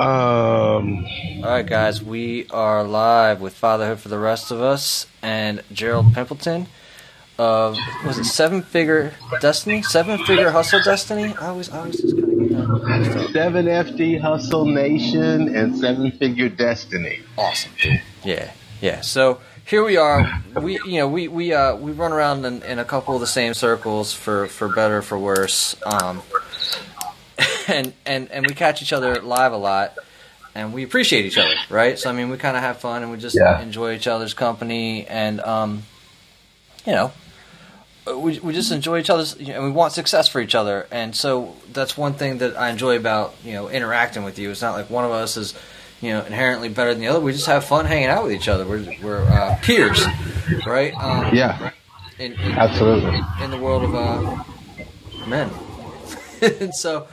Um, 0.00 1.04
All 1.44 1.50
right, 1.50 1.66
guys, 1.66 2.02
we 2.02 2.46
are 2.48 2.82
live 2.84 3.42
with 3.42 3.52
Fatherhood 3.52 4.00
for 4.00 4.08
the 4.08 4.18
Rest 4.18 4.50
of 4.50 4.58
Us 4.58 5.06
and 5.20 5.62
Gerald 5.74 6.14
Pimpleton 6.14 6.68
of 7.38 7.76
was 8.06 8.16
it 8.16 8.24
Seven 8.24 8.62
Figure 8.62 9.12
Destiny? 9.42 9.82
Seven 9.82 10.24
Figure 10.24 10.52
Hustle 10.52 10.80
Destiny? 10.82 11.34
I 11.38 11.48
always, 11.48 11.68
I 11.68 11.80
always 11.80 12.00
just 12.00 12.16
kind 12.16 12.32
of 12.32 12.48
get 12.48 12.56
that. 12.56 13.30
Seven 13.34 13.66
FD 13.66 14.22
Hustle 14.22 14.64
Nation 14.64 15.54
and 15.54 15.76
Seven 15.76 16.12
Figure 16.12 16.48
Destiny. 16.48 17.20
Awesome, 17.36 17.72
dude. 17.78 18.00
Yeah, 18.24 18.52
yeah. 18.80 19.02
So 19.02 19.42
here 19.66 19.84
we 19.84 19.98
are. 19.98 20.42
We, 20.58 20.80
you 20.86 21.00
know, 21.00 21.08
we 21.08 21.28
we 21.28 21.52
uh 21.52 21.76
we 21.76 21.92
run 21.92 22.12
around 22.12 22.46
in, 22.46 22.62
in 22.62 22.78
a 22.78 22.86
couple 22.86 23.16
of 23.16 23.20
the 23.20 23.26
same 23.26 23.52
circles 23.52 24.14
for 24.14 24.46
for 24.46 24.68
better 24.74 24.98
or 24.98 25.02
for 25.02 25.18
worse. 25.18 25.76
Um, 25.84 26.22
and 27.68 27.92
and 28.06 28.30
and 28.30 28.46
we 28.46 28.54
catch 28.54 28.82
each 28.82 28.92
other 28.92 29.20
live 29.20 29.52
a 29.52 29.56
lot. 29.56 29.94
And 30.52 30.72
we 30.74 30.82
appreciate 30.82 31.26
each 31.26 31.38
other, 31.38 31.54
right? 31.68 31.96
So 31.98 32.10
I 32.10 32.12
mean, 32.12 32.28
we 32.28 32.36
kind 32.36 32.56
of 32.56 32.62
have 32.62 32.78
fun 32.78 33.02
and 33.04 33.12
we 33.12 33.18
just 33.18 33.36
Yeah. 33.36 33.60
enjoy 33.62 33.94
each 33.94 34.08
other's 34.08 34.34
company, 34.34 35.06
and 35.06 35.40
um, 35.42 35.84
you 36.84 36.92
know, 36.92 37.12
we 38.06 38.40
we 38.40 38.52
just 38.52 38.72
enjoy 38.72 38.98
each 38.98 39.10
other's, 39.10 39.36
you 39.38 39.48
know, 39.48 39.54
and 39.56 39.64
we 39.64 39.70
want 39.70 39.92
success 39.92 40.26
for 40.26 40.40
each 40.40 40.56
other. 40.56 40.88
And 40.90 41.14
so 41.14 41.54
that's 41.72 41.96
one 41.96 42.14
thing 42.14 42.38
that 42.38 42.56
I 42.58 42.68
enjoy 42.70 42.96
about 42.96 43.34
you 43.44 43.52
know 43.52 43.68
interacting 43.68 44.24
with 44.24 44.38
you. 44.40 44.50
It's 44.50 44.60
not 44.62 44.74
like 44.74 44.90
one 44.90 45.04
of 45.04 45.12
us 45.12 45.36
is 45.36 45.54
you 46.00 46.10
know 46.10 46.24
inherently 46.24 46.68
better 46.68 46.92
than 46.92 47.00
the 47.00 47.06
other. 47.06 47.20
We 47.20 47.30
just 47.32 47.46
have 47.46 47.64
fun 47.64 47.86
hanging 47.86 48.08
out 48.08 48.24
with 48.24 48.32
each 48.32 48.48
other. 48.48 48.66
We're 48.66 48.84
we're 49.02 49.22
uh, 49.22 49.56
peers, 49.62 50.04
right? 50.66 50.92
Um, 50.94 51.32
Yeah, 51.32 51.70
in, 52.18 52.32
in, 52.32 52.52
absolutely. 52.58 53.14
in, 53.18 53.24
in 53.44 53.50
the 53.52 53.58
world 53.58 53.84
of 53.84 53.94
uh, 53.94 54.42
men. 55.28 55.48
and 56.60 56.74
so, 56.74 57.06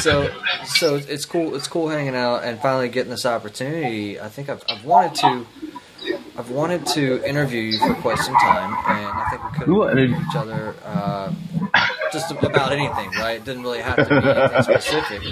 so, 0.00 0.30
so 0.66 0.96
it's 0.96 1.24
cool. 1.24 1.54
It's 1.54 1.68
cool 1.68 1.88
hanging 1.88 2.14
out 2.14 2.44
and 2.44 2.58
finally 2.60 2.88
getting 2.88 3.10
this 3.10 3.26
opportunity. 3.26 4.20
I 4.20 4.28
think 4.28 4.48
I've, 4.48 4.62
I've 4.68 4.84
wanted 4.84 5.14
to. 5.16 5.46
I've 6.38 6.50
wanted 6.50 6.86
to 6.88 7.28
interview 7.28 7.60
you 7.60 7.78
for 7.80 7.94
quite 7.94 8.18
some 8.18 8.34
time, 8.36 8.72
and 8.72 9.06
I 9.06 9.26
think 9.30 9.44
we 9.52 9.58
could 9.58 9.66
You 9.66 9.74
wanted- 9.74 9.98
interview 9.98 10.26
each 10.30 10.36
other 10.36 10.74
uh, 10.84 11.32
just 12.12 12.30
about 12.30 12.72
anything, 12.72 13.10
right? 13.18 13.36
It 13.38 13.44
didn't 13.44 13.62
really 13.64 13.80
have 13.80 13.96
to 13.96 14.04
be 14.04 14.14
anything 14.14 14.62
specific. 14.80 15.22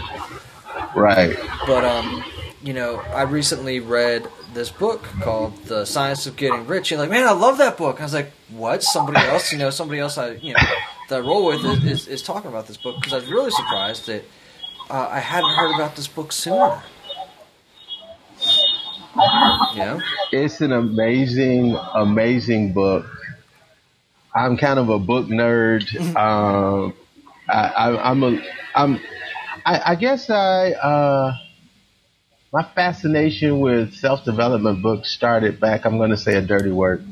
Right. 0.94 1.36
But 1.66 1.84
um, 1.84 2.24
you 2.62 2.72
know, 2.72 2.96
I 3.14 3.22
recently 3.22 3.78
read 3.80 4.26
this 4.52 4.70
book 4.70 5.04
called 5.22 5.56
The 5.66 5.84
Science 5.84 6.26
of 6.26 6.34
Getting 6.36 6.66
Rich. 6.66 6.90
You're 6.90 6.98
like, 7.00 7.10
man, 7.10 7.26
I 7.26 7.32
love 7.32 7.58
that 7.58 7.76
book. 7.76 8.00
I 8.00 8.04
was 8.04 8.14
like, 8.14 8.32
what? 8.48 8.82
Somebody 8.82 9.18
else, 9.20 9.52
you 9.52 9.58
know, 9.58 9.70
somebody 9.70 10.00
else 10.00 10.18
I, 10.18 10.30
you 10.32 10.54
know, 10.54 10.60
that 11.08 11.16
I 11.16 11.20
roll 11.20 11.46
with 11.46 11.64
is, 11.64 11.84
is, 11.84 12.08
is 12.08 12.22
talking 12.22 12.50
about 12.50 12.66
this 12.66 12.76
book 12.76 12.96
because 12.96 13.12
I 13.12 13.16
was 13.16 13.30
really 13.30 13.50
surprised 13.50 14.06
that 14.06 14.24
uh, 14.90 15.08
I 15.10 15.20
hadn't 15.20 15.50
heard 15.50 15.74
about 15.74 15.96
this 15.96 16.08
book 16.08 16.32
sooner. 16.32 16.82
Know? 19.76 20.00
It's 20.32 20.60
an 20.60 20.72
amazing, 20.72 21.76
amazing 21.94 22.72
book. 22.72 23.06
I'm 24.34 24.56
kind 24.56 24.78
of 24.78 24.88
a 24.88 24.98
book 24.98 25.26
nerd. 25.26 25.84
Um, 26.16 26.94
I, 27.48 27.68
I, 27.68 28.10
I'm 28.10 28.22
a, 28.24 28.42
I'm, 28.74 29.00
I, 29.64 29.92
I 29.92 29.94
guess 29.94 30.28
I, 30.30 30.72
uh, 30.72 31.36
my 32.52 32.64
fascination 32.74 33.60
with 33.60 33.94
self 33.94 34.24
development 34.24 34.82
books 34.82 35.10
started 35.12 35.60
back. 35.60 35.84
I'm 35.84 35.98
going 35.98 36.10
to 36.10 36.16
say 36.16 36.34
a 36.34 36.42
dirty 36.42 36.70
word. 36.70 37.06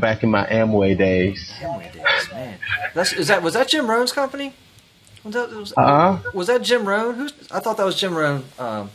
Back 0.00 0.22
in 0.22 0.30
my 0.30 0.46
Amway 0.46 0.96
days. 0.96 1.52
Amway 1.60 1.92
days, 1.92 2.04
man. 2.44 2.58
That's, 2.94 3.12
is 3.12 3.28
that 3.28 3.42
was 3.42 3.54
that 3.54 3.68
Jim 3.68 3.88
Rohn's 3.90 4.12
company? 4.12 4.52
Was 5.24 5.34
that 5.34 5.50
was, 5.50 5.72
Uh-huh. 5.76 6.18
was 6.34 6.46
that 6.48 6.62
Jim 6.62 6.86
Rohn? 6.86 7.14
Who's 7.14 7.32
I 7.50 7.60
thought 7.60 7.76
that 7.78 7.84
was 7.86 7.96
Jim 7.96 8.14
Rohn. 8.14 8.44
Um, 8.58 8.90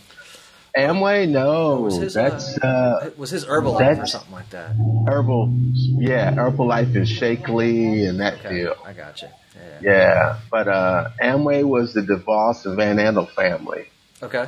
Amway, 0.77 1.27
no, 1.27 1.81
was 1.81 1.97
his, 1.97 2.13
that's 2.13 2.55
uh, 2.59 2.99
it 3.07 3.17
was 3.17 3.31
his 3.31 3.43
Herbalife 3.45 4.03
or 4.03 4.05
something 4.05 4.31
like 4.31 4.49
that. 4.51 4.69
herbal. 5.07 5.51
Yeah, 5.73 6.31
Herbalife 6.31 6.95
and 6.95 7.07
Shaklee 7.07 8.07
and 8.07 8.19
that 8.19 8.35
Okay, 8.45 8.49
deal. 8.49 8.75
I 8.85 8.93
got 8.93 9.19
you. 9.21 9.29
Yeah. 9.55 9.79
Yeah, 9.81 10.39
but 10.51 10.67
uh, 10.67 11.09
Amway 11.21 11.63
was 11.63 11.93
the 11.95 12.01
DeVos 12.01 12.65
and 12.67 12.75
Van 12.77 12.97
Andel 12.97 13.29
family, 13.31 13.87
Okay. 14.21 14.45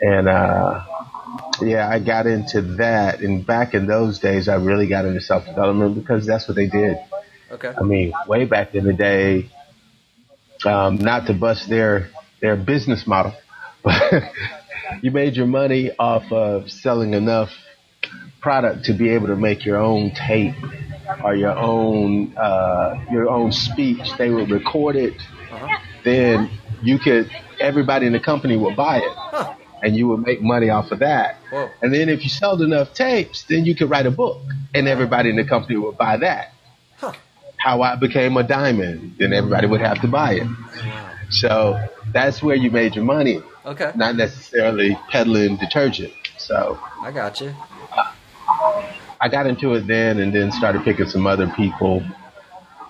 and 0.00 0.26
uh, 0.28 0.84
yeah, 1.60 1.86
I 1.88 1.98
got 1.98 2.26
into 2.26 2.62
that. 2.78 3.20
And 3.20 3.46
back 3.46 3.74
in 3.74 3.86
those 3.86 4.18
days, 4.20 4.48
I 4.48 4.54
really 4.56 4.86
got 4.86 5.04
into 5.04 5.20
self 5.20 5.44
development 5.44 5.96
because 5.96 6.24
that's 6.26 6.48
what 6.48 6.54
they 6.56 6.66
did. 6.66 6.96
Okay. 7.50 7.72
I 7.76 7.82
mean, 7.82 8.12
way 8.28 8.44
back 8.44 8.74
in 8.74 8.84
the 8.84 8.92
day, 8.92 9.50
um, 10.64 10.96
not 10.96 11.26
to 11.26 11.34
bust 11.34 11.68
their 11.68 12.10
their 12.40 12.56
business 12.56 13.06
model, 13.06 13.34
but 13.84 14.02
you 15.02 15.10
made 15.10 15.34
your 15.36 15.46
money 15.46 15.90
off 15.98 16.30
of 16.32 16.70
selling 16.70 17.14
enough 17.14 17.50
product 18.40 18.84
to 18.86 18.92
be 18.94 19.10
able 19.10 19.26
to 19.28 19.36
make 19.36 19.64
your 19.64 19.76
own 19.78 20.10
tape 20.12 20.54
or 21.24 21.34
your 21.34 21.56
own 21.58 22.36
uh, 22.36 23.04
your 23.10 23.28
own 23.28 23.52
speech. 23.52 24.10
They 24.18 24.30
would 24.30 24.50
record 24.50 24.96
it, 24.96 25.14
Uh-huh. 25.52 25.68
then 26.04 26.50
you 26.82 26.98
could 26.98 27.30
everybody 27.60 28.06
in 28.06 28.12
the 28.12 28.20
company 28.20 28.56
would 28.56 28.76
buy 28.76 28.98
it, 28.98 29.12
Huh. 29.16 29.54
and 29.82 29.96
you 29.96 30.08
would 30.08 30.20
make 30.20 30.40
money 30.40 30.70
off 30.70 30.92
of 30.92 31.00
that. 31.00 31.36
Whoa. 31.50 31.68
And 31.82 31.92
then 31.92 32.08
if 32.08 32.22
you 32.22 32.28
sold 32.30 32.62
enough 32.62 32.94
tapes, 32.94 33.42
then 33.48 33.64
you 33.64 33.74
could 33.74 33.90
write 33.90 34.06
a 34.06 34.10
book, 34.12 34.40
and 34.74 34.86
everybody 34.86 35.30
in 35.30 35.36
the 35.36 35.44
company 35.44 35.76
would 35.78 35.98
buy 35.98 36.16
that. 36.18 36.52
How 37.60 37.82
I 37.82 37.94
became 37.96 38.36
a 38.38 38.42
diamond, 38.42 39.16
then 39.18 39.32
everybody 39.34 39.66
would 39.66 39.82
have 39.82 40.00
to 40.00 40.08
buy 40.08 40.32
it. 40.34 40.44
Wow. 40.46 41.10
So 41.28 41.88
that's 42.12 42.42
where 42.42 42.56
you 42.56 42.70
made 42.70 42.94
your 42.96 43.04
money, 43.04 43.40
Okay. 43.66 43.92
not 43.94 44.16
necessarily 44.16 44.98
peddling 45.10 45.56
detergent. 45.56 46.12
So 46.38 46.78
I 47.02 47.10
got 47.12 47.40
you. 47.40 47.54
I 49.22 49.28
got 49.28 49.46
into 49.46 49.74
it 49.74 49.86
then, 49.86 50.18
and 50.18 50.34
then 50.34 50.50
started 50.52 50.82
picking 50.84 51.06
some 51.06 51.26
other 51.26 51.48
people, 51.48 52.02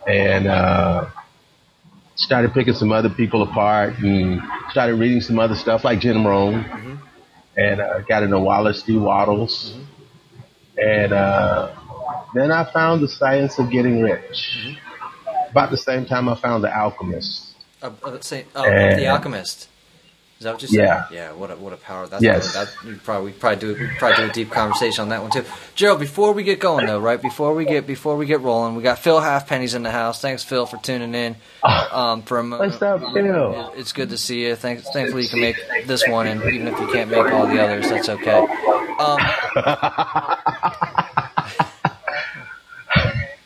and 0.07 0.47
uh, 0.47 1.07
started 2.15 2.53
picking 2.55 2.75
some 2.75 2.93
other 2.93 3.11
people 3.11 3.43
apart, 3.43 3.99
and 3.99 4.41
started 4.71 4.95
reading 4.95 5.21
some 5.21 5.41
other 5.41 5.57
stuff 5.57 5.83
like 5.83 5.99
Jim 5.99 6.25
Rohn, 6.25 6.63
Mhm. 6.63 6.99
and 7.57 7.81
uh, 7.81 7.99
got 8.09 8.23
into 8.23 8.39
Wallace 8.39 8.83
D. 8.85 8.97
Wattles, 8.97 9.75
and 10.79 11.13
uh, 11.13 11.75
then 12.35 12.51
I 12.53 12.65
found 12.73 13.03
the 13.03 13.09
science 13.09 13.59
of 13.59 13.71
getting 13.71 14.01
rich. 14.03 14.77
About 15.51 15.71
the 15.71 15.77
same 15.77 16.07
time, 16.07 16.29
I 16.29 16.35
found 16.37 16.63
the 16.65 16.75
Alchemist. 16.77 17.55
Uh, 17.83 17.91
uh, 18.05 18.21
say, 18.21 18.45
oh, 18.55 18.65
And- 18.65 18.99
the 18.99 19.09
Alchemist. 19.09 19.69
Is 20.39 20.45
that 20.45 20.53
what 20.55 20.63
you 20.63 20.69
said? 20.69 20.77
Yeah. 20.79 21.05
Yeah. 21.13 21.33
What 21.33 21.51
a 21.51 21.57
what 21.57 21.75
a 21.75 21.77
power. 21.77 22.07
That's 22.07 22.23
Yes. 22.23 22.55
That 22.55 22.69
you 22.87 22.99
probably 23.05 23.33
we 23.33 23.39
probably 23.39 23.59
do 23.61 23.75
we 23.79 23.91
probably 23.99 24.25
do 24.25 24.31
a 24.31 24.33
deep 24.33 24.51
conversation 24.51 25.03
on 25.03 25.11
that 25.11 25.21
one 25.21 25.31
too. 25.31 25.45
Gerald, 25.75 26.01
before 26.01 26.33
we 26.33 26.45
get 26.45 26.59
going 26.61 26.87
though, 26.87 26.99
right 26.99 27.21
before 27.21 27.53
we 27.55 27.67
get 27.67 27.87
before 27.87 28.17
we 28.17 28.25
get 28.25 28.41
rolling, 28.41 28.75
we 28.75 28.83
got 28.83 28.99
Phil 29.01 29.21
Halfpennies 29.21 29.75
in 29.75 29.83
the 29.83 29.91
house. 29.91 30.19
Thanks, 30.23 30.43
Phil, 30.43 30.65
for 30.65 30.79
tuning 30.79 31.15
in. 31.15 31.37
Um, 31.93 32.23
for 32.23 32.39
a 32.39 32.43
mo- 32.43 32.59
What's 32.59 32.81
up, 32.81 33.01
Phil? 33.13 33.17
It- 33.75 33.81
It's 33.81 33.93
good 33.93 34.09
to 34.09 34.17
see 34.17 34.47
you. 34.47 34.55
Thanks, 34.57 34.89
thankfully 34.95 35.25
you 35.25 35.29
can 35.29 35.41
make 35.43 35.57
this 35.87 36.09
one, 36.09 36.27
and 36.27 36.43
even 36.43 36.69
if 36.69 36.81
you 36.81 36.87
can't 36.91 37.11
make 37.11 37.31
all 37.31 37.47
the 37.47 37.63
others, 37.63 37.91
that's 37.91 38.09
okay. 38.09 38.39
Um, 38.99 39.19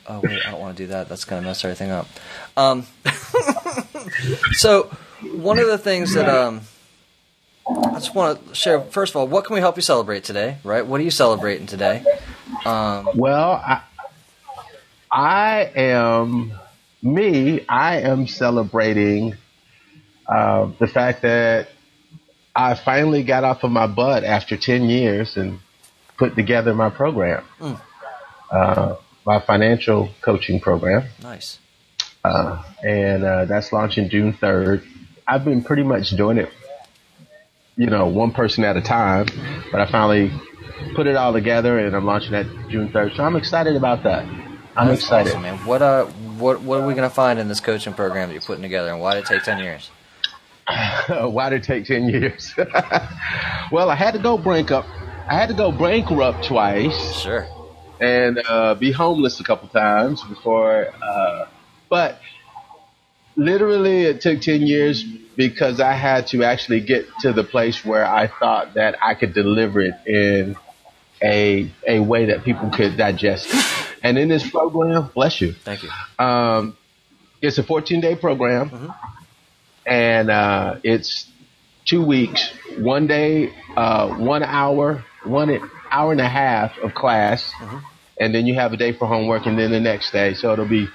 oh 0.06 0.20
wait, 0.22 0.46
I 0.46 0.50
don't 0.50 0.60
want 0.74 0.78
to 0.78 0.82
do 0.84 0.86
that. 0.88 1.08
That's 1.08 1.24
gonna 1.24 1.42
mess 1.42 1.64
everything 1.64 1.90
up. 1.90 2.06
Um, 2.56 2.86
so 4.52 4.84
one 5.36 5.58
of 5.58 5.66
the 5.66 5.78
things 5.78 6.14
that 6.14 6.28
um, 6.28 6.62
I 7.66 7.94
just 7.94 8.14
want 8.14 8.46
to 8.48 8.54
share. 8.54 8.80
First 8.80 9.12
of 9.12 9.16
all, 9.16 9.28
what 9.28 9.44
can 9.44 9.54
we 9.54 9.60
help 9.60 9.76
you 9.76 9.82
celebrate 9.82 10.24
today? 10.24 10.58
Right? 10.64 10.84
What 10.86 11.00
are 11.00 11.04
you 11.04 11.10
celebrating 11.10 11.66
today? 11.66 12.04
Um, 12.64 13.08
Well, 13.14 13.52
I, 13.52 13.82
I 15.10 15.70
am 15.76 16.52
me. 17.02 17.64
I 17.68 18.00
am 18.00 18.26
celebrating 18.26 19.34
uh, 20.26 20.70
the 20.78 20.86
fact 20.86 21.22
that 21.22 21.68
I 22.56 22.74
finally 22.74 23.22
got 23.22 23.44
off 23.44 23.64
of 23.64 23.70
my 23.70 23.86
butt 23.86 24.24
after 24.24 24.56
ten 24.56 24.84
years 24.84 25.36
and 25.36 25.60
put 26.16 26.34
together 26.36 26.74
my 26.74 26.90
program, 26.90 27.44
Mm. 27.60 27.80
uh, 28.50 28.94
my 29.26 29.40
financial 29.40 30.10
coaching 30.20 30.60
program, 30.60 31.04
nice. 31.22 31.58
uh, 32.24 32.62
and 32.82 33.24
uh, 33.24 33.44
that's 33.46 33.72
launching 33.72 34.08
June 34.08 34.32
third. 34.32 34.82
I've 35.26 35.44
been 35.44 35.62
pretty 35.62 35.82
much 35.82 36.10
doing 36.10 36.36
it, 36.38 36.50
you 37.76 37.86
know, 37.86 38.06
one 38.08 38.32
person 38.32 38.64
at 38.64 38.76
a 38.76 38.82
time, 38.82 39.26
but 39.72 39.80
I 39.80 39.90
finally 39.90 40.30
put 40.94 41.06
it 41.06 41.16
all 41.16 41.32
together 41.32 41.78
and 41.78 41.96
I'm 41.96 42.04
launching 42.04 42.32
that 42.32 42.46
June 42.68 42.90
third. 42.92 43.12
So 43.16 43.24
I'm 43.24 43.36
excited 43.36 43.76
about 43.76 44.02
that. 44.02 44.24
I'm 44.76 44.88
That's 44.88 45.02
excited. 45.02 45.30
awesome, 45.30 45.42
man. 45.42 45.58
What 45.66 45.82
uh, 45.82 46.04
what 46.04 46.60
what 46.62 46.80
are 46.80 46.86
we 46.86 46.94
gonna 46.94 47.08
find 47.08 47.38
in 47.38 47.48
this 47.48 47.60
coaching 47.60 47.94
program 47.94 48.28
that 48.28 48.34
you're 48.34 48.42
putting 48.42 48.62
together, 48.62 48.90
and 48.90 49.00
why 49.00 49.14
did 49.14 49.24
it 49.24 49.26
take 49.26 49.42
ten 49.44 49.58
years? 49.58 49.90
Why 51.08 51.50
did 51.50 51.60
it 51.62 51.64
take 51.64 51.84
ten 51.84 52.08
years? 52.08 52.54
well, 53.70 53.90
I 53.90 53.94
had 53.94 54.14
to 54.14 54.18
go 54.18 54.38
bankrupt. 54.38 54.88
I 55.28 55.34
had 55.34 55.48
to 55.50 55.54
go 55.54 55.70
bankrupt 55.70 56.44
twice 56.44 57.20
Sure. 57.20 57.46
And 58.00 58.40
uh, 58.48 58.74
be 58.74 58.92
homeless 58.92 59.40
a 59.40 59.44
couple 59.44 59.68
times 59.68 60.22
before. 60.24 60.88
Uh, 61.02 61.46
but 61.88 62.20
literally, 63.36 64.02
it 64.02 64.20
took 64.20 64.40
ten 64.40 64.62
years 64.62 65.02
because 65.36 65.80
I 65.80 65.92
had 65.92 66.28
to 66.28 66.44
actually 66.44 66.80
get 66.80 67.06
to 67.20 67.32
the 67.32 67.44
place 67.44 67.84
where 67.84 68.04
I 68.06 68.26
thought 68.28 68.74
that 68.74 68.96
I 69.02 69.14
could 69.14 69.34
deliver 69.34 69.80
it 69.80 69.94
in 70.06 70.56
a 71.22 71.70
a 71.88 72.00
way 72.00 72.26
that 72.26 72.44
people 72.44 72.70
could 72.70 72.96
digest 72.96 73.48
it. 73.52 73.64
And 74.02 74.18
in 74.18 74.28
this 74.28 74.48
program, 74.48 75.10
bless 75.14 75.40
you. 75.40 75.52
Thank 75.52 75.82
you. 75.82 75.90
Um, 76.18 76.76
it's 77.40 77.58
a 77.58 77.62
14 77.62 78.00
day 78.00 78.14
program, 78.16 78.70
Mm-hmm. 78.70 78.90
and 79.86 80.30
uh, 80.30 80.76
it's 80.82 81.28
two 81.84 82.04
weeks, 82.04 82.50
one 82.78 83.06
day, 83.06 83.52
uh, 83.76 84.08
one 84.16 84.42
hour, 84.42 85.04
one 85.24 85.60
hour 85.94 86.12
and 86.12 86.20
a 86.20 86.28
half 86.28 86.70
of 86.82 86.94
class, 86.94 87.40
Mm-hmm. 87.60 87.78
and 88.20 88.34
then 88.34 88.46
you 88.46 88.54
have 88.54 88.72
a 88.72 88.76
day 88.76 88.92
for 88.98 89.06
homework, 89.06 89.46
and 89.46 89.58
then 89.58 89.70
the 89.70 89.80
next 89.80 90.10
day. 90.12 90.34
So 90.34 90.52
it'll 90.52 90.68
be 90.68 90.86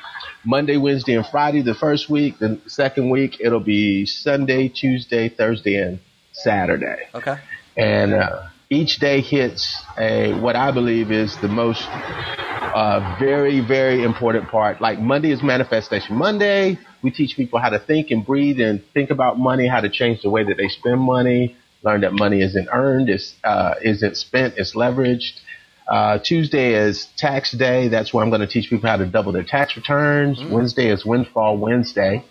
Monday, 0.45 0.77
Wednesday, 0.77 1.15
and 1.15 1.25
Friday 1.25 1.61
the 1.61 1.73
first 1.75 2.09
week. 2.09 2.39
The 2.39 2.59
second 2.67 3.09
week 3.09 3.37
it'll 3.39 3.59
be 3.77 4.05
Sunday, 4.05 4.67
Tuesday, 4.69 5.29
Thursday, 5.29 5.75
and 5.75 5.99
Saturday 6.31 7.01
Okay. 7.13 7.35
and 7.75 8.13
uh, 8.13 8.43
each 8.69 8.99
day 8.99 9.19
hits 9.21 9.75
a 9.97 10.33
what 10.39 10.55
I 10.55 10.71
believe 10.71 11.11
is 11.11 11.35
the 11.41 11.47
most 11.49 11.81
uh, 11.89 13.17
very 13.19 13.59
very 13.61 14.03
important 14.03 14.49
part. 14.49 14.79
Like 14.81 14.99
Monday 14.99 15.31
is 15.31 15.41
manifestation 15.43 16.15
Monday. 16.15 16.77
We 17.01 17.11
teach 17.11 17.35
people 17.35 17.59
how 17.59 17.69
to 17.69 17.79
think 17.79 18.11
and 18.11 18.25
breathe 18.25 18.59
and 18.59 18.83
think 18.93 19.09
about 19.09 19.37
money, 19.39 19.67
how 19.67 19.81
to 19.81 19.89
change 19.89 20.21
the 20.21 20.29
way 20.29 20.43
that 20.43 20.57
they 20.57 20.67
spend 20.69 20.99
money. 21.01 21.55
Learn 21.81 22.01
that 22.01 22.13
money 22.13 22.41
isn't 22.41 22.67
earned, 22.71 23.09
it's, 23.09 23.35
uh, 23.43 23.75
isn't 23.81 24.17
spent, 24.17 24.55
it's 24.57 24.75
leveraged. 24.75 25.39
Uh, 25.87 26.19
Tuesday 26.19 26.73
is 26.75 27.07
tax 27.17 27.51
day. 27.51 27.87
That's 27.87 28.13
where 28.13 28.23
I'm 28.23 28.29
going 28.29 28.41
to 28.41 28.47
teach 28.47 28.69
people 28.69 28.87
how 28.87 28.97
to 28.97 29.05
double 29.07 29.31
their 29.31 29.43
tax 29.43 29.75
returns. 29.75 30.43
Wednesday 30.43 30.89
is 30.89 31.03
windfall 31.05 31.57
Wednesday, 31.57 32.23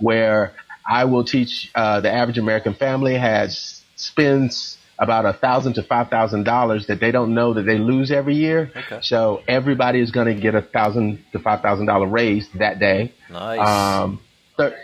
where 0.00 0.54
I 0.88 1.04
will 1.06 1.24
teach 1.24 1.70
uh, 1.74 2.00
the 2.00 2.12
average 2.12 2.38
American 2.38 2.74
family 2.74 3.16
has 3.16 3.82
spends 3.96 4.78
about 4.98 5.26
a 5.26 5.32
thousand 5.32 5.74
to 5.74 5.82
five 5.82 6.08
thousand 6.10 6.44
dollars 6.44 6.86
that 6.86 7.00
they 7.00 7.10
don't 7.10 7.34
know 7.34 7.54
that 7.54 7.62
they 7.62 7.78
lose 7.78 8.12
every 8.12 8.36
year. 8.36 8.70
Okay. 8.76 9.00
So 9.02 9.42
everybody 9.48 10.00
is 10.00 10.12
going 10.12 10.32
to 10.32 10.40
get 10.40 10.54
a 10.54 10.62
thousand 10.62 11.24
to 11.32 11.40
five 11.40 11.60
thousand 11.60 11.86
dollar 11.86 12.06
raise 12.06 12.48
that 12.54 12.78
day. 12.78 13.12
Nice. 13.30 13.66
Um, 13.66 14.20
thir- 14.56 14.78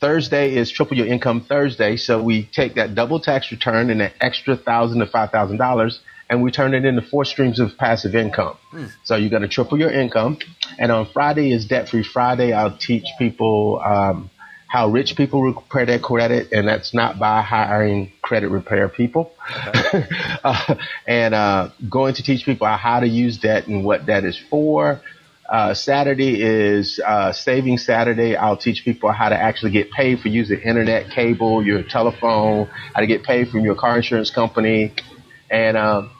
Thursday 0.00 0.54
is 0.54 0.70
triple 0.70 0.96
your 0.96 1.06
income 1.06 1.40
Thursday, 1.40 1.96
so 1.96 2.22
we 2.22 2.44
take 2.44 2.74
that 2.76 2.94
double 2.94 3.20
tax 3.20 3.50
return 3.50 3.90
and 3.90 4.00
that 4.00 4.12
extra 4.20 4.56
thousand 4.56 5.00
to 5.00 5.06
five 5.06 5.30
thousand 5.30 5.56
dollars, 5.56 6.00
and 6.30 6.42
we 6.42 6.50
turn 6.52 6.74
it 6.74 6.84
into 6.84 7.02
four 7.02 7.24
streams 7.24 7.58
of 7.58 7.76
passive 7.76 8.14
income. 8.14 8.56
So 9.04 9.16
you're 9.16 9.30
going 9.30 9.42
to 9.42 9.48
triple 9.48 9.78
your 9.78 9.90
income. 9.90 10.38
And 10.78 10.92
on 10.92 11.06
Friday 11.12 11.52
is 11.52 11.66
debt 11.66 11.88
free 11.88 12.04
Friday. 12.04 12.52
I'll 12.52 12.76
teach 12.76 13.06
people 13.18 13.82
um, 13.84 14.30
how 14.68 14.88
rich 14.88 15.16
people 15.16 15.42
repair 15.42 15.86
their 15.86 15.98
credit, 15.98 16.52
and 16.52 16.68
that's 16.68 16.94
not 16.94 17.18
by 17.18 17.42
hiring 17.42 18.12
credit 18.22 18.50
repair 18.50 18.88
people. 18.88 19.32
uh, 20.44 20.74
and 21.06 21.34
uh, 21.34 21.70
going 21.88 22.14
to 22.14 22.22
teach 22.22 22.44
people 22.44 22.68
how 22.68 23.00
to 23.00 23.08
use 23.08 23.38
debt 23.38 23.66
and 23.66 23.84
what 23.84 24.06
debt 24.06 24.24
is 24.24 24.38
for. 24.50 25.00
Uh, 25.48 25.72
Saturday 25.72 26.42
is 26.42 27.00
uh, 27.06 27.32
Saving 27.32 27.78
Saturday. 27.78 28.36
I'll 28.36 28.56
teach 28.56 28.84
people 28.84 29.10
how 29.12 29.30
to 29.30 29.36
actually 29.36 29.70
get 29.70 29.90
paid 29.90 30.20
for 30.20 30.28
using 30.28 30.60
internet, 30.60 31.10
cable, 31.10 31.64
your 31.64 31.82
telephone, 31.82 32.66
how 32.94 33.00
to 33.00 33.06
get 33.06 33.22
paid 33.22 33.48
from 33.48 33.60
your 33.60 33.74
car 33.74 33.96
insurance 33.96 34.30
company. 34.30 34.92
And 35.50 35.78
um, 35.78 36.10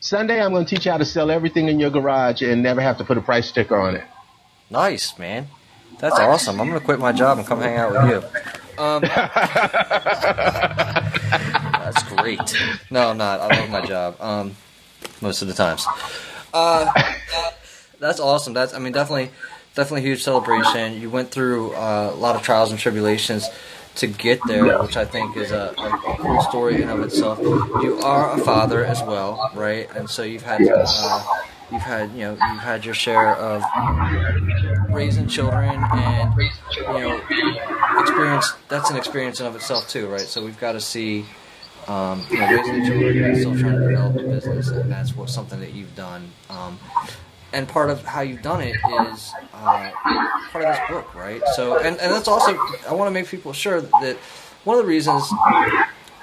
Sunday, 0.00 0.40
I'm 0.42 0.50
going 0.52 0.66
to 0.66 0.74
teach 0.74 0.86
you 0.86 0.92
how 0.92 0.98
to 0.98 1.04
sell 1.04 1.30
everything 1.30 1.68
in 1.68 1.78
your 1.78 1.90
garage 1.90 2.42
and 2.42 2.62
never 2.64 2.80
have 2.80 2.98
to 2.98 3.04
put 3.04 3.16
a 3.16 3.20
price 3.20 3.48
sticker 3.48 3.76
on 3.76 3.94
it. 3.94 4.04
Nice, 4.70 5.16
man. 5.18 5.46
That's 6.00 6.18
awesome. 6.18 6.60
I'm 6.60 6.68
gonna 6.68 6.80
quit 6.80 6.98
my 6.98 7.12
job 7.12 7.38
and 7.38 7.46
come 7.46 7.60
hang 7.60 7.76
out 7.76 7.92
with 7.92 8.10
you. 8.10 8.82
Um, 8.82 9.02
that's 11.72 12.02
great. 12.02 12.40
No, 12.90 13.10
I'm 13.10 13.16
not. 13.16 13.40
I 13.40 13.60
love 13.60 13.70
my 13.70 13.86
job. 13.86 14.16
Um, 14.20 14.56
most 15.20 15.42
of 15.42 15.48
the 15.48 15.54
times. 15.54 15.86
Uh, 16.52 16.90
that's 18.04 18.20
awesome. 18.20 18.52
That's 18.52 18.74
I 18.74 18.78
mean 18.78 18.92
definitely, 18.92 19.30
definitely 19.74 20.02
a 20.02 20.10
huge 20.10 20.22
celebration. 20.22 21.00
You 21.00 21.08
went 21.08 21.30
through 21.30 21.72
uh, 21.74 22.10
a 22.12 22.16
lot 22.16 22.36
of 22.36 22.42
trials 22.42 22.70
and 22.70 22.78
tribulations 22.78 23.48
to 23.96 24.06
get 24.06 24.40
there, 24.46 24.82
which 24.82 24.96
I 24.96 25.04
think 25.04 25.36
is 25.36 25.52
a, 25.52 25.72
a 25.78 26.16
cool 26.18 26.42
story 26.42 26.82
in 26.82 26.90
of 26.90 27.00
itself. 27.00 27.38
You 27.40 28.00
are 28.04 28.38
a 28.38 28.44
father 28.44 28.84
as 28.84 29.02
well, 29.02 29.50
right? 29.54 29.88
And 29.96 30.10
so 30.10 30.22
you've 30.22 30.42
had 30.42 30.60
uh, 30.68 31.24
you've 31.72 31.80
had 31.80 32.12
you 32.12 32.24
know 32.24 32.32
you've 32.32 32.60
had 32.60 32.84
your 32.84 32.94
share 32.94 33.36
of 33.36 33.62
raising 34.90 35.26
children 35.26 35.82
and 35.94 36.34
you 36.76 36.82
know 36.82 37.20
experience. 38.00 38.52
That's 38.68 38.90
an 38.90 38.96
experience 38.96 39.40
in 39.40 39.46
of 39.46 39.56
itself 39.56 39.88
too, 39.88 40.08
right? 40.08 40.20
So 40.20 40.44
we've 40.44 40.60
got 40.60 40.72
to 40.72 40.80
see. 40.80 41.24
Um, 41.86 42.24
you 42.30 42.38
know, 42.38 42.46
raising 42.46 42.86
children 42.86 43.24
and 43.24 43.36
still 43.36 43.58
trying 43.58 43.78
to 43.78 43.88
develop 43.88 44.16
a 44.16 44.22
business, 44.22 44.68
and 44.68 44.90
that's 44.90 45.14
what 45.14 45.28
something 45.28 45.60
that 45.60 45.74
you've 45.74 45.94
done. 45.94 46.32
Um, 46.48 46.78
and 47.54 47.68
part 47.68 47.88
of 47.88 48.04
how 48.04 48.20
you've 48.20 48.42
done 48.42 48.60
it 48.60 48.74
is 48.74 49.32
uh, 49.54 49.90
part 50.50 50.64
of 50.64 50.74
this 50.74 50.80
book, 50.88 51.14
right? 51.14 51.40
So, 51.54 51.78
and, 51.78 51.98
and 52.00 52.12
that's 52.12 52.28
also 52.28 52.58
I 52.88 52.92
want 52.92 53.08
to 53.08 53.12
make 53.12 53.28
people 53.28 53.52
sure 53.52 53.80
that 53.80 54.16
one 54.64 54.78
of 54.78 54.84
the 54.84 54.88
reasons 54.88 55.22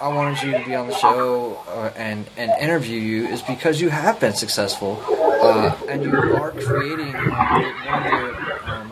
I 0.01 0.07
wanted 0.07 0.41
you 0.43 0.51
to 0.57 0.65
be 0.65 0.75
on 0.75 0.87
the 0.87 0.95
show 0.95 1.63
uh, 1.67 1.91
and 1.95 2.27
and 2.37 2.51
interview 2.61 2.99
you 2.99 3.27
is 3.27 3.41
because 3.41 3.79
you 3.79 3.89
have 3.89 4.19
been 4.19 4.33
successful, 4.33 5.01
uh, 5.09 5.75
and 5.87 6.03
you 6.03 6.13
are 6.13 6.51
creating 6.51 7.13
one 7.13 8.03
of 8.03 8.11
your 8.11 8.69
um, 8.69 8.91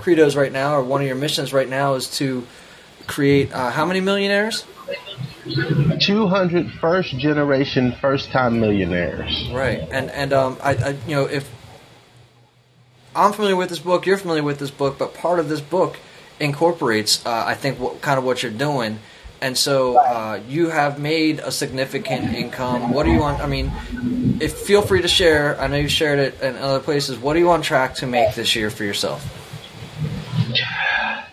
credos 0.00 0.36
right 0.36 0.52
now, 0.52 0.74
or 0.74 0.82
one 0.82 1.00
of 1.00 1.06
your 1.06 1.16
missions 1.16 1.52
right 1.52 1.68
now, 1.68 1.94
is 1.94 2.08
to 2.18 2.46
create 3.06 3.52
uh, 3.52 3.70
how 3.70 3.86
many 3.86 4.00
millionaires? 4.00 4.64
200 6.00 6.70
first 6.80 7.18
generation, 7.18 7.92
first 8.00 8.30
time 8.30 8.60
millionaires. 8.60 9.50
Right, 9.52 9.80
and 9.90 10.10
and 10.10 10.32
um, 10.32 10.56
I, 10.62 10.74
I 10.74 10.88
you 11.06 11.14
know 11.16 11.24
if 11.26 11.50
I'm 13.14 13.32
familiar 13.32 13.56
with 13.56 13.68
this 13.68 13.78
book, 13.78 14.06
you're 14.06 14.16
familiar 14.16 14.42
with 14.42 14.58
this 14.58 14.70
book, 14.70 14.98
but 14.98 15.14
part 15.14 15.38
of 15.38 15.48
this 15.48 15.60
book 15.60 15.98
incorporates, 16.40 17.24
uh, 17.26 17.44
I 17.46 17.54
think, 17.54 17.78
what 17.78 18.00
kind 18.00 18.18
of 18.18 18.24
what 18.24 18.42
you're 18.42 18.52
doing, 18.52 18.98
and 19.40 19.58
so 19.58 19.98
uh, 19.98 20.40
you 20.48 20.70
have 20.70 20.98
made 20.98 21.40
a 21.40 21.52
significant 21.52 22.34
income. 22.34 22.92
What 22.92 23.04
do 23.04 23.12
you 23.12 23.20
want? 23.20 23.40
I 23.40 23.46
mean, 23.46 23.70
if 24.40 24.58
feel 24.60 24.80
free 24.80 25.02
to 25.02 25.08
share. 25.08 25.60
I 25.60 25.66
know 25.66 25.76
you 25.76 25.88
shared 25.88 26.18
it 26.18 26.40
in 26.40 26.56
other 26.56 26.80
places. 26.80 27.18
What 27.18 27.36
are 27.36 27.38
you 27.38 27.50
on 27.50 27.60
track 27.60 27.96
to 27.96 28.06
make 28.06 28.34
this 28.34 28.56
year 28.56 28.70
for 28.70 28.84
yourself? 28.84 29.22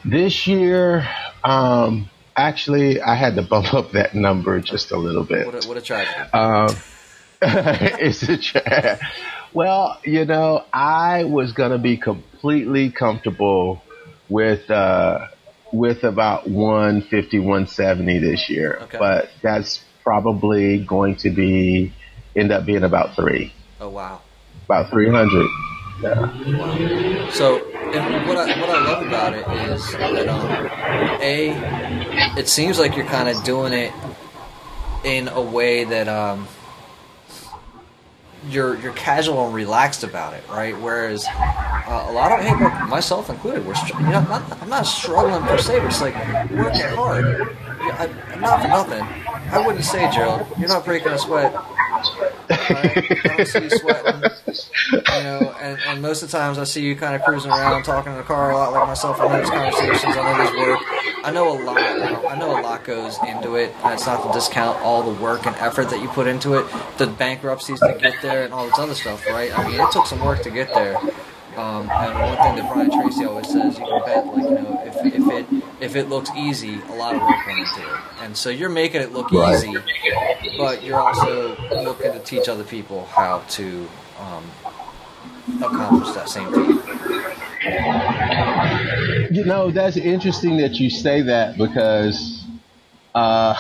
This 0.04 0.48
year, 0.48 1.08
um, 1.46 2.10
actually, 2.36 3.02
I 3.02 3.16
had 3.16 3.36
to 3.36 3.42
bump 3.42 3.74
up 3.74 3.92
that 3.92 4.16
number 4.16 4.60
just 4.60 4.92
a 4.92 4.98
little 4.98 5.24
bit. 5.24 5.46
What 5.46 5.66
a, 5.66 5.68
what 5.68 5.90
a. 5.90 6.38
Um, 6.38 6.76
it's 7.42 8.24
a 8.24 8.38
tra- 8.38 9.00
well, 9.54 10.00
you 10.06 10.26
know, 10.26 10.64
I 10.72 11.24
was 11.24 11.54
gonna 11.54 11.80
be 11.80 11.98
completely 11.98 12.92
comfortable 12.92 13.82
with 14.30 14.70
uh, 14.70 15.28
with 15.74 16.04
about 16.04 16.50
150, 16.50 17.40
170 17.40 18.20
this 18.20 18.50
year, 18.50 18.78
Okay. 18.84 18.98
but 18.98 19.30
that's 19.42 19.84
probably 20.04 20.84
going 20.86 21.16
to 21.18 21.30
be 21.30 21.94
end 22.36 22.52
up 22.52 22.66
being 22.66 22.84
about 22.84 23.16
three, 23.16 23.54
oh 23.80 23.90
wow. 23.90 24.22
about 24.66 24.90
300. 24.92 25.48
Wow. 26.02 27.30
So, 27.32 27.60
what 27.60 28.38
I 28.38 28.60
what 28.60 28.70
I 28.70 28.86
love 28.86 29.06
about 29.06 29.34
it 29.34 29.48
is 29.70 29.92
that 29.92 30.28
um, 30.28 30.70
a, 31.22 32.40
it 32.40 32.48
seems 32.48 32.80
like 32.80 32.96
you're 32.96 33.06
kind 33.06 33.30
of 33.30 33.44
doing 33.44 33.74
it 33.74 33.94
in 35.04 35.28
a 35.28 35.42
way 35.42 35.84
that 35.84 36.08
um, 36.08 36.48
you're 38.50 38.80
you're 38.80 38.94
casual 38.94 39.46
and 39.46 39.54
relaxed 39.54 40.04
about 40.04 40.34
it, 40.34 40.44
right? 40.50 40.80
Whereas 40.80 41.26
uh, 41.28 42.06
a 42.10 42.12
lot 42.12 42.32
of 42.32 42.46
look, 42.46 42.90
myself 42.90 43.30
included, 43.30 43.66
we're 43.66 43.76
you 43.88 44.00
know, 44.06 44.22
not, 44.22 44.62
I'm 44.62 44.70
not 44.70 44.84
struggling 44.84 45.44
per 45.44 45.58
se, 45.58 45.80
but 45.80 45.86
it's 45.88 46.02
like 46.02 46.16
working 46.52 46.82
hard. 46.82 47.26
Yeah, 47.82 48.10
I, 48.34 48.40
not 48.40 48.62
for 48.62 48.68
nothing. 48.68 49.04
I 49.52 49.64
wouldn't 49.66 49.86
say, 49.86 50.10
Gerald, 50.12 50.48
you're 50.58 50.70
not 50.70 50.86
breaking 50.86 51.12
a 51.12 51.18
sweat. 51.18 51.54
Don't 52.74 53.48
see 53.48 53.64
you 53.64 53.70
sweating. 53.70 54.22
You 54.92 55.24
know, 55.24 55.56
and, 55.62 55.80
and 55.88 56.02
most 56.02 56.24
of 56.24 56.32
the 56.32 56.38
times 56.38 56.58
I 56.58 56.64
see 56.64 56.84
you 56.84 56.96
kind 56.96 57.16
of 57.16 57.24
cruising 57.24 57.52
around, 57.52 57.84
talking 57.84 58.12
in 58.12 58.18
the 58.18 58.24
car 58.24 58.52
a 58.52 58.58
lot, 58.58 58.74
like 58.74 58.88
myself. 58.88 59.20
I 59.20 59.28
know 59.28 59.50
conversations, 59.50 60.16
I 60.18 60.32
know 60.32 60.44
this 60.44 60.58
work. 60.58 60.80
I 61.24 61.32
know 61.32 61.52
a 61.52 61.58
lot. 61.64 61.78
I 61.78 62.36
know 62.40 62.60
a 62.60 62.62
lot 62.62 62.84
goes 62.84 63.18
into 63.28 63.56
it. 63.56 63.74
And 63.84 63.94
it's 63.94 64.06
not 64.06 64.26
to 64.26 64.34
discount 64.34 64.80
all 64.82 65.04
the 65.04 65.22
work 65.22 65.46
and 65.46 65.56
effort 65.58 65.90
that 65.90 66.02
you 66.02 66.08
put 66.10 66.28
into 66.28 66.56
it, 66.56 66.66
the 66.98 67.08
bankruptcies 67.08 67.80
to 67.80 67.98
get 68.00 68.16
there, 68.22 68.44
and 68.44 68.54
all 68.54 68.66
this 68.66 68.80
other 68.80 68.96
stuff, 68.96 69.26
right? 69.28 69.58
I 69.58 69.70
mean, 69.70 69.80
it 69.80 69.92
took 69.92 70.08
some 70.08 70.20
work 70.26 70.42
to 70.44 70.50
get 70.50 70.74
there. 70.74 70.98
Um, 71.58 71.90
and 71.92 72.18
one 72.18 72.38
thing 72.38 72.56
that 72.56 72.72
Brian 72.72 72.90
Tracy 72.90 73.26
always 73.26 73.48
says, 73.48 73.78
you 73.78 73.86
can 73.86 74.06
bet, 74.06 74.26
like 74.26 74.44
you 74.44 74.52
know, 74.52 74.82
if, 74.86 74.96
if 75.14 75.28
it 75.28 75.61
if 75.82 75.96
it 75.96 76.08
looks 76.08 76.32
easy, 76.36 76.82
a 76.90 76.94
lot 76.94 77.16
of 77.16 77.22
work 77.24 77.46
went 77.48 77.60
into 77.60 77.82
it. 77.82 78.00
And 78.22 78.38
so 78.38 78.50
you're 78.50 78.70
making 78.70 79.02
it 79.02 79.12
look 79.12 79.32
Right. 79.32 79.56
easy, 79.56 79.82
but 80.58 80.84
you're 80.84 81.02
also 81.02 81.58
looking 81.74 82.12
to 82.14 82.20
teach 82.20 82.48
other 82.48 82.64
people 82.64 83.06
how 83.18 83.40
to 83.50 83.88
um, 84.20 84.44
accomplish 85.62 86.12
that 86.14 86.30
same 86.30 86.50
thing. 86.50 86.70
You 89.32 89.46
know, 89.46 89.72
that's 89.72 89.98
interesting 89.98 90.58
that 90.58 90.76
you 90.76 90.90
say 90.90 91.22
that 91.24 91.58
because 91.58 92.44
uh, 93.16 93.56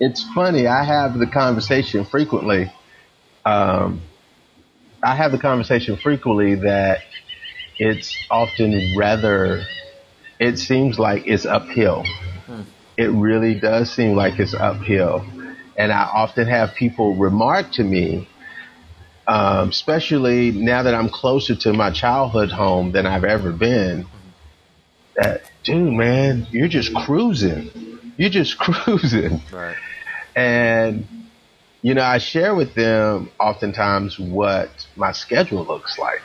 it's 0.00 0.22
funny. 0.34 0.66
I 0.66 0.84
have 0.84 1.18
the 1.18 1.26
conversation 1.26 2.04
frequently. 2.04 2.72
Um, 3.44 4.00
I 5.04 5.14
have 5.16 5.32
the 5.32 5.38
conversation 5.38 5.96
frequently 5.96 6.56
that 6.56 7.00
it's 7.78 8.14
often 8.30 8.94
rather, 8.98 9.62
it 10.40 10.58
seems 10.58 10.98
like 10.98 11.26
it's 11.26 11.44
uphill. 11.44 12.04
Hmm. 12.46 12.62
It 12.96 13.10
really 13.10 13.54
does 13.54 13.92
seem 13.92 14.16
like 14.16 14.40
it's 14.40 14.54
uphill. 14.54 15.24
And 15.76 15.92
I 15.92 16.02
often 16.02 16.48
have 16.48 16.74
people 16.74 17.14
remark 17.14 17.72
to 17.72 17.84
me, 17.84 18.26
um, 19.28 19.68
especially 19.68 20.50
now 20.50 20.82
that 20.82 20.94
I'm 20.94 21.10
closer 21.10 21.54
to 21.54 21.72
my 21.72 21.90
childhood 21.90 22.50
home 22.50 22.92
than 22.92 23.06
I've 23.06 23.24
ever 23.24 23.52
been, 23.52 24.06
that, 25.16 25.42
dude, 25.62 25.92
man, 25.92 26.46
you're 26.50 26.68
just 26.68 26.94
cruising. 26.94 28.00
You're 28.16 28.30
just 28.30 28.58
cruising. 28.58 29.42
Right. 29.52 29.76
And, 30.34 31.06
you 31.82 31.94
know, 31.94 32.02
I 32.02 32.18
share 32.18 32.54
with 32.54 32.74
them 32.74 33.30
oftentimes 33.38 34.18
what 34.18 34.86
my 34.96 35.12
schedule 35.12 35.64
looks 35.64 35.98
like. 35.98 36.22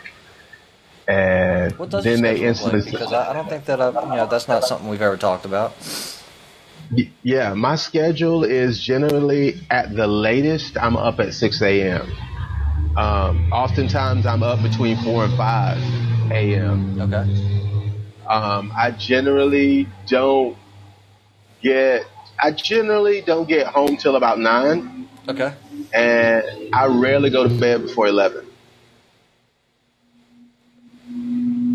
And 1.07 1.71
then 2.03 2.21
they 2.21 2.41
instantly. 2.41 2.81
Like? 2.81 2.91
Because 2.91 3.13
I, 3.13 3.29
I 3.29 3.33
don't 3.33 3.47
think 3.47 3.65
that, 3.65 3.79
I, 3.79 3.89
you 3.89 4.15
know, 4.15 4.27
that's 4.27 4.47
not 4.47 4.63
something 4.63 4.89
we've 4.89 5.01
ever 5.01 5.17
talked 5.17 5.45
about. 5.45 5.75
Yeah, 7.23 7.53
my 7.53 7.75
schedule 7.75 8.43
is 8.43 8.81
generally 8.81 9.59
at 9.69 9.95
the 9.95 10.07
latest, 10.07 10.77
I'm 10.77 10.95
up 10.95 11.19
at 11.19 11.33
6 11.33 11.61
a.m. 11.61 12.11
Um, 12.95 13.51
oftentimes, 13.51 14.25
I'm 14.25 14.43
up 14.43 14.61
between 14.61 14.97
4 15.03 15.25
and 15.25 15.37
5 15.37 16.31
a.m. 16.31 17.01
Okay. 17.01 17.65
Um, 18.27 18.71
I 18.75 18.91
generally 18.91 19.87
don't 20.07 20.57
get, 21.61 22.05
I 22.39 22.51
generally 22.51 23.21
don't 23.21 23.47
get 23.47 23.67
home 23.67 23.97
till 23.97 24.15
about 24.15 24.39
9. 24.39 25.09
Okay. 25.27 25.53
And 25.93 26.43
I 26.73 26.85
rarely 26.85 27.29
go 27.29 27.47
to 27.47 27.59
bed 27.59 27.83
before 27.83 28.07
11. 28.07 28.45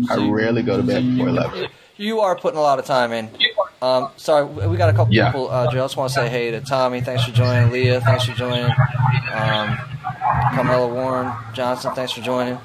I 0.19 0.29
rarely 0.29 0.63
go 0.63 0.77
to 0.77 0.83
bed 0.83 1.03
before 1.03 1.29
11. 1.29 1.69
You 1.97 2.21
are 2.21 2.35
putting 2.35 2.57
a 2.57 2.61
lot 2.61 2.79
of 2.79 2.85
time 2.85 3.11
in. 3.11 3.29
Um, 3.81 4.09
sorry, 4.17 4.45
we 4.45 4.77
got 4.77 4.89
a 4.89 4.93
couple 4.93 5.13
yeah. 5.13 5.27
people. 5.31 5.49
Uh, 5.49 5.71
Joe, 5.71 5.79
I 5.79 5.83
just 5.83 5.97
want 5.97 6.09
to 6.09 6.15
say 6.15 6.29
hey 6.29 6.51
to 6.51 6.61
Tommy. 6.61 7.01
Thanks 7.01 7.25
for 7.25 7.31
joining. 7.31 7.71
Leah, 7.71 8.01
thanks 8.01 8.25
for 8.25 8.33
joining. 8.33 8.71
Um, 9.33 9.77
Carmela 10.53 10.87
Warren 10.87 11.31
Johnson, 11.53 11.93
thanks 11.93 12.11
for 12.11 12.21
joining. 12.21 12.57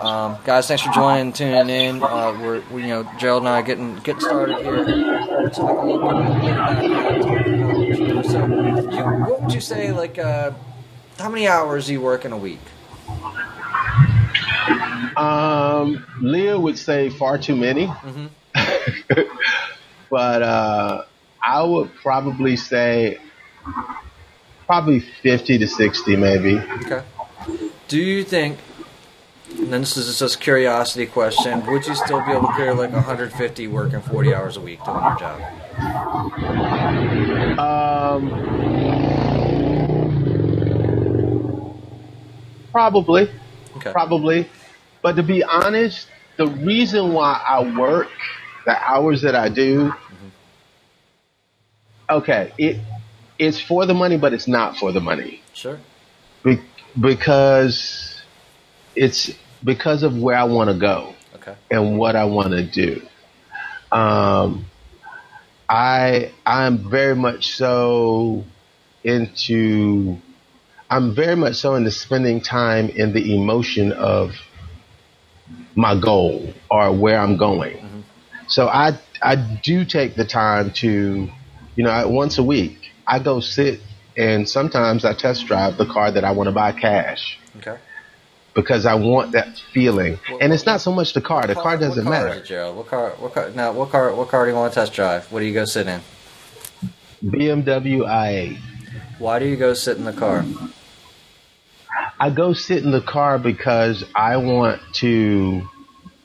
Um, 0.00 0.36
guys, 0.44 0.66
thanks 0.66 0.82
for 0.82 0.92
joining 0.92 1.26
and 1.26 1.34
tuning 1.34 1.68
in. 1.68 2.02
Uh, 2.02 2.36
we're, 2.40 2.62
we, 2.72 2.82
you 2.82 2.88
know, 2.88 3.08
Gerald 3.18 3.42
and 3.42 3.48
I 3.48 3.60
are 3.60 3.62
getting 3.62 3.96
getting 3.98 4.20
started 4.20 4.58
here. 4.58 4.84
We're 4.84 5.48
talking 5.50 5.76
a 5.76 5.84
little 5.84 6.10
bit 6.10 6.52
about 6.52 6.82
So, 8.26 8.46
you, 8.90 9.04
what 9.30 9.42
would 9.42 9.54
you 9.54 9.60
say? 9.60 9.92
Like, 9.92 10.18
uh, 10.18 10.52
how 11.18 11.28
many 11.28 11.46
hours 11.46 11.86
do 11.86 11.92
you 11.92 12.00
work 12.00 12.24
in 12.24 12.32
a 12.32 12.36
week? 12.36 12.58
Um, 15.22 16.04
Leah 16.20 16.58
would 16.58 16.76
say 16.76 17.08
far 17.08 17.38
too 17.38 17.54
many. 17.54 17.86
Mm-hmm. 17.86 18.26
but 20.10 20.42
uh, 20.42 21.04
I 21.40 21.62
would 21.62 21.94
probably 21.94 22.56
say 22.56 23.18
probably 24.66 25.00
50 25.00 25.58
to 25.58 25.66
60 25.68 26.16
maybe. 26.16 26.58
Okay. 26.58 27.02
Do 27.86 27.98
you 27.98 28.24
think, 28.24 28.58
and 29.50 29.72
then 29.72 29.82
this 29.82 29.96
is 29.96 30.18
just 30.18 30.34
a 30.34 30.38
curiosity 30.38 31.06
question, 31.06 31.64
would 31.66 31.86
you 31.86 31.94
still 31.94 32.24
be 32.24 32.32
able 32.32 32.48
to 32.48 32.54
clear 32.54 32.74
like 32.74 32.92
150 32.92 33.68
working 33.68 34.00
40 34.00 34.34
hours 34.34 34.56
a 34.56 34.60
week 34.60 34.84
doing 34.84 35.02
your 35.04 35.16
job? 35.18 35.40
Um, 37.58 38.28
probably. 42.72 43.30
Okay. 43.76 43.92
Probably. 43.92 44.48
But 45.02 45.16
to 45.16 45.22
be 45.22 45.42
honest, 45.42 46.08
the 46.36 46.46
reason 46.46 47.12
why 47.12 47.42
I 47.46 47.76
work 47.78 48.08
the 48.64 48.76
hours 48.78 49.22
that 49.22 49.34
I 49.34 49.48
do 49.48 49.92
okay, 52.12 52.52
it 52.58 52.80
it's 53.38 53.60
for 53.60 53.86
the 53.86 53.94
money, 53.94 54.16
but 54.16 54.32
it's 54.32 54.46
not 54.46 54.76
for 54.76 54.92
the 54.92 55.00
money. 55.00 55.42
Sure. 55.54 55.78
Be- 56.44 56.60
because 56.98 58.22
it's 58.94 59.32
because 59.64 60.02
of 60.02 60.16
where 60.16 60.36
I 60.36 60.44
want 60.44 60.70
to 60.70 60.78
go. 60.78 61.14
Okay. 61.36 61.56
And 61.70 61.98
what 61.98 62.14
I 62.14 62.24
want 62.26 62.50
to 62.50 62.62
do. 62.62 63.02
Um, 63.90 64.66
I 65.68 66.32
I'm 66.46 66.90
very 66.90 67.16
much 67.16 67.54
so 67.54 68.44
into 69.02 70.18
I'm 70.90 71.14
very 71.14 71.36
much 71.36 71.56
so 71.56 71.74
into 71.74 71.90
spending 71.90 72.40
time 72.40 72.90
in 72.90 73.12
the 73.12 73.34
emotion 73.34 73.92
of 73.92 74.34
my 75.74 75.98
goal 75.98 76.52
or 76.70 76.92
where 76.92 77.18
I'm 77.18 77.36
going. 77.36 77.76
Mm-hmm. 77.76 78.00
So 78.48 78.68
I 78.68 78.98
I 79.22 79.36
do 79.36 79.84
take 79.84 80.14
the 80.14 80.24
time 80.24 80.72
to 80.72 81.28
you 81.76 81.84
know, 81.84 82.08
once 82.08 82.38
a 82.38 82.42
week, 82.42 82.90
I 83.06 83.18
go 83.18 83.40
sit 83.40 83.80
and 84.16 84.48
sometimes 84.48 85.04
I 85.04 85.14
test 85.14 85.46
drive 85.46 85.78
the 85.78 85.86
car 85.86 86.10
that 86.10 86.24
I 86.24 86.32
want 86.32 86.48
to 86.48 86.52
buy 86.52 86.72
cash. 86.72 87.38
Okay. 87.56 87.78
Because 88.54 88.84
I 88.84 88.94
want 88.94 89.32
that 89.32 89.58
feeling, 89.72 90.18
and 90.38 90.52
it's 90.52 90.66
not 90.66 90.82
so 90.82 90.92
much 90.92 91.14
the 91.14 91.22
car. 91.22 91.46
The 91.46 91.54
car, 91.54 91.62
car 91.62 91.76
doesn't 91.78 92.04
car 92.04 92.12
matter. 92.12 92.38
It, 92.38 92.44
Gerald? 92.44 92.76
What 92.76 92.86
car? 92.86 93.10
What 93.12 93.32
car? 93.32 93.50
Now, 93.50 93.72
what 93.72 93.88
car? 93.88 94.14
What 94.14 94.28
car 94.28 94.44
do 94.44 94.50
you 94.50 94.56
want 94.56 94.74
to 94.74 94.78
test 94.78 94.92
drive? 94.92 95.32
What 95.32 95.40
do 95.40 95.46
you 95.46 95.54
go 95.54 95.64
sit 95.64 95.86
in? 95.86 96.02
BMW 97.24 98.00
i8. 98.00 98.58
Why 99.18 99.38
do 99.38 99.46
you 99.46 99.56
go 99.56 99.72
sit 99.72 99.96
in 99.96 100.04
the 100.04 100.12
car? 100.12 100.44
I 102.22 102.30
go 102.30 102.52
sit 102.52 102.84
in 102.84 102.92
the 102.92 103.00
car 103.00 103.36
because 103.36 104.04
I 104.14 104.36
want 104.36 104.80
to 104.98 105.68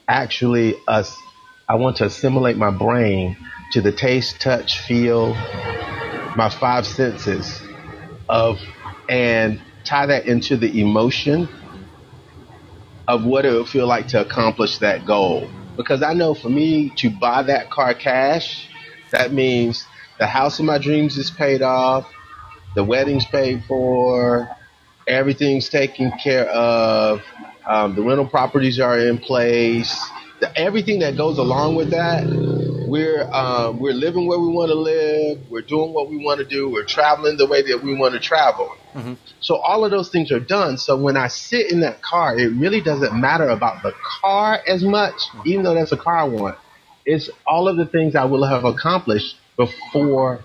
actually 0.06 0.76
us. 0.86 1.12
I 1.68 1.74
want 1.74 1.96
to 1.96 2.04
assimilate 2.04 2.56
my 2.56 2.70
brain 2.70 3.36
to 3.72 3.80
the 3.80 3.90
taste, 3.90 4.40
touch, 4.40 4.78
feel, 4.78 5.34
my 6.36 6.54
five 6.60 6.86
senses 6.86 7.60
of, 8.28 8.60
and 9.08 9.60
tie 9.82 10.06
that 10.06 10.26
into 10.26 10.56
the 10.56 10.80
emotion 10.80 11.48
of 13.08 13.24
what 13.24 13.44
it 13.44 13.52
would 13.52 13.68
feel 13.68 13.88
like 13.88 14.06
to 14.08 14.20
accomplish 14.20 14.78
that 14.78 15.04
goal. 15.04 15.50
Because 15.76 16.04
I 16.04 16.12
know 16.12 16.32
for 16.32 16.48
me 16.48 16.90
to 16.98 17.10
buy 17.10 17.42
that 17.42 17.72
car 17.72 17.92
cash, 17.92 18.68
that 19.10 19.32
means 19.32 19.84
the 20.20 20.28
house 20.28 20.60
of 20.60 20.64
my 20.64 20.78
dreams 20.78 21.18
is 21.18 21.32
paid 21.32 21.60
off, 21.60 22.08
the 22.76 22.84
wedding's 22.84 23.24
paid 23.24 23.64
for, 23.64 24.48
everything's 25.08 25.68
taken 25.68 26.12
care 26.22 26.48
of, 26.50 27.22
um, 27.66 27.94
the 27.94 28.02
rental 28.02 28.26
properties 28.26 28.78
are 28.78 28.98
in 28.98 29.18
place, 29.18 29.98
the, 30.40 30.56
everything 30.58 31.00
that 31.00 31.16
goes 31.16 31.38
along 31.38 31.74
with 31.76 31.90
that 31.90 32.24
we're 32.88 33.22
um, 33.30 33.78
we're 33.78 33.92
living 33.92 34.26
where 34.26 34.38
we 34.38 34.48
want 34.48 34.70
to 34.70 34.74
live. 34.74 35.38
We're 35.50 35.62
doing 35.62 35.92
what 35.92 36.08
we 36.08 36.16
want 36.24 36.38
to 36.40 36.46
do. 36.46 36.70
We're 36.70 36.84
traveling 36.84 37.36
the 37.36 37.46
way 37.46 37.62
that 37.62 37.82
we 37.82 37.94
want 37.94 38.14
to 38.14 38.20
travel. 38.20 38.74
Mm-hmm. 38.94 39.14
So 39.40 39.56
all 39.56 39.84
of 39.84 39.90
those 39.90 40.08
things 40.08 40.32
are 40.32 40.40
done. 40.40 40.78
So 40.78 40.96
when 40.96 41.16
I 41.16 41.28
sit 41.28 41.70
in 41.70 41.80
that 41.80 42.02
car, 42.02 42.36
it 42.38 42.48
really 42.48 42.80
doesn't 42.80 43.14
matter 43.14 43.48
about 43.48 43.82
the 43.82 43.92
car 44.20 44.60
as 44.66 44.82
much, 44.82 45.14
mm-hmm. 45.14 45.48
even 45.48 45.64
though 45.64 45.74
that's 45.74 45.92
a 45.92 45.96
car 45.96 46.16
I 46.16 46.24
want. 46.24 46.56
It's 47.04 47.30
all 47.46 47.68
of 47.68 47.76
the 47.76 47.86
things 47.86 48.16
I 48.16 48.24
will 48.24 48.44
have 48.44 48.64
accomplished 48.64 49.36
before 49.56 50.42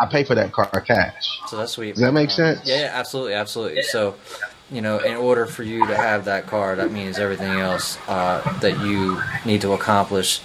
I 0.00 0.06
pay 0.06 0.24
for 0.24 0.34
that 0.34 0.52
car 0.52 0.68
cash. 0.80 1.40
So 1.48 1.56
that's 1.56 1.72
sweet. 1.72 1.94
Does 1.94 2.02
that 2.02 2.12
make 2.12 2.30
sense? 2.30 2.60
Yeah, 2.64 2.80
yeah 2.80 2.90
absolutely, 2.94 3.34
absolutely. 3.34 3.82
So 3.82 4.16
you 4.70 4.80
know, 4.80 4.98
in 4.98 5.16
order 5.16 5.46
for 5.46 5.64
you 5.64 5.86
to 5.86 5.96
have 5.96 6.26
that 6.26 6.46
car, 6.46 6.76
that 6.76 6.92
means 6.92 7.18
everything 7.18 7.58
else 7.58 7.98
uh, 8.06 8.40
that 8.60 8.78
you 8.80 9.20
need 9.44 9.60
to 9.62 9.72
accomplish 9.72 10.40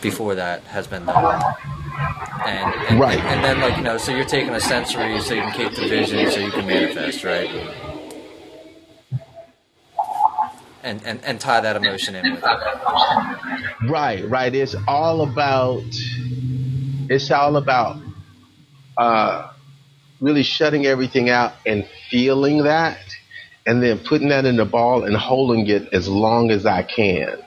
before 0.00 0.34
that 0.34 0.62
has 0.64 0.88
been 0.88 1.06
done. 1.06 1.42
And, 2.44 2.74
and, 2.88 3.00
right. 3.00 3.18
And, 3.18 3.28
and, 3.28 3.44
then, 3.44 3.60
like, 3.60 3.76
you 3.76 3.84
know, 3.84 3.96
so 3.96 4.14
you're 4.14 4.24
taking 4.24 4.54
a 4.54 4.60
sensory 4.60 5.20
so 5.20 5.34
you 5.34 5.42
can 5.42 5.52
keep 5.52 5.72
the 5.76 5.88
vision 5.88 6.30
so 6.32 6.40
you 6.40 6.50
can 6.50 6.66
manifest, 6.66 7.22
right? 7.22 7.48
And, 10.82 11.00
and, 11.04 11.22
and 11.22 11.38
tie 11.38 11.60
that 11.60 11.76
emotion 11.76 12.16
in 12.16 12.32
with 12.32 12.42
it. 12.42 13.88
Right, 13.88 14.28
right. 14.28 14.52
It's 14.52 14.74
all 14.88 15.20
about, 15.20 15.84
it's 17.08 17.30
all 17.30 17.56
about 17.56 17.98
uh, 19.00 19.50
really 20.20 20.42
shutting 20.42 20.84
everything 20.84 21.30
out 21.30 21.54
and 21.64 21.88
feeling 22.10 22.64
that 22.64 22.98
and 23.66 23.82
then 23.82 23.98
putting 23.98 24.28
that 24.28 24.44
in 24.44 24.56
the 24.56 24.64
ball 24.64 25.04
and 25.04 25.16
holding 25.16 25.66
it 25.68 25.88
as 25.92 26.06
long 26.08 26.50
as 26.50 26.66
I 26.66 26.82
can. 26.82 27.42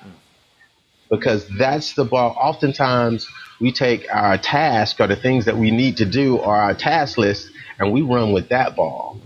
Because 1.10 1.48
that's 1.58 1.94
the 1.94 2.06
ball. 2.06 2.36
Oftentimes, 2.40 3.28
we 3.62 3.72
take 3.72 4.08
our 4.12 4.38
task 4.38 5.00
or 5.00 5.08
the 5.08 5.16
things 5.16 5.46
that 5.46 5.58
we 5.58 5.70
need 5.70 5.98
to 5.98 6.06
do 6.06 6.38
or 6.38 6.56
our 6.56 6.74
task 6.74 7.18
list 7.18 7.48
and 7.78 7.94
we 7.94 8.02
run 8.02 8.34
with 8.34 8.50
that 8.50 8.76
ball. 8.76 9.20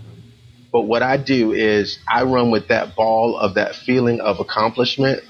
But 0.70 0.82
what 0.82 1.02
I 1.02 1.16
do 1.16 1.52
is 1.52 1.98
I 2.06 2.24
run 2.24 2.50
with 2.50 2.68
that 2.68 2.94
ball 2.94 3.38
of 3.38 3.54
that 3.54 3.74
feeling 3.74 4.20
of 4.20 4.38
accomplishment 4.38 5.22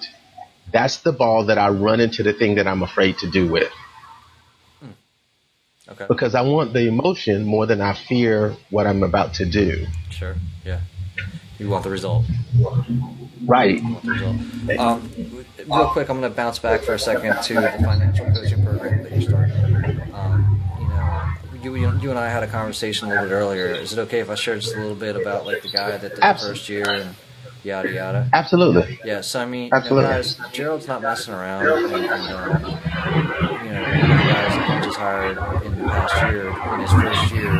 that's 0.72 0.98
the 0.98 1.12
ball 1.12 1.46
that 1.46 1.58
I 1.58 1.70
run 1.70 2.00
into 2.00 2.22
the 2.22 2.32
thing 2.32 2.56
that 2.56 2.66
I'm 2.66 2.82
afraid 2.82 3.18
to 3.18 3.30
do 3.30 3.50
with. 3.50 3.72
Okay. 5.90 6.06
Because 6.08 6.34
I 6.34 6.42
want 6.42 6.72
the 6.72 6.86
emotion 6.86 7.44
more 7.44 7.66
than 7.66 7.80
I 7.80 7.94
fear 7.94 8.54
what 8.70 8.86
I'm 8.86 9.02
about 9.02 9.34
to 9.34 9.46
do. 9.46 9.86
Sure. 10.10 10.34
Yeah. 10.64 10.80
You 11.58 11.68
want 11.68 11.82
the 11.82 11.90
result. 11.90 12.24
Right. 13.44 13.80
The 14.02 14.10
result. 14.10 14.78
Um, 14.78 15.10
real 15.66 15.88
quick, 15.88 16.08
I'm 16.08 16.20
going 16.20 16.30
to 16.30 16.36
bounce 16.36 16.58
back 16.58 16.82
for 16.82 16.94
a 16.94 16.98
second 16.98 17.42
to 17.42 17.54
the 17.54 17.70
financial 17.82 18.26
coaching 18.26 18.64
program 18.64 19.02
that 19.02 19.12
you 19.12 19.22
started. 19.22 20.02
Um, 20.12 20.60
you 20.78 20.88
know, 20.88 21.74
you, 21.74 21.98
you, 22.00 22.10
and 22.10 22.18
I 22.18 22.28
had 22.28 22.42
a 22.42 22.46
conversation 22.46 23.08
a 23.08 23.10
little 23.10 23.28
bit 23.28 23.32
earlier. 23.32 23.66
Is 23.66 23.92
it 23.92 23.98
okay 24.02 24.20
if 24.20 24.30
I 24.30 24.34
share 24.34 24.56
just 24.56 24.74
a 24.74 24.78
little 24.78 24.94
bit 24.94 25.16
about 25.16 25.46
like 25.46 25.62
the 25.62 25.70
guy 25.70 25.90
that 25.90 26.00
did 26.00 26.12
the 26.16 26.38
first 26.38 26.68
year 26.68 26.88
and 26.88 27.14
yada 27.64 27.92
yada? 27.92 28.30
Absolutely. 28.32 29.00
Yeah, 29.04 29.22
so 29.22 29.40
I 29.40 29.46
mean, 29.46 29.64
you 29.64 29.90
know, 29.90 30.02
guys, 30.02 30.38
Gerald's 30.52 30.86
not 30.86 31.02
messing 31.02 31.34
around, 31.34 31.66
and, 31.66 31.94
and 31.94 32.10
um, 32.10 32.60
you 33.64 33.72
know, 33.72 33.82
one 33.82 34.12
of 34.12 34.18
the 34.18 34.27
guys 34.48 34.68
that 34.68 34.78
he 34.78 34.86
just 34.86 34.98
hired 34.98 35.64
in 35.64 35.78
the 35.78 35.84
past 35.84 36.32
year, 36.32 36.48
in 36.74 36.80
his 36.80 36.92
first 36.92 37.32
year, 37.32 37.52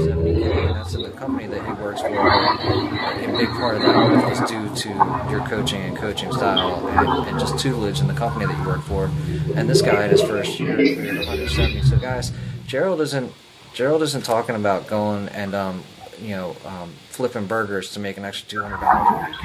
70k, 0.00 0.66
and 0.66 0.76
that's 0.76 0.94
in 0.94 1.02
the 1.02 1.10
company 1.10 1.46
that 1.46 1.64
he 1.64 1.72
works 1.82 2.00
for. 2.00 2.08
A 2.08 3.36
big 3.36 3.48
part 3.50 3.76
of 3.76 3.82
that 3.82 4.32
is 4.32 4.50
due 4.50 4.74
to 4.74 4.88
your 5.30 5.40
coaching 5.46 5.82
and 5.82 5.96
coaching 5.96 6.32
style, 6.32 6.86
and, 6.88 7.28
and 7.28 7.40
just 7.40 7.58
tutelage 7.58 8.00
in 8.00 8.06
the 8.06 8.14
company 8.14 8.46
that 8.46 8.58
you 8.58 8.66
work 8.66 8.82
for. 8.82 9.10
And 9.54 9.68
this 9.68 9.82
guy 9.82 10.04
in 10.04 10.10
his 10.10 10.22
first 10.22 10.58
year, 10.58 10.76
170. 10.76 11.82
So, 11.82 11.98
guys, 11.98 12.32
Gerald 12.66 13.00
isn't 13.00 13.32
Gerald 13.72 14.02
isn't 14.02 14.24
talking 14.24 14.56
about 14.56 14.88
going 14.88 15.28
and 15.28 15.54
um, 15.54 15.84
you 16.20 16.34
know 16.34 16.56
um, 16.64 16.92
flipping 17.20 17.46
burgers 17.46 17.92
to 17.92 18.00
make 18.00 18.16
an 18.16 18.24
extra 18.24 18.48
two 18.48 18.62
hundred 18.62 18.80
dollars 18.80 19.06
a 19.10 19.28
week. 19.28 19.36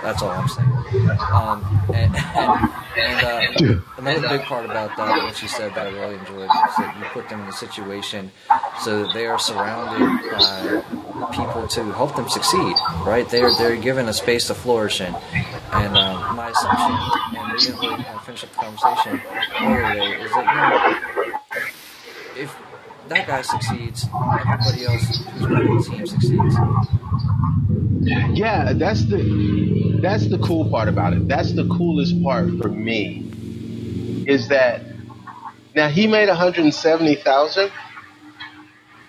That's 0.00 0.22
all 0.22 0.30
I'm 0.30 0.48
saying. 0.48 1.10
Um, 1.30 1.82
and 1.92 2.16
and, 2.16 2.70
and 2.96 3.76
uh, 3.76 3.80
another 3.98 4.28
big 4.30 4.40
part 4.44 4.64
about 4.64 4.96
that, 4.96 5.24
what 5.24 5.42
you 5.42 5.46
said 5.48 5.74
that 5.74 5.88
I 5.88 5.90
really 5.90 6.14
enjoyed, 6.14 6.44
is 6.44 6.76
that 6.78 6.96
you 6.98 7.04
put 7.12 7.28
them 7.28 7.42
in 7.42 7.48
a 7.48 7.52
situation 7.52 8.32
so 8.80 9.04
that 9.04 9.12
they 9.12 9.26
are 9.26 9.38
surrounded 9.38 10.00
by 10.32 11.28
people 11.32 11.68
to 11.68 11.92
help 11.92 12.16
them 12.16 12.30
succeed. 12.30 12.76
Right? 13.04 13.28
They're 13.28 13.54
they're 13.58 13.76
given 13.76 14.08
a 14.08 14.14
space 14.14 14.46
to 14.46 14.54
flourish 14.54 15.02
in. 15.02 15.14
And 15.74 15.98
um, 15.98 16.34
my 16.34 16.48
assumption, 16.48 17.42
and 17.42 17.52
we 17.52 17.58
didn't 17.58 17.78
really 17.78 18.04
kind 18.04 18.16
of 18.16 18.24
finish 18.24 18.42
up 18.42 18.52
the 18.52 18.56
conversation 18.56 19.20
earlier, 19.60 20.16
is 20.24 20.30
that 20.30 20.46
you 20.48 21.28
know 21.28 22.42
if 22.42 22.56
that 23.08 23.26
guy 23.26 23.42
succeeds, 23.42 24.06
everybody 24.14 24.86
else 24.86 25.04
who's 25.04 25.46
part 25.46 25.66
of 25.66 25.84
the 25.84 25.90
team 25.90 26.06
succeeds. 26.06 26.97
Yeah, 28.34 28.72
that's 28.74 29.04
the 29.04 29.98
that's 30.02 30.28
the 30.28 30.38
cool 30.38 30.70
part 30.70 30.88
about 30.88 31.12
it. 31.12 31.28
That's 31.28 31.52
the 31.52 31.66
coolest 31.68 32.22
part 32.22 32.50
for 32.60 32.68
me 32.68 33.24
is 34.26 34.48
that 34.48 34.82
now 35.74 35.88
he 35.88 36.06
made 36.06 36.28
170,000 36.28 37.70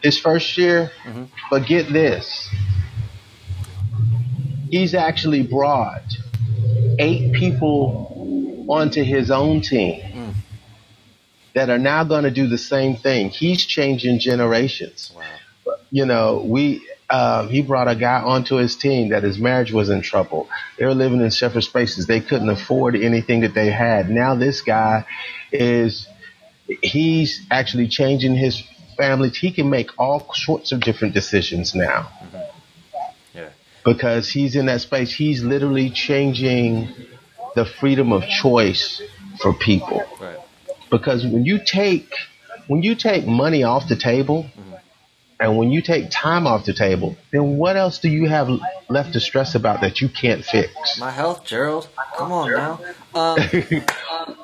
his 0.02 0.18
first 0.18 0.58
year, 0.58 0.92
Mhm. 1.06 1.28
but 1.52 1.66
get 1.66 1.92
this. 1.92 2.50
He's 4.72 4.94
actually 4.94 5.44
brought 5.44 6.04
eight 7.00 7.34
people 7.34 8.66
onto 8.70 9.04
his 9.04 9.32
own 9.32 9.62
team 9.62 10.02
Mm. 10.02 10.34
that 11.54 11.70
are 11.70 11.80
now 11.80 12.04
going 12.04 12.24
to 12.24 12.32
do 12.32 12.48
the 12.48 12.58
same 12.58 12.96
thing. 12.96 13.30
He's 13.30 13.66
changing 13.66 14.20
generations 14.20 15.12
Wow. 15.16 15.24
you 15.92 16.06
know, 16.06 16.42
we 16.46 16.82
um, 17.10 17.50
he 17.50 17.62
brought 17.62 17.88
a 17.88 17.96
guy 17.96 18.22
onto 18.22 18.56
his 18.56 18.76
team 18.76 19.10
that 19.10 19.24
his 19.24 19.40
marriage 19.40 19.72
was 19.72 19.90
in 19.90 20.02
trouble. 20.02 20.48
They 20.78 20.86
were 20.86 20.94
living 20.94 21.22
in 21.22 21.32
separate 21.32 21.64
spaces. 21.64 22.06
They 22.06 22.22
couldn't 22.22 22.50
afford 22.50 22.96
anything 22.96 23.42
that 23.42 23.54
they 23.54 23.72
had. 23.72 24.10
Now 24.10 24.36
this 24.36 24.62
guy 24.62 25.06
is 25.52 26.08
he's 26.82 27.46
actually 27.50 27.88
changing 27.88 28.36
his 28.36 28.64
family. 28.96 29.30
He 29.30 29.52
can 29.52 29.70
make 29.70 29.90
all 29.98 30.32
sorts 30.34 30.72
of 30.72 30.82
different 30.82 31.14
decisions 31.14 31.74
now 31.74 32.10
Yeah. 33.34 33.50
because 33.84 34.30
he's 34.30 34.56
in 34.56 34.68
that 34.68 34.82
space. 34.82 35.12
He's 35.12 35.42
literally 35.44 35.90
changing 35.90 36.90
the 37.56 37.66
freedom 37.66 38.12
of 38.12 38.24
choice 38.28 39.02
for 39.42 39.54
people. 39.54 40.04
Right. 40.22 40.38
Because 40.92 41.24
when 41.26 41.46
you 41.46 41.60
take 41.66 42.14
when 42.68 42.84
you 42.84 42.94
take 42.94 43.26
money 43.26 43.64
off 43.64 43.88
the 43.88 43.96
table 43.96 44.46
and 45.40 45.58
when 45.58 45.72
you 45.72 45.82
take 45.82 46.10
time 46.12 46.46
off 46.46 46.66
the 46.66 46.74
table, 46.74 47.16
then 47.32 47.58
what 47.58 47.78
else 47.78 48.00
do 48.00 48.10
you 48.10 48.28
have 48.28 48.50
left 48.90 49.14
to 49.14 49.20
stress 49.20 49.56
about 49.56 49.82
that 49.82 50.02
you 50.02 50.10
can't 50.10 50.44
fix? 50.44 51.00
My 51.00 51.12
health, 51.12 51.46
Gerald. 51.46 51.88
Come 52.18 52.32
on 52.32 52.52
now. 52.52 52.80
Um, 53.14 53.38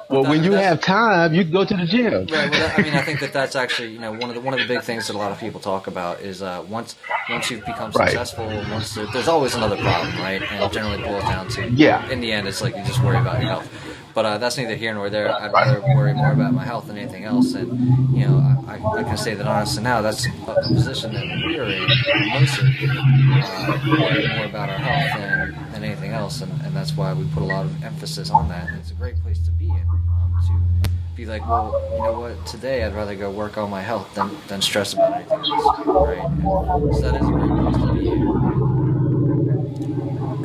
Well, 0.07 0.23
when 0.23 0.43
you 0.43 0.51
have 0.53 0.81
time, 0.81 1.33
you 1.33 1.43
can 1.43 1.51
go 1.51 1.65
to 1.65 1.75
the 1.75 1.85
gym. 1.85 2.13
Right. 2.13 2.29
Well, 2.29 2.51
that, 2.51 2.77
I 2.77 2.81
mean, 2.83 2.93
I 2.93 3.01
think 3.01 3.19
that 3.21 3.33
that's 3.33 3.55
actually 3.55 3.91
you 3.91 3.99
know 3.99 4.11
one 4.11 4.29
of 4.29 4.35
the 4.35 4.41
one 4.41 4.53
of 4.53 4.59
the 4.59 4.67
big 4.67 4.83
things 4.83 5.07
that 5.07 5.15
a 5.15 5.17
lot 5.17 5.31
of 5.31 5.39
people 5.39 5.59
talk 5.59 5.87
about 5.87 6.19
is 6.19 6.41
uh, 6.43 6.63
once 6.69 6.95
once 7.29 7.49
you've 7.49 7.65
become 7.65 7.91
Right. 7.91 8.09
successful, 8.09 8.45
once 8.69 8.93
there's 8.93 9.27
always 9.27 9.55
another 9.55 9.77
problem, 9.77 10.15
right? 10.17 10.41
And 10.41 10.63
it 10.63 10.71
generally 10.71 11.01
boils 11.01 11.23
down 11.23 11.47
to 11.49 11.69
Yeah. 11.71 12.07
In 12.09 12.21
the 12.21 12.31
end, 12.31 12.47
it's 12.47 12.61
like 12.61 12.75
you 12.75 12.83
just 12.83 13.01
worry 13.03 13.17
about 13.17 13.39
your 13.41 13.49
health. 13.49 13.67
But 14.15 14.25
uh, 14.25 14.37
that's 14.37 14.57
neither 14.57 14.75
here 14.75 14.93
nor 14.93 15.09
there. 15.09 15.29
I'd 15.29 15.51
rather 15.51 15.81
worry 15.93 16.13
more 16.13 16.31
about 16.31 16.53
my 16.53 16.63
health 16.63 16.87
than 16.87 16.97
anything 16.97 17.25
else. 17.25 17.53
And 17.53 18.15
you 18.15 18.25
know, 18.25 18.37
I, 18.65 18.75
I, 18.75 19.03
can 19.03 19.17
say 19.17 19.33
that 19.33 19.45
honestly 19.45 19.83
now, 19.83 20.01
that's 20.01 20.25
a, 20.25 20.31
position 20.69 21.13
that 21.13 21.25
we 21.45 21.59
are 21.59 21.65
in 21.65 21.85
mostly 22.29 22.73
uh, 22.89 23.79
worry 23.85 24.25
more 24.37 24.45
about 24.45 24.69
our 24.69 24.77
health 24.77 25.19
than, 25.19 25.71
than 25.73 25.83
anything 25.83 26.11
else, 26.11 26.39
and, 26.39 26.49
and 26.61 26.73
that's 26.73 26.95
why 26.95 27.11
we 27.11 27.25
put 27.33 27.43
a 27.43 27.45
lot 27.45 27.65
of 27.65 27.83
emphasis 27.83 28.29
on 28.29 28.47
that. 28.47 28.69
And 28.69 28.79
it's 28.79 28.91
a 28.91 28.93
great 28.93 29.21
place 29.21 29.39
to 29.39 29.51
be 29.51 29.65
in 29.67 29.81
um, 29.81 30.33
to 30.47 31.15
be 31.17 31.25
like, 31.25 31.45
well, 31.45 31.73
you 31.91 32.01
know 32.01 32.17
what? 32.17 32.45
Today 32.45 32.85
I'd 32.85 32.95
rather 32.95 33.15
go 33.15 33.29
work 33.29 33.57
on 33.57 33.69
my 33.69 33.81
health 33.81 34.15
than, 34.15 34.31
than 34.47 34.61
stress 34.61 34.93
about 34.93 35.13
anything 35.13 35.39
else, 35.39 35.85
right? 35.85 36.19
And 36.19 36.95
so 36.95 37.01
that 37.01 37.15
is 37.21 37.27
a 37.27 37.31
great 37.31 37.49
place 37.49 37.77
to 37.83 37.93
be. 37.93 38.09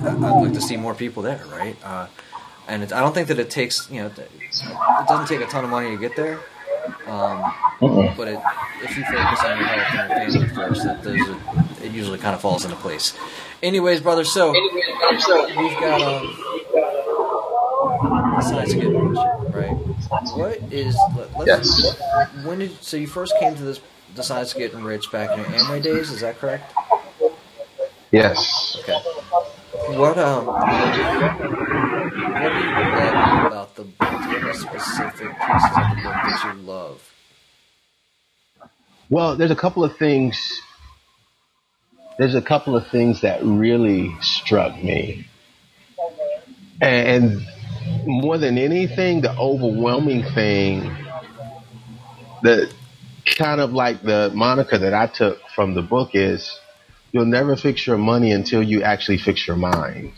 I'd 0.09 0.42
like 0.42 0.54
to 0.54 0.61
see 0.61 0.76
more 0.76 0.94
people 0.94 1.22
there, 1.22 1.44
right? 1.52 1.76
Uh, 1.85 2.09
and 2.68 2.83
it, 2.83 2.92
I 2.92 3.01
don't 3.01 3.12
think 3.14 3.29
that 3.29 3.38
it 3.38 3.51
takes, 3.51 3.88
you 3.90 4.01
know, 4.03 4.07
it 4.09 4.31
doesn't 5.09 5.27
take 5.27 5.40
a 5.46 5.51
ton 5.51 5.64
of 5.64 5.70
money 5.70 5.90
to 5.90 5.96
get 5.96 6.16
there. 6.16 6.40
Um, 7.07 7.42
but 8.16 8.29
it, 8.29 8.40
if 8.83 8.96
you 8.96 9.05
focus 9.05 9.44
on 9.44 9.59
your 9.59 9.66
health 9.66 10.11
and 10.11 10.33
your 10.33 10.46
family 10.49 10.55
first, 10.55 10.87
it, 10.87 11.03
those 11.03 11.20
are, 11.29 11.85
it 11.85 11.92
usually 11.92 12.18
kind 12.18 12.35
of 12.35 12.40
falls 12.40 12.64
into 12.64 12.77
place. 12.77 13.14
Anyways, 13.62 14.01
brother, 14.01 14.25
so 14.25 14.51
we've 14.53 15.79
got 15.81 16.01
um, 16.01 16.35
science 18.42 18.70
to 18.73 18.77
get 18.81 18.88
rich, 18.88 19.18
right? 19.55 19.77
What 20.37 20.59
is 20.73 20.96
let, 21.16 21.37
let's, 21.38 21.46
Yes. 21.46 21.96
when 22.44 22.59
did 22.61 22.83
so 22.83 22.96
you 22.96 23.07
first 23.07 23.35
came 23.38 23.55
to 23.55 23.62
this 23.62 23.81
science 24.23 24.53
of 24.53 24.59
getting 24.59 24.83
rich 24.83 25.11
back 25.12 25.31
in 25.31 25.38
your 25.38 25.49
Amway 25.49 25.83
days? 25.83 26.11
Is 26.11 26.20
that 26.23 26.38
correct? 26.38 26.73
Yes. 28.11 28.77
Okay. 28.81 28.99
What 29.96 30.18
um 30.18 30.46
what 32.11 32.53
do 32.53 32.59
you 32.59 32.75
love 32.75 33.46
about 33.46 33.75
the 33.77 33.85
book? 33.85 33.99
Do 33.99 34.07
you 34.07 34.38
have 34.38 34.44
any 34.44 34.53
specific 34.55 35.31
pieces 35.38 35.70
of 35.77 35.88
the 35.90 36.01
book 36.03 36.14
that 36.14 36.55
you 36.55 36.62
love? 36.62 37.12
Well, 39.09 39.37
there's 39.37 39.51
a 39.51 39.57
couple 39.57 39.85
of 39.85 39.96
things. 39.96 40.62
There's 42.18 42.35
a 42.35 42.42
couple 42.42 42.77
of 42.77 42.87
things 42.88 43.23
that 43.23 43.42
really 43.42 44.14
struck 44.20 44.77
me, 44.77 45.27
and 46.81 47.40
more 48.05 48.38
than 48.38 48.59
anything, 48.59 49.23
the 49.23 49.35
overwhelming 49.37 50.23
thing, 50.35 50.83
the 52.42 52.70
kind 53.25 53.61
of 53.61 53.73
like 53.73 54.03
the 54.03 54.31
moniker 54.35 54.79
that 54.79 54.92
I 54.92 55.07
took 55.07 55.40
from 55.55 55.75
the 55.75 55.83
book 55.83 56.11
is, 56.14 56.59
you'll 57.12 57.25
never 57.25 57.57
fix 57.57 57.87
your 57.87 57.99
money 57.99 58.33
until 58.33 58.62
you 58.62 58.83
actually 58.83 59.18
fix 59.18 59.46
your 59.46 59.57
mind. 59.57 60.12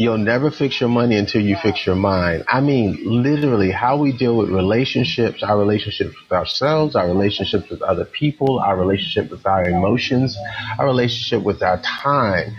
You'll 0.00 0.16
never 0.18 0.52
fix 0.52 0.80
your 0.80 0.88
money 0.88 1.16
until 1.16 1.40
you 1.42 1.56
fix 1.56 1.84
your 1.84 1.96
mind. 1.96 2.44
I 2.46 2.60
mean, 2.60 3.00
literally, 3.04 3.72
how 3.72 3.96
we 3.96 4.16
deal 4.16 4.36
with 4.36 4.48
relationships, 4.48 5.42
our 5.42 5.58
relationships 5.58 6.14
with 6.22 6.30
ourselves, 6.30 6.94
our 6.94 7.08
relationships 7.08 7.68
with 7.68 7.82
other 7.82 8.04
people, 8.04 8.60
our 8.60 8.76
relationship 8.78 9.28
with 9.28 9.44
our 9.44 9.64
emotions, 9.64 10.38
our 10.78 10.86
relationship 10.86 11.42
with 11.42 11.64
our 11.64 11.82
time, 11.82 12.54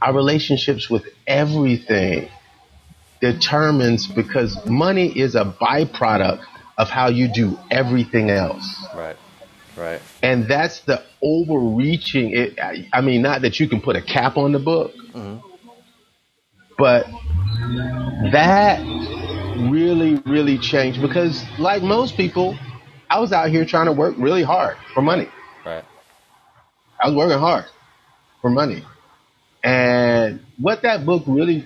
our 0.00 0.14
relationships 0.14 0.88
with 0.88 1.02
everything 1.26 2.28
determines 3.20 4.06
because 4.06 4.56
money 4.64 5.08
is 5.18 5.34
a 5.34 5.44
byproduct 5.60 6.44
of 6.78 6.88
how 6.88 7.08
you 7.08 7.26
do 7.26 7.58
everything 7.72 8.30
else. 8.30 8.86
Right. 8.94 9.16
Right. 9.76 10.00
And 10.22 10.46
that's 10.46 10.78
the 10.80 11.02
overreaching. 11.22 12.30
It, 12.30 12.60
I- 12.60 12.86
I 12.92 13.00
mean, 13.00 13.22
not 13.22 13.42
that 13.42 13.58
you 13.58 13.68
can 13.68 13.80
put 13.80 13.96
a 13.96 14.02
cap 14.02 14.36
on 14.36 14.52
the 14.52 14.60
book, 14.60 14.92
Mhm. 15.12 15.42
But 16.78 17.06
that 18.32 18.80
really, 19.70 20.22
really 20.24 20.58
changed 20.58 21.02
because, 21.02 21.44
like 21.58 21.82
most 21.82 22.16
people, 22.16 22.56
I 23.10 23.18
was 23.18 23.32
out 23.32 23.50
here 23.50 23.64
trying 23.64 23.86
to 23.86 23.92
work 23.92 24.14
really 24.16 24.44
hard 24.44 24.76
for 24.94 25.02
money. 25.02 25.28
Right. 25.66 25.84
I 27.00 27.08
was 27.08 27.16
working 27.16 27.38
hard 27.38 27.64
for 28.40 28.50
money. 28.50 28.84
And 29.64 30.40
what 30.58 30.82
that 30.82 31.04
book 31.04 31.24
really 31.26 31.64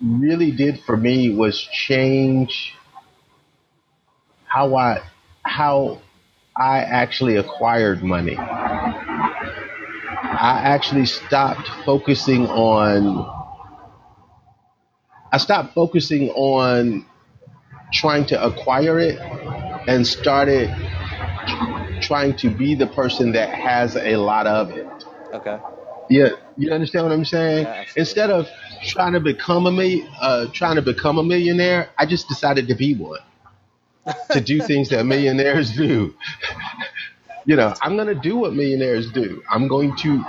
really 0.00 0.50
did 0.50 0.80
for 0.80 0.96
me 0.96 1.34
was 1.34 1.60
change 1.60 2.74
how 4.44 4.74
I 4.76 5.02
how 5.42 6.00
I 6.56 6.78
actually 6.80 7.36
acquired 7.36 8.02
money. 8.02 8.36
I 10.40 10.60
actually 10.64 11.06
stopped 11.06 11.68
focusing 11.84 12.46
on 12.46 13.37
I 15.32 15.38
stopped 15.38 15.74
focusing 15.74 16.30
on 16.30 17.06
trying 17.92 18.26
to 18.26 18.44
acquire 18.44 18.98
it 18.98 19.18
and 19.88 20.06
started 20.06 20.70
trying 22.00 22.36
to 22.36 22.50
be 22.50 22.74
the 22.74 22.86
person 22.86 23.32
that 23.32 23.50
has 23.50 23.96
a 23.96 24.16
lot 24.16 24.46
of 24.46 24.70
it. 24.70 24.86
Okay. 25.32 25.58
Yeah, 26.08 26.30
you 26.56 26.72
understand 26.72 27.04
what 27.06 27.12
I'm 27.12 27.24
saying? 27.24 27.64
Yeah, 27.64 27.70
absolutely. 27.72 28.00
Instead 28.00 28.30
of 28.30 28.48
trying 28.86 29.12
to 29.12 29.20
become 29.20 29.66
a 29.66 29.70
mi- 29.70 30.08
uh, 30.20 30.46
trying 30.52 30.76
to 30.76 30.82
become 30.82 31.18
a 31.18 31.22
millionaire, 31.22 31.90
I 31.98 32.06
just 32.06 32.28
decided 32.28 32.68
to 32.68 32.74
be 32.74 32.94
one. 32.94 33.20
to 34.30 34.40
do 34.40 34.60
things 34.60 34.88
that 34.90 35.04
millionaires 35.04 35.76
do. 35.76 36.14
you 37.44 37.56
know, 37.56 37.74
I'm 37.82 37.96
going 37.96 38.08
to 38.08 38.14
do 38.14 38.36
what 38.36 38.54
millionaires 38.54 39.10
do. 39.12 39.42
I'm 39.50 39.68
going 39.68 39.94
to 39.96 40.24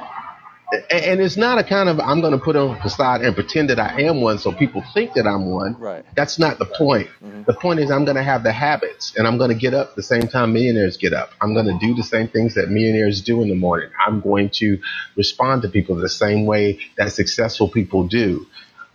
and 0.71 1.19
it's 1.19 1.37
not 1.37 1.57
a 1.57 1.63
kind 1.63 1.89
of 1.89 1.99
I'm 1.99 2.21
going 2.21 2.33
to 2.33 2.43
put 2.43 2.55
on 2.55 2.77
a 2.77 2.81
facade 2.81 3.21
and 3.21 3.33
pretend 3.33 3.69
that 3.69 3.79
I 3.79 4.01
am 4.03 4.21
one 4.21 4.37
so 4.37 4.51
people 4.51 4.83
think 4.93 5.13
that 5.13 5.25
I'm 5.25 5.49
one. 5.49 5.75
Right. 5.79 6.05
That's 6.15 6.37
not 6.37 6.59
the 6.59 6.65
point. 6.65 7.09
The 7.45 7.53
point 7.53 7.79
is 7.79 7.89
I'm 7.89 8.05
going 8.05 8.17
to 8.17 8.23
have 8.23 8.43
the 8.43 8.51
habits 8.51 9.15
and 9.17 9.25
I'm 9.25 9.37
going 9.37 9.49
to 9.49 9.55
get 9.55 9.73
up 9.73 9.95
the 9.95 10.03
same 10.03 10.27
time 10.27 10.53
millionaires 10.53 10.97
get 10.97 11.13
up. 11.13 11.31
I'm 11.41 11.53
going 11.53 11.65
to 11.65 11.77
do 11.79 11.95
the 11.95 12.03
same 12.03 12.27
things 12.27 12.55
that 12.55 12.69
millionaires 12.69 13.21
do 13.21 13.41
in 13.41 13.49
the 13.49 13.55
morning. 13.55 13.89
I'm 14.05 14.21
going 14.21 14.51
to 14.55 14.79
respond 15.15 15.63
to 15.63 15.69
people 15.69 15.95
the 15.95 16.09
same 16.09 16.45
way 16.45 16.79
that 16.97 17.11
successful 17.11 17.69
people 17.69 18.07
do. 18.07 18.45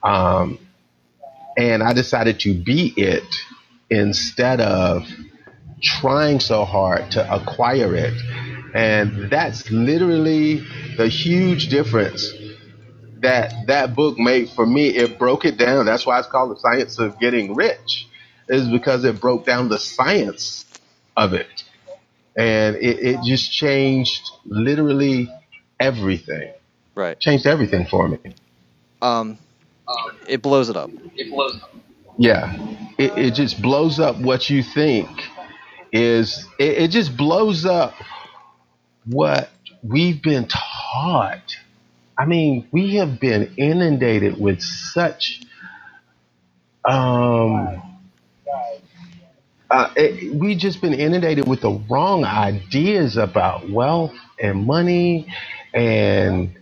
Um, 0.03 0.59
and 1.57 1.83
I 1.83 1.93
decided 1.93 2.41
to 2.41 2.55
be 2.55 2.93
it 2.97 3.25
instead 3.91 4.61
of 4.61 5.07
trying 5.83 6.41
so 6.41 6.65
hard 6.65 7.11
to 7.13 7.35
acquire 7.35 7.95
it. 7.95 8.15
And 8.75 9.31
that's 9.31 9.71
literally 9.71 10.67
the 10.97 11.07
huge 11.07 11.69
difference 11.69 12.29
that 13.21 13.55
that 13.69 13.95
book 13.95 14.19
made 14.19 14.51
for 14.51 14.67
me. 14.67 14.89
It 14.89 15.17
broke 15.19 15.45
it 15.45 15.57
down. 15.57 15.87
That's 15.87 16.05
why 16.05 16.19
it's 16.19 16.29
called 16.29 16.51
the 16.51 16.61
science 16.61 16.99
of 16.99 17.21
getting 17.21 17.55
rich, 17.55 18.09
is 18.49 18.69
because 18.69 19.05
it 19.05 19.21
broke 19.21 19.47
down 19.47 19.69
the 19.69 19.79
science 19.79 20.67
of 21.17 21.35
it. 21.35 21.63
And 22.37 22.75
it, 22.77 22.99
it 22.99 23.23
just 23.23 23.53
changed 23.53 24.29
literally 24.45 25.33
everything. 25.79 26.53
Right. 26.97 27.19
Changed 27.21 27.47
everything 27.47 27.87
for 27.87 28.09
me. 28.09 28.19
Um, 29.01 29.39
it 30.27 30.43
blows 30.43 30.69
it 30.69 30.77
up. 30.77 30.91
It 31.15 31.31
blows 31.31 31.61
up. 31.63 31.71
Yeah. 32.19 32.57
It, 32.99 33.17
it 33.17 33.35
just 33.35 33.63
blows 33.63 34.01
up 34.01 34.19
what 34.19 34.51
you 34.51 34.65
think 34.65 35.09
is, 35.93 36.45
it, 36.59 36.79
it 36.79 36.91
just 36.91 37.17
blows 37.17 37.65
up 37.65 37.95
what 39.07 39.51
we've 39.83 40.23
been 40.23 40.47
taught. 40.49 41.57
I 42.19 42.27
mean, 42.27 42.69
we 42.73 42.97
have 42.97 43.21
been 43.21 43.55
inundated 43.57 44.41
with 44.41 44.63
such, 44.63 45.43
um, 46.85 47.83
uh, 49.71 49.91
it, 49.97 50.35
we 50.35 50.55
just 50.57 50.81
been 50.83 50.95
inundated 50.95 51.49
with 51.49 51.63
the 51.63 51.73
wrong 51.91 52.25
ideas 52.25 53.17
about 53.17 53.71
wealth 53.71 54.15
and 54.41 54.67
money 54.67 55.27
and 55.75 56.57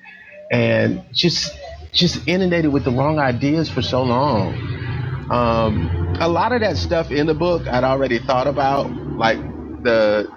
and 0.50 1.04
just 1.12 1.52
just 1.92 2.26
inundated 2.28 2.72
with 2.72 2.84
the 2.84 2.92
wrong 2.92 3.18
ideas 3.18 3.70
for 3.70 3.82
so 3.82 4.02
long. 4.02 4.54
Um, 5.30 6.16
a 6.20 6.28
lot 6.28 6.52
of 6.52 6.60
that 6.60 6.76
stuff 6.76 7.10
in 7.10 7.26
the 7.26 7.34
book 7.34 7.66
I'd 7.68 7.84
already 7.84 8.18
thought 8.18 8.46
about, 8.46 8.90
like 9.16 9.38
the 9.82 10.30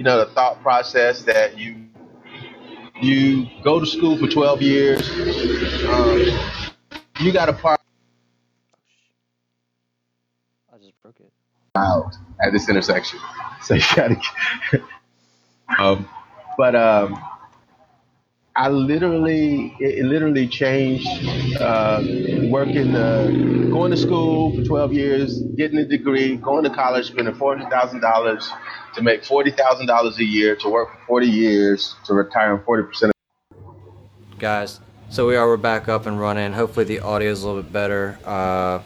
you 0.00 0.04
know 0.04 0.24
the 0.24 0.32
thought 0.32 0.62
process 0.62 1.24
that 1.24 1.58
you 1.58 1.76
you 3.02 3.46
go 3.62 3.78
to 3.78 3.84
school 3.84 4.16
for 4.16 4.26
12 4.26 4.62
years, 4.62 5.10
um, 5.90 6.26
you 7.20 7.30
got 7.30 7.46
to 7.46 7.52
part 7.52 7.78
I 10.72 10.78
just 10.78 10.98
broke 11.02 11.20
it. 11.20 11.30
out 11.76 12.14
at 12.42 12.50
this 12.50 12.70
intersection, 12.70 13.20
so 13.62 13.74
you 13.74 13.82
got 13.94 14.08
to. 14.72 14.82
um, 15.78 16.08
but 16.56 16.74
um, 16.74 17.22
I 18.56 18.70
literally, 18.70 19.76
it, 19.80 19.98
it 19.98 20.04
literally 20.06 20.48
changed 20.48 21.06
uh, 21.60 22.02
working, 22.48 22.96
uh, 22.96 23.26
going 23.70 23.90
to 23.90 23.98
school 23.98 24.56
for 24.56 24.64
12 24.64 24.94
years, 24.94 25.42
getting 25.56 25.76
a 25.76 25.84
degree, 25.84 26.36
going 26.36 26.64
to 26.64 26.70
college, 26.70 27.08
spending 27.08 27.34
$400,000 27.34 28.50
to 28.94 29.02
make 29.02 29.22
$40,000 29.22 30.18
a 30.18 30.24
year, 30.24 30.56
to 30.56 30.68
work 30.68 30.92
for 30.92 31.06
40 31.06 31.26
years, 31.26 31.94
to 32.06 32.14
retire 32.14 32.52
on 32.52 32.60
40% 32.64 33.10
guys. 34.38 34.80
So 35.10 35.26
we 35.26 35.36
are 35.36 35.46
we're 35.46 35.56
back 35.56 35.88
up 35.88 36.06
and 36.06 36.18
running. 36.18 36.52
Hopefully 36.52 36.84
the 36.84 37.00
audio 37.00 37.30
is 37.30 37.42
a 37.42 37.46
little 37.46 37.62
bit 37.62 37.72
better. 37.72 38.18
Uh, 38.24 38.80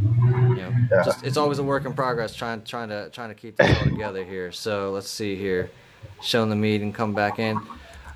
you 0.00 0.08
know, 0.56 0.72
Yeah. 0.90 1.02
just 1.04 1.24
it's 1.24 1.36
always 1.36 1.58
a 1.58 1.62
work 1.62 1.84
in 1.84 1.92
progress. 1.92 2.34
Trying 2.34 2.62
trying 2.64 2.88
to 2.88 3.10
trying 3.10 3.28
to 3.28 3.34
keep 3.34 3.56
this 3.56 3.76
all 3.78 3.84
together 3.84 4.24
here. 4.24 4.50
So 4.50 4.90
let's 4.90 5.08
see 5.08 5.36
here, 5.36 5.70
showing 6.22 6.48
the 6.50 6.56
meat 6.56 6.80
and 6.80 6.92
come 6.94 7.12
back 7.14 7.38
in. 7.38 7.60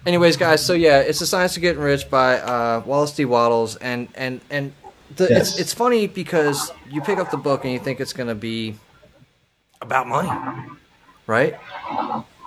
Anyways, 0.06 0.36
guys. 0.36 0.64
So 0.64 0.72
yeah, 0.72 1.00
it's 1.00 1.18
the 1.20 1.26
science 1.26 1.56
of 1.56 1.62
getting 1.62 1.82
rich 1.82 2.08
by 2.10 2.38
uh, 2.40 2.82
Wallace 2.86 3.12
D. 3.12 3.24
Wattles, 3.26 3.76
and 3.76 4.08
and 4.16 4.40
and 4.50 4.72
the, 5.14 5.28
Yes. 5.30 5.50
it's 5.52 5.60
it's 5.60 5.74
funny 5.74 6.06
because 6.08 6.72
you 6.90 7.00
pick 7.02 7.18
up 7.18 7.30
the 7.30 7.36
book 7.36 7.64
and 7.64 7.72
you 7.72 7.78
think 7.78 8.00
it's 8.00 8.12
gonna 8.14 8.34
be 8.34 8.76
about 9.80 10.08
money, 10.08 10.30
right? 11.26 11.58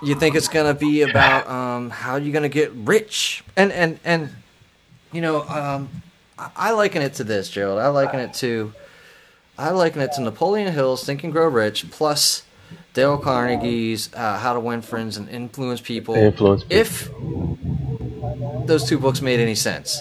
you 0.02 0.14
think 0.14 0.34
it's 0.34 0.48
gonna 0.48 0.74
be 0.74 1.02
about 1.02 1.48
um, 1.48 1.90
how 1.90 2.16
you're 2.16 2.32
gonna 2.32 2.48
get 2.48 2.72
rich, 2.72 3.44
and 3.56 3.70
and 3.72 3.98
and 4.04 4.30
you 5.12 5.20
know, 5.20 5.42
um, 5.48 5.88
I, 6.38 6.70
liken 6.70 7.02
it 7.02 7.14
to 7.14 7.24
this, 7.24 7.50
Gerald. 7.50 7.78
I 7.78 7.88
liken 7.88 8.20
it 8.20 8.32
to, 8.34 8.72
I 9.58 9.70
liken 9.70 10.00
it 10.02 10.12
to 10.12 10.22
Napoleon 10.22 10.72
Hill's 10.72 11.04
Think 11.04 11.24
and 11.24 11.32
Grow 11.32 11.48
Rich 11.48 11.90
plus 11.90 12.44
Dale 12.94 13.18
Carnegie's 13.18 14.12
uh, 14.14 14.38
How 14.38 14.54
to 14.54 14.60
Win 14.60 14.82
Friends 14.82 15.16
and 15.16 15.28
Influence 15.28 15.80
People. 15.80 16.14
Influence 16.14 16.62
People. 16.62 16.76
If 16.76 17.10
those 18.66 18.88
two 18.88 18.98
books 18.98 19.20
made 19.20 19.40
any 19.40 19.54
sense. 19.54 20.00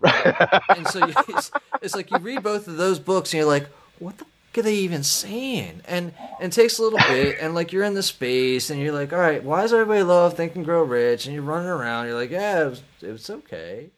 and 0.04 0.86
so 0.86 1.04
you, 1.04 1.14
it's, 1.28 1.50
it's 1.82 1.94
like 1.94 2.10
you 2.10 2.18
read 2.18 2.42
both 2.42 2.68
of 2.68 2.76
those 2.76 2.98
books 3.00 3.32
and 3.32 3.38
you're 3.38 3.48
like, 3.48 3.68
what 3.98 4.16
the 4.18 4.24
are 4.58 4.62
they 4.62 4.74
even 4.76 5.02
saying? 5.02 5.82
And 5.86 6.12
and 6.40 6.52
it 6.52 6.54
takes 6.54 6.78
a 6.78 6.82
little 6.82 6.98
bit 6.98 7.38
and 7.40 7.54
like 7.54 7.72
you're 7.72 7.84
in 7.84 7.94
the 7.94 8.02
space 8.02 8.70
and 8.70 8.80
you're 8.80 8.92
like, 8.92 9.12
all 9.12 9.18
right, 9.18 9.42
why 9.42 9.62
does 9.62 9.72
everybody 9.72 10.02
love 10.02 10.34
Think 10.34 10.56
and 10.56 10.64
Grow 10.64 10.82
Rich? 10.82 11.26
And 11.26 11.34
you're 11.34 11.44
running 11.44 11.68
around, 11.68 12.06
you're 12.06 12.16
like, 12.16 12.30
yeah, 12.30 12.64
it 12.66 12.68
was, 12.70 12.82
it 13.02 13.10
was 13.12 13.30
okay. 13.30 13.90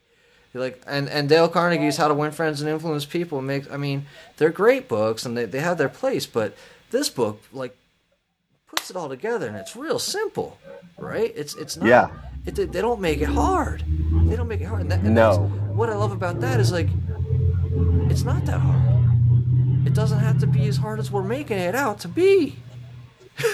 You're 0.52 0.62
like, 0.64 0.82
and, 0.86 1.08
and 1.08 1.28
Dale 1.28 1.48
Carnegie's 1.48 1.96
How 1.96 2.08
to 2.08 2.14
Win 2.14 2.32
Friends 2.32 2.60
and 2.60 2.68
Influence 2.68 3.04
People 3.04 3.40
makes, 3.40 3.70
I 3.70 3.76
mean, 3.76 4.06
they're 4.36 4.50
great 4.50 4.88
books 4.88 5.24
and 5.24 5.36
they, 5.36 5.44
they 5.44 5.60
have 5.60 5.78
their 5.78 5.88
place, 5.88 6.26
but 6.26 6.56
this 6.90 7.08
book, 7.08 7.40
like, 7.52 7.76
puts 8.66 8.90
it 8.90 8.96
all 8.96 9.08
together 9.08 9.46
and 9.46 9.56
it's 9.56 9.76
real 9.76 10.00
simple, 10.00 10.58
right? 10.98 11.32
It's, 11.36 11.54
it's 11.54 11.76
not, 11.76 11.86
Yeah. 11.86 12.08
it, 12.46 12.56
they 12.56 12.64
they 12.64 12.80
don't 12.80 13.00
make 13.00 13.20
it 13.20 13.28
hard. 13.28 13.84
They 14.26 14.34
don't 14.34 14.48
make 14.48 14.60
it 14.60 14.64
hard. 14.64 14.80
And 14.80 14.90
that, 14.90 15.00
and 15.00 15.14
No. 15.14 15.38
What 15.72 15.88
I 15.88 15.94
love 15.94 16.10
about 16.10 16.40
that 16.40 16.58
is 16.58 16.72
like, 16.72 16.88
it's 18.10 18.24
not 18.24 18.44
that 18.46 18.58
hard. 18.58 18.99
It 19.86 19.94
doesn't 19.94 20.18
have 20.18 20.38
to 20.40 20.46
be 20.46 20.68
as 20.68 20.76
hard 20.76 20.98
as 20.98 21.10
we're 21.10 21.22
making 21.22 21.58
it 21.58 21.74
out 21.74 22.00
to 22.00 22.08
be. 22.08 22.56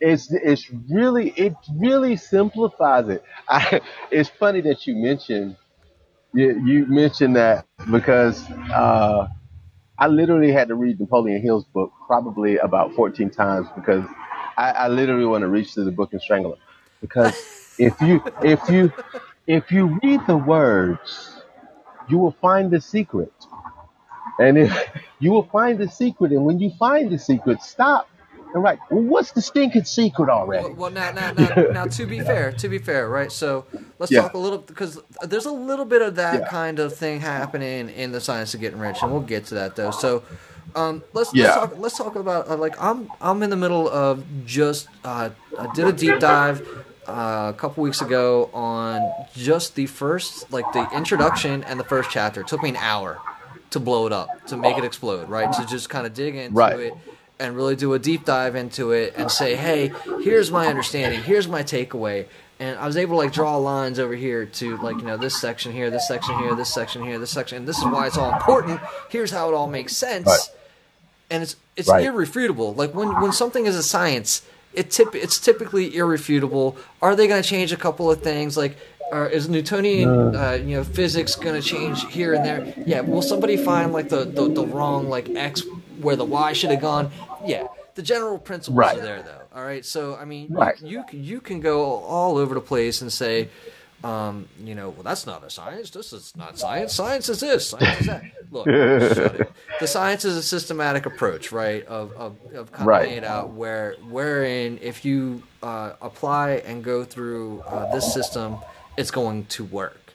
it's 0.00 0.32
it's 0.32 0.70
really 0.90 1.30
it 1.36 1.54
really 1.76 2.16
simplifies 2.16 3.08
it. 3.08 3.22
I, 3.48 3.80
it's 4.10 4.30
funny 4.30 4.62
that 4.62 4.86
you 4.86 4.96
mentioned 4.96 5.56
you, 6.32 6.60
you 6.64 6.86
mentioned 6.86 7.36
that 7.36 7.66
because 7.90 8.50
uh, 8.72 9.28
I 9.98 10.08
literally 10.08 10.52
had 10.52 10.68
to 10.68 10.74
read 10.74 10.98
Napoleon 10.98 11.40
Hill's 11.42 11.64
book 11.66 11.92
probably 12.06 12.56
about 12.58 12.92
14 12.94 13.30
times 13.30 13.68
because 13.76 14.04
I, 14.56 14.70
I 14.70 14.88
literally 14.88 15.26
want 15.26 15.42
to 15.42 15.48
reach 15.48 15.74
to 15.74 15.84
the 15.84 15.92
book 15.92 16.12
and 16.12 16.20
strangle 16.20 16.54
it 16.54 16.58
because 17.00 17.34
if 17.78 18.00
you 18.00 18.22
if 18.42 18.68
you 18.68 18.92
if 19.46 19.70
you 19.70 19.98
read 20.02 20.20
the 20.26 20.36
words, 20.36 21.42
you 22.08 22.18
will 22.18 22.36
find 22.40 22.70
the 22.70 22.80
secret, 22.80 23.32
and 24.38 24.58
if 24.58 24.72
you 25.20 25.30
will 25.32 25.44
find 25.48 25.78
the 25.78 25.88
secret, 25.88 26.32
and 26.32 26.44
when 26.44 26.58
you 26.60 26.70
find 26.78 27.10
the 27.10 27.18
secret, 27.18 27.62
stop 27.62 28.08
and 28.54 28.62
write. 28.62 28.78
Well, 28.90 29.02
what's 29.02 29.32
the 29.32 29.42
stinking 29.42 29.84
secret 29.84 30.28
already? 30.28 30.64
Well, 30.64 30.74
well 30.76 30.90
now, 30.90 31.10
now, 31.10 31.30
now, 31.32 31.50
now, 31.70 31.86
to 31.86 32.06
be 32.06 32.20
fair, 32.20 32.52
to 32.52 32.68
be 32.68 32.78
fair, 32.78 33.08
right? 33.08 33.30
So 33.32 33.66
let's 33.98 34.12
Yeah. 34.12 34.20
talk 34.22 34.34
a 34.34 34.38
little 34.38 34.58
because 34.58 35.00
there's 35.22 35.46
a 35.46 35.52
little 35.52 35.84
bit 35.84 36.02
of 36.02 36.16
that 36.16 36.34
Yeah. 36.34 36.44
kind 36.44 36.78
of 36.78 36.94
thing 36.94 37.20
happening 37.20 37.88
in 37.90 38.12
the 38.12 38.20
science 38.20 38.54
of 38.54 38.60
getting 38.60 38.78
rich, 38.78 39.02
and 39.02 39.10
we'll 39.12 39.20
get 39.22 39.46
to 39.46 39.54
that 39.54 39.76
though. 39.76 39.90
So 39.90 40.24
um, 40.74 41.04
let's 41.12 41.34
Yeah. 41.34 41.42
let's 41.44 41.54
talk 41.54 41.72
let's 41.76 41.96
talk 41.96 42.16
about 42.16 42.48
uh, 42.48 42.56
like 42.56 42.76
I'm 42.80 43.10
I'm 43.20 43.42
in 43.42 43.50
the 43.50 43.56
middle 43.56 43.88
of 43.88 44.24
just 44.44 44.88
uh, 45.04 45.30
I 45.56 45.66
did 45.66 45.86
a 45.88 45.92
deep 45.92 46.18
dive 46.18 46.62
uh, 47.06 47.52
a 47.54 47.58
couple 47.58 47.82
weeks 47.82 48.00
ago 48.00 48.50
on 48.52 49.14
just 49.34 49.74
the 49.74 49.86
first, 49.86 50.50
like 50.52 50.72
the 50.72 50.84
introduction 50.84 51.62
and 51.64 51.78
the 51.80 51.84
first 51.84 52.10
chapter. 52.10 52.40
It 52.42 52.46
took 52.48 52.62
me 52.62 52.70
an 52.70 52.76
hour 52.76 53.22
to 53.74 53.80
blow 53.80 54.06
it 54.06 54.12
up, 54.12 54.46
to 54.46 54.56
make 54.56 54.76
it 54.78 54.82
uh, 54.82 54.86
explode, 54.86 55.28
right? 55.28 55.52
To 55.52 55.64
just 55.66 55.88
kind 55.90 56.06
of 56.06 56.14
dig 56.14 56.34
into 56.34 56.56
Right. 56.56 56.78
it 56.80 56.96
and 57.38 57.54
really 57.54 57.76
do 57.76 57.92
a 57.94 57.98
deep 57.98 58.24
dive 58.24 58.56
into 58.56 58.92
it 58.92 59.14
and 59.16 59.30
say, 59.30 59.54
hey, 59.56 59.92
here's 60.18 60.50
my 60.50 60.68
understanding, 60.68 61.22
here's 61.22 61.46
my 61.46 61.62
takeaway. 61.62 62.26
And 62.60 62.78
I 62.78 62.86
was 62.86 62.96
able 62.96 63.14
to 63.14 63.18
like 63.18 63.32
draw 63.32 63.56
lines 63.56 63.98
over 63.98 64.14
here 64.14 64.46
to 64.46 64.76
like 64.78 65.00
you 65.00 65.06
know 65.06 65.16
this 65.16 65.34
section 65.36 65.72
here, 65.72 65.90
this 65.90 66.06
section 66.06 66.36
here, 66.38 66.54
this 66.54 66.72
section 66.72 67.02
here, 67.02 67.18
this 67.18 67.30
section. 67.30 67.58
And 67.58 67.68
this 67.68 67.78
is 67.78 67.84
why 67.86 68.06
it's 68.06 68.16
all 68.16 68.30
important. 68.30 68.80
Here's 69.10 69.32
how 69.32 69.48
it 69.50 69.54
all 69.54 69.66
makes 69.68 69.96
sense 69.96 70.26
Right. 70.26 70.40
and 71.30 71.42
it's 71.42 71.56
it's 71.76 71.88
Right. 71.88 72.04
irrefutable. 72.04 72.72
Like 72.74 72.94
when 72.94 73.18
when 73.20 73.32
something 73.32 73.66
is 73.66 73.74
a 73.76 73.82
science, 73.82 74.42
it 74.72 74.92
tip 74.92 75.14
it's 75.16 75.38
typically 75.40 75.96
irrefutable. 75.96 76.76
Are 77.02 77.16
they 77.16 77.26
going 77.26 77.42
to 77.42 77.48
change 77.48 77.72
a 77.72 77.76
couple 77.76 78.08
of 78.10 78.22
things? 78.22 78.56
Like, 78.56 78.76
are, 79.12 79.28
is 79.28 79.48
Newtonian 79.48 80.08
uh, 80.34 80.52
you 80.64 80.76
know 80.76 80.84
physics 80.84 81.34
going 81.36 81.60
to 81.60 81.66
change 81.66 82.04
here 82.12 82.34
and 82.34 82.44
there? 82.44 82.74
Yeah. 82.86 83.00
Will 83.00 83.22
somebody 83.22 83.56
find 83.56 83.92
like 83.92 84.08
the 84.08 84.24
the, 84.24 84.48
the 84.48 84.66
wrong 84.66 85.08
like 85.08 85.28
x 85.30 85.62
where 86.00 86.16
the 86.16 86.24
y 86.24 86.52
should 86.52 86.70
have 86.70 86.80
gone? 86.80 87.10
Yeah. 87.44 87.66
The 87.94 88.02
general 88.02 88.38
principles 88.38 88.76
Right. 88.76 88.98
are 88.98 89.02
there 89.02 89.22
though. 89.22 89.42
All 89.58 89.64
right. 89.64 89.84
So 89.84 90.16
I 90.16 90.24
mean, 90.24 90.48
Right. 90.50 90.80
you 90.82 91.04
you 91.12 91.40
can 91.40 91.60
go 91.60 91.84
all 91.84 92.36
over 92.38 92.54
the 92.54 92.60
place 92.60 93.00
and 93.02 93.12
say. 93.12 93.48
Um, 94.02 94.48
you 94.62 94.74
know, 94.74 94.90
well, 94.90 95.02
that's 95.02 95.24
not 95.24 95.42
a 95.44 95.48
science. 95.48 95.88
This 95.88 96.12
is 96.12 96.36
not 96.36 96.58
science. 96.58 96.92
Science 96.92 97.30
is 97.30 97.40
this. 97.40 97.70
Science 97.70 98.00
is 98.02 98.06
that. 98.08 98.22
Look, 98.50 98.66
the 98.66 99.86
science 99.86 100.26
is 100.26 100.36
a 100.36 100.42
systematic 100.42 101.06
approach, 101.06 101.52
right? 101.52 101.86
Of 101.86 102.12
of, 102.12 102.36
of 102.54 102.70
kind 102.70 102.86
Right. 102.86 103.18
of 103.18 103.24
out 103.24 103.50
where 103.54 103.96
wherein 104.10 104.78
if 104.82 105.06
you 105.06 105.42
uh, 105.62 105.92
apply 106.02 106.62
and 106.66 106.84
go 106.84 107.02
through 107.02 107.60
uh, 107.66 107.90
this 107.94 108.12
system, 108.12 108.58
it's 108.96 109.10
going 109.10 109.46
to 109.46 109.64
work, 109.64 110.12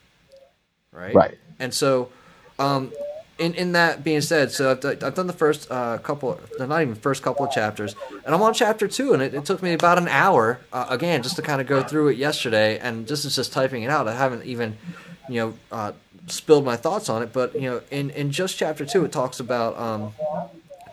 right? 0.92 1.14
Right. 1.14 1.38
And 1.60 1.74
so, 1.74 2.10
um, 2.58 2.92
in 3.38 3.54
in 3.54 3.72
that 3.72 4.04
being 4.04 4.22
said, 4.22 4.52
so 4.52 4.72
I've, 4.72 5.04
I've 5.04 5.16
done 5.16 5.28
the 5.28 5.34
first 5.34 5.70
uh, 5.72 5.98
couple, 6.00 6.40
no, 6.60 6.66
not 6.66 6.82
even 6.82 6.96
first 6.96 7.24
couple 7.24 7.46
of 7.46 7.52
chapters, 7.52 7.96
and 8.26 8.36
I'm 8.36 8.42
on 8.42 8.54
chapter 8.54 8.88
two, 8.88 9.14
and 9.14 9.22
it, 9.22 9.34
it 9.34 9.46
took 9.46 9.64
me 9.64 9.74
about 9.74 9.98
an 9.98 10.08
hour 10.08 10.60
uh, 10.74 10.88
again 10.90 11.24
just 11.24 11.36
to 11.38 11.42
kind 11.42 11.62
of 11.62 11.68
go 11.68 11.82
through 11.82 12.10
it 12.10 12.18
yesterday, 12.18 12.78
and 12.80 13.08
just 13.08 13.26
is 13.26 13.36
just 13.36 13.54
typing 13.54 13.84
it 13.84 13.90
out. 13.90 14.08
I 14.08 14.16
haven't 14.16 14.44
even, 14.46 14.78
you 15.30 15.36
know, 15.36 15.54
uh, 15.72 15.94
spilled 16.28 16.66
my 16.66 16.76
thoughts 16.76 17.10
on 17.10 17.24
it, 17.24 17.32
but 17.32 17.56
you 17.56 17.62
know, 17.62 17.82
in 17.92 18.10
in 18.12 18.32
just 18.32 18.58
chapter 18.58 18.86
two, 18.86 19.06
it 19.06 19.12
talks 19.12 19.40
about. 19.40 19.78
Um, 19.78 20.14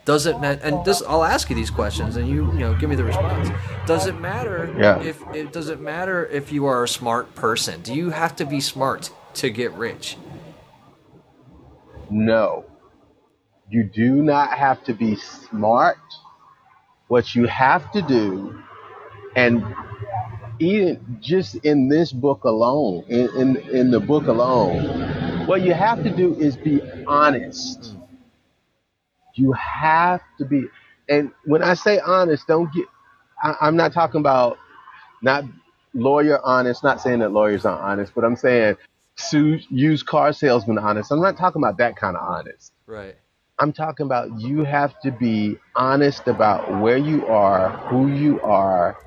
does 0.07 0.25
it 0.25 0.41
matter? 0.41 0.61
and 0.65 0.83
this 0.87 1.03
I'll 1.03 1.25
ask 1.25 1.51
you 1.51 1.57
these 1.57 1.71
questions 1.71 2.17
and 2.17 2.27
you 2.27 2.47
you 2.53 2.61
know 2.61 2.75
give 2.75 2.89
me 2.89 2.97
the 2.97 3.05
response. 3.05 3.51
Does 3.87 4.07
it 4.07 4.19
matter 4.19 4.75
Yeah. 4.79 5.01
if 5.03 5.23
it 5.35 5.53
does 5.53 5.69
it 5.69 5.81
matter 5.81 6.25
if 6.27 6.51
you 6.51 6.65
are 6.65 6.83
a 6.85 6.89
smart 6.89 7.35
person? 7.35 7.83
Do 7.83 7.93
you 7.95 8.11
have 8.11 8.35
to 8.37 8.47
be 8.47 8.61
smart 8.61 9.11
to 9.35 9.51
get 9.51 9.73
rich? 9.75 10.17
No. 12.11 12.65
You 13.69 13.83
do 13.83 14.23
not 14.23 14.57
have 14.57 14.85
to 14.85 14.95
be 14.95 15.17
smart. 15.17 15.99
What 17.09 17.35
you 17.35 17.47
have 17.47 17.91
to 17.93 18.01
do, 18.03 18.61
and 19.35 19.65
even 20.61 21.19
just 21.21 21.57
in 21.57 21.89
this 21.89 22.13
book 22.13 22.45
alone, 22.45 23.05
in, 23.09 23.29
in, 23.37 23.57
in 23.71 23.91
the 23.91 23.99
book 24.01 24.29
alone, 24.29 25.47
what 25.49 25.63
you 25.63 25.75
have 25.75 26.03
to 26.05 26.11
do 26.11 26.35
is 26.37 26.57
be 26.57 26.81
honest. 27.09 27.96
You 29.37 29.53
have 29.53 30.21
to 30.39 30.45
be, 30.45 30.65
and 31.09 31.31
when 31.45 31.63
I 31.63 31.75
say 31.75 32.01
honest, 32.01 32.47
don't 32.47 32.73
get, 32.73 32.87
I, 33.43 33.55
I'm 33.61 33.77
not 33.77 33.93
talking 33.93 34.21
about 34.21 34.59
not 35.23 35.45
lawyer 35.95 36.41
honest, 36.43 36.83
not 36.83 37.01
saying 37.01 37.21
that 37.21 37.31
lawyers 37.33 37.65
aren't 37.65 37.83
honest, 37.83 38.13
but 38.15 38.25
I'm 38.25 38.37
saying 38.37 38.77
su- 39.17 39.61
used 39.71 40.07
car 40.07 40.33
salesman 40.33 40.79
honest. 40.79 41.13
I'm 41.13 41.21
not 41.21 41.37
talking 41.37 41.63
about 41.63 41.79
that 41.79 41.97
kind 41.97 42.17
of 42.17 42.23
honest. 42.23 42.73
Right. 42.87 43.17
I'm 43.59 43.73
talking 43.73 44.05
about 44.05 44.41
you 44.41 44.65
have 44.65 44.99
to 45.01 45.11
be 45.11 45.59
honest 45.75 46.29
about 46.29 46.81
where 46.81 46.99
you 46.99 47.27
are, 47.27 47.71
who 47.89 48.09
you 48.09 48.41
are, 48.43 48.99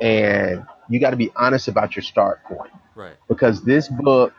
and 0.00 0.64
you 0.88 1.00
got 1.00 1.10
to 1.10 1.16
be 1.16 1.30
honest 1.36 1.68
about 1.68 1.96
your 1.96 2.02
start 2.02 2.44
point 2.44 2.70
Right. 2.94 3.16
because 3.28 3.62
this 3.62 3.88
book 3.88 4.34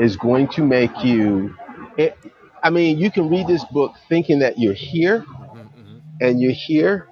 is 0.00 0.16
going 0.16 0.48
to 0.48 0.62
make 0.62 1.04
you 1.04 1.56
it, 1.96 2.16
I 2.64 2.70
mean, 2.70 2.98
you 2.98 3.10
can 3.10 3.28
read 3.28 3.46
this 3.46 3.64
book 3.66 3.92
thinking 4.08 4.40
that 4.40 4.58
you're 4.58 4.74
here 4.74 5.24
Mm-hmm. 5.24 5.98
and 6.20 6.40
you're 6.40 6.52
here 6.52 7.08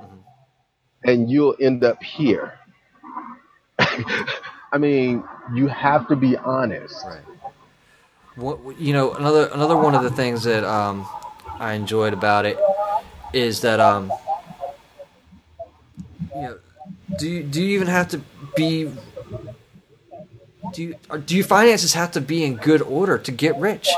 and 1.05 1.31
you'll 1.31 1.57
end 1.61 1.85
up 1.85 2.03
here. 2.03 2.59
I 3.79 4.79
mean, 4.79 5.23
you 5.55 5.67
have 5.69 6.09
to 6.09 6.17
be 6.17 6.37
honest. 6.37 7.05
Right. 7.07 7.21
What 8.37 8.81
you 8.81 8.93
know, 8.93 9.13
another 9.13 9.49
another 9.49 9.77
one 9.77 9.95
of 9.95 10.03
the 10.03 10.11
things 10.11 10.45
that 10.45 10.65
um, 10.65 11.07
I 11.59 11.75
enjoyed 11.75 12.13
about 12.15 12.47
it 12.47 12.59
is 13.33 13.61
that 13.61 13.79
um, 13.81 14.11
you 16.35 16.41
know, 16.43 16.59
do 17.19 17.29
you, 17.29 17.43
do 17.43 17.63
you 17.63 17.75
even 17.75 17.89
have 17.89 18.09
to 18.09 18.23
be 18.57 18.91
do 20.73 20.83
you 20.83 20.95
do 21.27 21.37
your 21.37 21.45
finances 21.45 21.93
have 21.93 22.13
to 22.13 22.21
be 22.21 22.45
in 22.45 22.57
good 22.57 22.81
order 22.81 23.19
to 23.19 23.31
get 23.33 23.57
rich? 23.57 23.91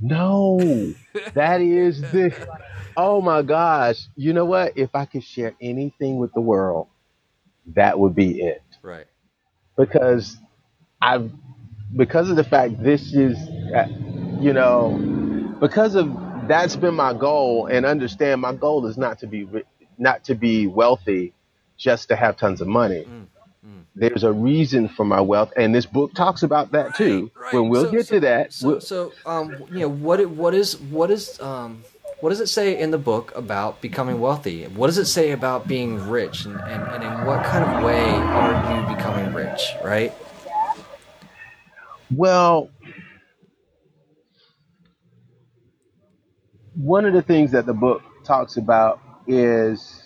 No, 0.00 0.94
that 1.34 1.60
is 1.60 2.00
the. 2.00 2.32
Oh 2.96 3.20
my 3.20 3.42
gosh! 3.42 4.06
You 4.16 4.32
know 4.32 4.44
what? 4.44 4.76
If 4.76 4.94
I 4.94 5.04
could 5.04 5.24
share 5.24 5.54
anything 5.60 6.18
with 6.18 6.32
the 6.34 6.40
world, 6.40 6.88
that 7.74 7.98
would 7.98 8.14
be 8.14 8.40
it. 8.40 8.62
Right. 8.82 9.06
Because 9.76 10.36
I've, 11.00 11.30
because 11.96 12.30
of 12.30 12.36
the 12.36 12.44
fact 12.44 12.82
this 12.82 13.14
is, 13.14 13.36
uh, 13.74 13.86
you 14.40 14.52
know, 14.52 15.56
because 15.60 15.94
of 15.94 16.12
that's 16.48 16.76
been 16.76 16.94
my 16.94 17.12
goal, 17.12 17.66
and 17.66 17.86
understand 17.86 18.40
my 18.40 18.54
goal 18.54 18.86
is 18.86 18.96
not 18.96 19.18
to 19.20 19.26
be 19.26 19.48
not 19.98 20.24
to 20.24 20.34
be 20.34 20.66
wealthy, 20.66 21.34
just 21.76 22.08
to 22.08 22.16
have 22.16 22.36
tons 22.36 22.60
of 22.60 22.68
money. 22.68 23.06
There's 23.94 24.22
a 24.22 24.32
reason 24.32 24.88
for 24.88 25.04
my 25.04 25.20
wealth, 25.20 25.52
and 25.56 25.74
this 25.74 25.84
book 25.86 26.14
talks 26.14 26.42
about 26.44 26.70
that 26.72 26.94
too. 26.94 27.30
Right, 27.34 27.54
When 27.54 27.68
we'll 27.68 27.86
so- 27.86 27.90
get 27.90 28.06
so- 28.06 28.14
to 28.14 28.20
that, 28.20 28.52
So, 28.52 28.68
we'll- 28.68 28.80
so 28.80 29.12
um, 29.26 29.56
you 29.72 29.80
know, 29.80 29.88
what 29.88 30.20
it, 30.20 30.30
what 30.30 30.54
is 30.54 30.78
what 30.78 31.10
is 31.10 31.40
um, 31.40 31.82
what 32.20 32.30
does 32.30 32.40
it 32.40 32.46
say 32.48 32.78
in 32.78 32.90
the 32.92 32.98
book 32.98 33.32
about 33.34 33.80
becoming 33.80 34.20
wealthy? 34.20 34.64
What 34.66 34.86
does 34.86 34.98
it 34.98 35.06
say 35.06 35.32
about 35.32 35.66
being 35.66 36.08
rich, 36.08 36.44
and, 36.44 36.54
and, 36.60 36.82
and 36.82 37.02
in 37.02 37.26
what 37.26 37.44
kind 37.44 37.64
of 37.64 37.82
way 37.84 38.00
are 38.00 38.80
you 38.88 38.94
becoming 38.96 39.32
rich? 39.34 39.62
Right. 39.84 40.12
Well, 42.10 42.70
one 46.74 47.04
of 47.04 47.12
the 47.12 47.22
things 47.22 47.50
that 47.52 47.66
the 47.66 47.74
book 47.74 48.02
talks 48.24 48.56
about 48.56 49.00
is 49.26 49.97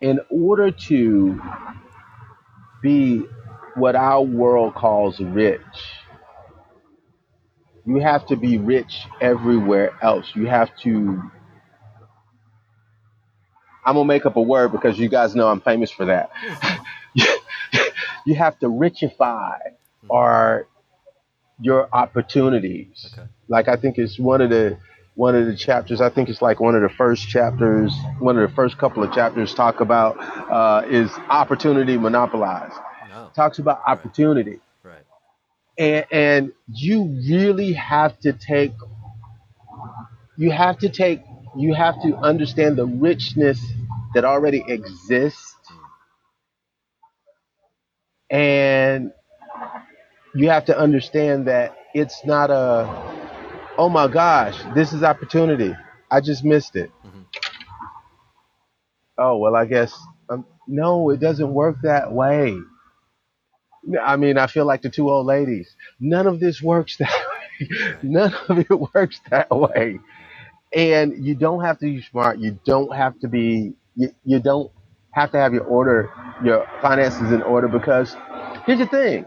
in 0.00 0.20
order 0.30 0.70
to 0.70 1.40
be 2.82 3.22
what 3.74 3.94
our 3.94 4.22
world 4.22 4.74
calls 4.74 5.20
rich, 5.20 5.60
you 7.86 8.00
have 8.00 8.26
to 8.26 8.36
be 8.36 8.58
rich 8.58 9.00
everywhere 9.20 9.92
else. 10.02 10.30
You 10.34 10.46
have 10.46 10.70
to. 10.82 11.22
I'm 13.84 13.94
gonna 13.94 14.04
make 14.04 14.26
up 14.26 14.36
a 14.36 14.42
word 14.42 14.72
because 14.72 14.98
you 14.98 15.08
guys 15.08 15.34
know 15.34 15.48
I'm 15.48 15.60
famous 15.60 15.90
for 15.90 16.06
that. 16.06 16.30
you 18.26 18.34
have 18.34 18.58
to 18.60 18.66
richify 18.66 19.58
hmm. 20.02 20.06
or 20.10 20.68
your 21.60 21.88
opportunities. 21.92 23.10
Okay. 23.12 23.28
Like 23.48 23.68
I 23.68 23.76
think 23.76 23.98
it's 23.98 24.18
one 24.18 24.40
of 24.40 24.50
the 24.50 24.78
one 25.20 25.36
of 25.36 25.44
the 25.44 25.54
chapters. 25.54 26.00
I 26.00 26.08
think 26.08 26.30
it's 26.30 26.40
like 26.40 26.60
one 26.60 26.74
of 26.74 26.80
the 26.80 26.88
first 26.88 27.28
chapters. 27.28 27.94
One 28.20 28.38
of 28.38 28.48
the 28.48 28.56
first 28.56 28.78
couple 28.78 29.02
of 29.04 29.12
chapters 29.12 29.52
talk 29.52 29.80
about 29.80 30.16
uh, 30.18 30.88
is 30.88 31.10
opportunity 31.28 31.98
monopolized. 31.98 32.72
No. 33.10 33.30
Talks 33.36 33.58
about 33.58 33.82
opportunity, 33.86 34.60
Right. 34.82 35.04
and 35.76 36.06
and 36.10 36.52
you 36.72 37.04
really 37.28 37.74
have 37.74 38.18
to 38.20 38.32
take. 38.32 38.72
You 40.38 40.52
have 40.52 40.78
to 40.78 40.88
take. 40.88 41.20
You 41.54 41.74
have 41.74 42.00
to 42.00 42.16
understand 42.16 42.78
the 42.78 42.86
richness 42.86 43.60
that 44.14 44.24
already 44.24 44.64
exists, 44.66 45.54
and 48.30 49.12
you 50.34 50.48
have 50.48 50.64
to 50.64 50.78
understand 50.78 51.46
that 51.46 51.76
it's 51.92 52.24
not 52.24 52.50
a 52.50 53.29
oh 53.80 53.88
my 53.88 54.06
gosh 54.08 54.56
this 54.74 54.92
is 54.92 55.02
opportunity. 55.02 55.74
I 56.10 56.20
just 56.20 56.44
missed 56.44 56.76
it. 56.76 56.90
Mhm. 57.06 57.24
oh 59.18 59.36
well 59.38 59.54
i 59.56 59.64
guess 59.64 59.92
um, 60.30 60.44
no 60.66 61.10
it 61.10 61.20
doesn't 61.20 61.52
work 61.52 61.76
that 61.82 62.12
way. 62.12 62.56
I 64.02 64.16
mean 64.16 64.36
i 64.38 64.46
feel 64.46 64.66
like 64.66 64.82
the 64.82 64.90
two 64.90 65.10
old 65.10 65.26
ladies. 65.26 65.68
None 65.98 66.26
of 66.26 66.40
this 66.40 66.62
works 66.62 66.96
that 67.02 67.10
way. 67.30 67.68
None 68.02 68.34
of 68.48 68.58
it 68.58 68.70
works 68.94 69.20
that 69.30 69.50
way. 69.50 69.98
And 70.74 71.24
you 71.26 71.34
don't 71.34 71.62
have 71.64 71.78
to 71.80 71.86
be 71.86 72.02
smart. 72.02 72.38
You 72.38 72.58
don't 72.64 72.94
have 72.94 73.18
to 73.20 73.28
be 73.28 73.74
you, 73.96 74.08
you 74.24 74.40
don't 74.40 74.70
have 75.12 75.32
to 75.32 75.38
have 75.38 75.52
your 75.52 75.64
order, 75.64 76.10
your 76.44 76.66
finances 76.80 77.32
in 77.32 77.42
order 77.42 77.68
because 77.68 78.14
here's 78.66 78.78
the 78.78 78.86
thing. 78.86 79.24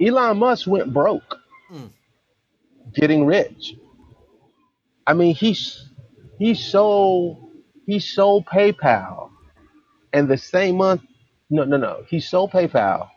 Elon 0.00 0.38
Musk 0.38 0.66
went 0.66 0.92
broke. 0.92 1.36
Mm. 1.72 1.90
Getting 2.94 3.26
rich. 3.26 3.74
I 5.06 5.14
mean, 5.14 5.34
he's 5.34 5.88
he 6.38 6.54
sold 6.54 7.50
he 7.86 7.98
sold 8.00 8.46
PayPal, 8.46 9.30
and 10.12 10.28
the 10.28 10.38
same 10.38 10.76
month, 10.76 11.02
no, 11.48 11.62
no, 11.64 11.76
no, 11.76 12.04
he 12.08 12.18
sold 12.20 12.50
PayPal, 12.50 13.08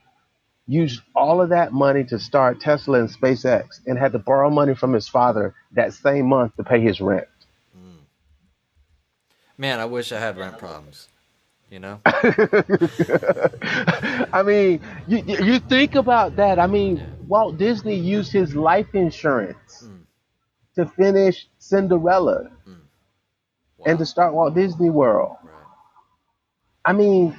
used 0.68 1.02
all 1.16 1.42
of 1.42 1.50
that 1.50 1.74
money 1.74 2.04
to 2.06 2.20
start 2.20 2.62
Tesla 2.62 3.00
and 3.00 3.10
SpaceX, 3.10 3.80
and 3.88 3.98
had 3.98 4.12
to 4.12 4.20
borrow 4.20 4.52
money 4.52 4.76
from 4.76 4.94
his 4.94 5.10
father 5.10 5.56
that 5.72 5.94
same 5.94 6.28
month 6.28 6.56
to 6.58 6.64
pay 6.64 6.80
his 6.80 7.02
rent. 7.02 7.26
Mm. 7.76 8.02
Man, 9.58 9.80
I 9.80 9.86
wish 9.86 10.12
I 10.12 10.20
had 10.20 10.38
rent 10.38 10.60
problems. 10.60 11.08
You 11.72 11.80
know? 11.80 12.00
I 12.06 12.22
mean, 14.44 14.82
you 15.08 15.24
you 15.26 15.46
you 15.46 15.60
think 15.60 15.96
about 15.96 16.36
that. 16.36 16.60
I 16.60 16.68
mean. 16.68 17.19
Walt 17.30 17.58
Disney 17.58 17.96
used 17.96 18.32
his 18.34 18.56
life 18.56 18.94
insurance 18.96 19.84
Mm. 19.88 20.02
to 20.76 20.86
finish 20.88 21.48
Cinderella 21.60 22.50
Wow. 23.78 23.86
and 23.86 24.00
to 24.00 24.06
start 24.06 24.34
Walt 24.34 24.56
Disney 24.56 24.90
World. 24.90 25.38
right. 25.44 25.54
I 26.86 26.94
mean, 26.94 27.36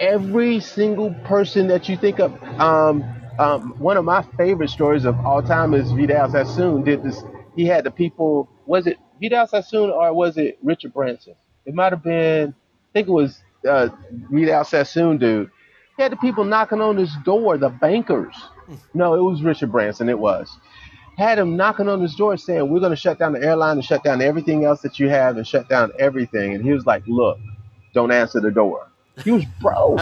every 0.00 0.60
single 0.60 1.14
person 1.24 1.68
that 1.68 1.88
you 1.88 1.96
think 1.96 2.20
of. 2.20 2.30
Um, 2.60 3.02
um, 3.38 3.74
one 3.78 3.96
of 3.96 4.04
my 4.04 4.22
favorite 4.36 4.68
stories 4.70 5.04
of 5.06 5.18
all 5.24 5.42
time 5.42 5.72
is 5.72 5.90
Vidal 5.92 6.28
Sassoon 6.30 6.82
did 6.84 7.02
this. 7.02 7.22
He 7.56 7.64
had 7.64 7.84
the 7.84 7.90
people. 7.90 8.48
Was 8.66 8.86
it 8.86 8.98
Vidal 9.20 9.46
Sassoon 9.46 9.90
or 9.90 10.12
was 10.12 10.36
it 10.36 10.58
Richard 10.62 10.92
Branson? 10.92 11.34
It 11.64 11.74
might 11.74 11.92
have 11.92 12.02
been. 12.02 12.50
I 12.50 12.90
think 12.92 13.08
it 13.08 13.12
was 13.12 13.40
uh, 13.66 13.88
Vidal 14.30 14.64
Sassoon, 14.64 15.16
dude. 15.16 15.50
He 15.96 16.02
had 16.02 16.12
the 16.12 16.16
people 16.16 16.44
knocking 16.44 16.80
on 16.82 16.96
his 16.98 17.14
door, 17.24 17.56
the 17.56 17.70
bankers. 17.70 18.34
No, 18.94 19.14
it 19.14 19.22
was 19.22 19.42
Richard 19.42 19.70
Branson. 19.72 20.08
It 20.08 20.18
was. 20.18 20.48
Had 21.18 21.38
him 21.38 21.56
knocking 21.56 21.88
on 21.88 22.00
his 22.00 22.14
door 22.14 22.36
saying, 22.36 22.70
"We're 22.70 22.80
going 22.80 22.90
to 22.90 22.96
shut 22.96 23.18
down 23.18 23.32
the 23.32 23.42
airline 23.42 23.76
and 23.76 23.84
shut 23.84 24.02
down 24.02 24.22
everything 24.22 24.64
else 24.64 24.80
that 24.82 24.98
you 24.98 25.08
have 25.08 25.36
and 25.36 25.46
shut 25.46 25.68
down 25.68 25.92
everything." 25.98 26.54
And 26.54 26.64
he 26.64 26.72
was 26.72 26.86
like, 26.86 27.02
"Look, 27.06 27.38
don't 27.94 28.10
answer 28.12 28.40
the 28.40 28.50
door." 28.50 28.88
He 29.24 29.30
was 29.30 29.44
broke. 29.60 30.00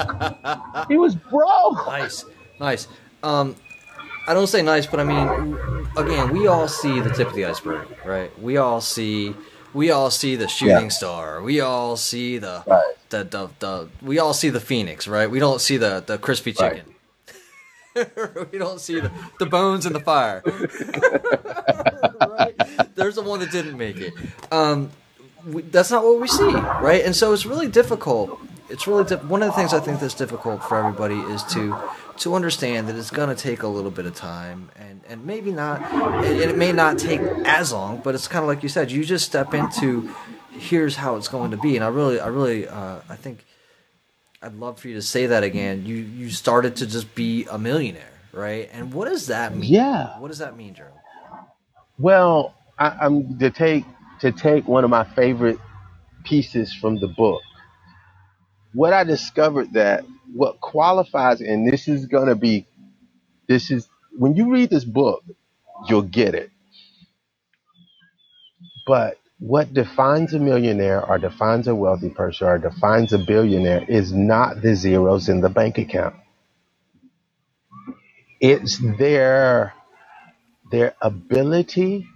he 0.89 0.97
was 0.97 1.15
broke. 1.17 1.87
Nice, 1.87 2.25
nice. 2.61 2.89
Um, 3.23 3.57
I 4.27 4.35
don't 4.35 4.47
say 4.47 4.63
nice, 4.63 4.87
but 4.87 5.01
I 5.01 5.05
mean, 5.05 5.59
again, 5.97 6.31
we 6.31 6.47
all 6.47 6.69
see 6.69 7.01
the 7.01 7.11
tip 7.11 7.29
of 7.29 7.35
the 7.35 7.45
iceberg, 7.45 7.89
right? 8.05 8.37
We 8.41 8.57
all 8.57 8.81
see, 8.81 9.35
we 9.75 9.91
all 9.91 10.11
see 10.11 10.37
the 10.37 10.47
shooting 10.47 10.85
Yeah. 10.85 10.89
star. 10.89 11.43
We 11.43 11.61
all 11.61 11.97
see 11.97 12.39
the, 12.39 12.63
Right. 12.67 12.83
the, 13.09 13.25
the, 13.25 13.51
the, 13.59 13.89
we 14.01 14.21
all 14.21 14.33
see 14.33 14.49
the 14.51 14.61
phoenix, 14.61 15.09
right? 15.09 15.29
We 15.29 15.41
don't 15.41 15.61
see 15.61 15.77
the, 15.77 16.05
the 16.07 16.19
crispy 16.19 16.55
Right. 16.61 16.83
we 18.53 18.59
don't 18.59 18.81
see 18.81 19.01
the, 19.01 19.11
the 19.39 19.47
bones 19.47 19.87
in 19.87 19.93
the 19.93 20.01
fire. 20.01 20.43
right? 22.21 22.95
There's 22.95 23.17
the 23.17 23.23
one 23.23 23.41
that 23.41 23.51
didn't 23.51 23.77
make 23.77 23.97
it. 23.99 24.13
Um, 24.51 24.91
we, 25.47 25.63
that's 25.63 25.91
not 25.91 26.05
what 26.05 26.21
we 26.21 26.29
see, 26.29 26.45
right? 26.45 27.05
And 27.05 27.17
so 27.17 27.33
it's 27.33 27.47
really 27.47 27.69
difficult. 27.69 28.39
It's 28.69 28.87
really 28.87 29.05
di- 29.05 29.17
one 29.17 29.43
of 29.43 29.49
the 29.49 29.53
things 29.53 29.73
I 29.73 29.81
think 29.81 30.01
that's 30.01 30.15
difficult 30.15 30.63
for 30.63 30.79
everybody 30.79 31.17
is 31.17 31.43
to 31.55 31.77
to 32.19 32.35
understand 32.35 32.87
that 32.87 32.97
it's 32.97 33.11
going 33.11 33.35
to 33.35 33.43
take 33.43 33.63
a 33.63 33.67
little 33.67 33.91
bit 33.91 34.05
of 34.05 34.15
time, 34.15 34.71
and 34.77 35.01
and 35.09 35.25
maybe 35.25 35.51
not, 35.51 35.83
and 35.91 36.39
it 36.39 36.57
may 36.57 36.71
not 36.71 36.99
take 36.99 37.21
as 37.45 37.73
long, 37.73 38.01
but 38.05 38.15
it's 38.15 38.29
kind 38.29 38.43
of 38.45 38.49
like 38.49 38.63
you 38.63 38.69
said, 38.69 38.91
you 38.91 39.05
just 39.05 39.25
step 39.25 39.55
into 39.55 40.15
here's 40.53 40.97
how 40.97 41.17
it's 41.17 41.29
going 41.29 41.51
to 41.53 41.57
be, 41.57 41.77
and 41.77 41.85
I 41.85 41.89
really, 41.89 42.21
I 42.21 42.29
really, 42.29 42.69
uh, 42.69 43.01
I 43.09 43.17
think 43.17 43.45
I'd 44.43 44.55
love 44.55 44.81
for 44.81 44.89
you 44.89 44.95
to 44.95 45.03
say 45.03 45.27
that 45.27 45.45
again. 45.45 45.87
You 45.87 45.97
you 45.97 46.31
started 46.31 46.77
to 46.77 46.87
just 46.87 47.15
be 47.15 47.47
a 47.51 47.59
millionaire, 47.59 48.13
right? 48.33 48.71
And 48.73 48.93
what 48.95 49.09
does 49.09 49.29
that 49.29 49.57
mean? 49.57 49.73
Yeah. 49.73 50.19
What 50.19 50.29
does 50.29 50.39
that 50.39 50.57
mean, 50.57 50.75
Jerome? 50.75 50.93
Well, 51.99 52.55
I, 52.79 52.91
I'm 53.03 53.39
to 53.41 53.51
take 53.51 53.85
to 54.21 54.33
take 54.33 54.69
one 54.69 54.85
of 54.85 54.91
my 54.91 55.05
favorite 55.05 55.59
pieces 56.25 56.75
from 56.75 57.01
the 57.01 57.09
book. 57.09 57.43
What 58.75 58.93
I 58.95 59.05
discovered 59.05 59.75
that 59.75 60.05
what 60.35 60.61
qualifies, 60.61 61.41
and 61.43 61.71
this 61.71 61.89
is 61.89 62.07
gonna 62.07 62.37
be, 62.37 62.67
this 63.49 63.71
is 63.71 63.89
when 64.19 64.37
you 64.37 64.53
read 64.53 64.71
this 64.71 64.85
book, 64.85 65.25
you'll 65.89 66.03
get 66.03 66.35
it. 66.35 66.51
But 68.87 69.20
what 69.41 69.73
defines 69.73 70.35
a 70.35 70.39
millionaire 70.39 71.03
or 71.05 71.19
defines 71.19 71.67
a 71.67 71.75
wealthy 71.75 72.11
person 72.11 72.47
or 72.47 72.59
defines 72.59 73.13
a 73.15 73.19
billionaire 73.19 73.83
is 73.89 74.13
not 74.13 74.61
the 74.61 74.77
zeros 74.77 75.31
in 75.31 75.41
the 75.41 75.49
bank 75.49 75.79
account. 75.79 76.15
It's 78.39 78.79
their 78.99 79.73
their 80.71 80.95
ability 81.01 82.07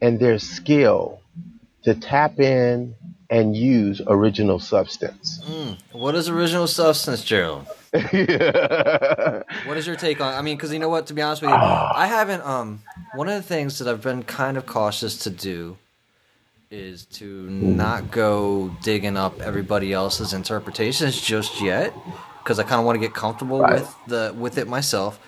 and 0.00 0.18
their 0.18 0.38
skill 0.38 1.20
to 1.84 1.94
tap 1.94 2.40
in 2.40 2.94
and 3.28 3.54
use 3.54 4.00
original 4.06 4.58
substance. 4.58 5.40
Mm, 5.46 5.78
what 5.92 6.14
is 6.14 6.28
original 6.28 6.66
substance, 6.66 7.22
Gerald? 7.22 7.66
What 7.92 9.76
is 9.76 9.86
your 9.86 9.96
take 9.96 10.20
on? 10.20 10.34
I 10.34 10.42
mean, 10.42 10.56
because 10.56 10.72
you 10.72 10.78
know 10.78 10.88
what? 10.88 11.06
To 11.08 11.14
be 11.14 11.22
honest 11.22 11.42
with 11.42 11.50
you, 11.50 11.56
I 11.56 12.06
haven't. 12.06 12.42
Um, 12.42 12.82
one 13.14 13.28
of 13.28 13.34
the 13.34 13.42
things 13.42 13.78
that 13.78 13.88
I've 13.88 14.02
been 14.02 14.22
kind 14.22 14.56
of 14.56 14.64
cautious 14.66 15.18
to 15.18 15.30
do 15.30 15.76
is 16.70 17.04
to 17.06 17.46
hmm. 17.48 17.76
not 17.76 18.12
go 18.12 18.68
digging 18.82 19.16
up 19.16 19.40
everybody 19.40 19.92
else's 19.92 20.32
interpretations 20.32 21.20
just 21.20 21.60
yet, 21.60 21.92
because 22.38 22.60
I 22.60 22.62
kind 22.62 22.78
of 22.78 22.84
want 22.86 22.94
to 22.94 23.00
get 23.00 23.12
comfortable 23.12 23.60
Right. 23.60 23.74
with 23.80 23.96
the 24.06 24.34
with 24.38 24.56
it 24.56 24.68
myself. 24.68 25.18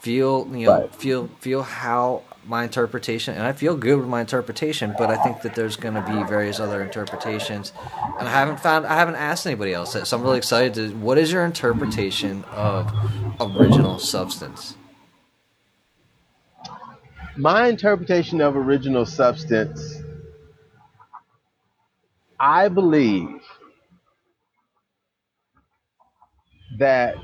Feel 0.00 0.48
you 0.52 0.66
know, 0.66 0.80
Right. 0.80 0.94
feel 0.94 1.28
feel 1.38 1.62
how 1.62 2.22
my 2.44 2.64
interpretation, 2.64 3.34
and 3.34 3.44
I 3.44 3.52
feel 3.52 3.76
good 3.76 3.98
with 3.98 4.08
my 4.08 4.20
interpretation. 4.20 4.92
But 4.98 5.10
I 5.10 5.16
think 5.22 5.42
that 5.42 5.54
there's 5.54 5.76
going 5.76 5.94
to 5.94 6.00
be 6.00 6.24
various 6.24 6.58
other 6.58 6.82
interpretations, 6.82 7.72
and 8.18 8.26
I 8.26 8.32
haven't 8.32 8.58
found 8.58 8.84
I 8.84 8.94
haven't 8.96 9.16
asked 9.16 9.46
anybody 9.46 9.72
else. 9.72 9.92
that, 9.92 10.08
So 10.08 10.16
I'm 10.16 10.24
really 10.24 10.38
excited 10.38 10.74
to. 10.74 10.88
What 10.96 11.18
is 11.18 11.30
your 11.30 11.44
interpretation 11.44 12.42
of 12.50 12.92
original 13.40 14.00
substance? 14.00 14.74
My 17.36 17.68
interpretation 17.68 18.40
of 18.40 18.56
original 18.56 19.06
substance, 19.06 19.99
I 22.40 22.68
believe 22.68 23.42
that 26.78 27.18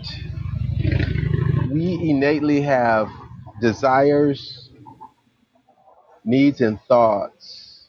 we 1.71 1.95
innately 2.11 2.61
have 2.61 3.09
desires, 3.59 4.69
needs, 6.23 6.61
and 6.61 6.79
thoughts 6.83 7.89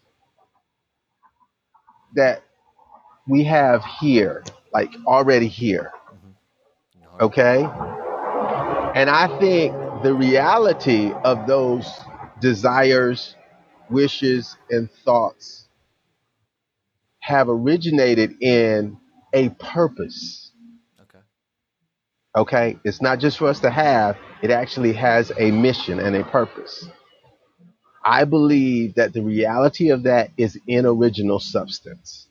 that 2.16 2.44
we 3.28 3.44
have 3.44 3.84
here, 4.00 4.46
like 4.74 4.90
already 5.06 5.50
here. 5.50 5.92
Mm-hmm. 6.16 7.24
Okay? 7.26 7.64
And 8.96 9.10
I 9.10 9.28
think 9.38 9.74
the 10.02 10.14
reality 10.14 11.12
of 11.26 11.46
those 11.46 11.92
desires, 12.40 13.36
wishes, 13.90 14.56
and 14.70 14.90
thoughts 15.04 15.67
have 17.28 17.50
originated 17.50 18.42
in 18.42 18.98
a 19.34 19.50
purpose. 19.50 20.50
Okay. 21.02 21.20
Okay? 22.38 22.80
It's 22.86 23.02
not 23.02 23.20
just 23.20 23.38
for 23.38 23.50
us 23.50 23.60
to 23.60 23.70
have, 23.70 24.18
it 24.42 24.50
actually 24.50 24.94
has 24.94 25.30
a 25.38 25.52
mission 25.52 26.00
and 26.00 26.16
a 26.16 26.24
purpose. 26.24 26.88
I 28.06 28.24
believe 28.24 28.96
that 28.96 29.12
the 29.12 29.22
reality 29.22 29.90
of 29.90 30.04
that 30.04 30.30
is 30.38 30.58
in 30.68 30.86
original 30.86 31.42
substance. 31.42 32.30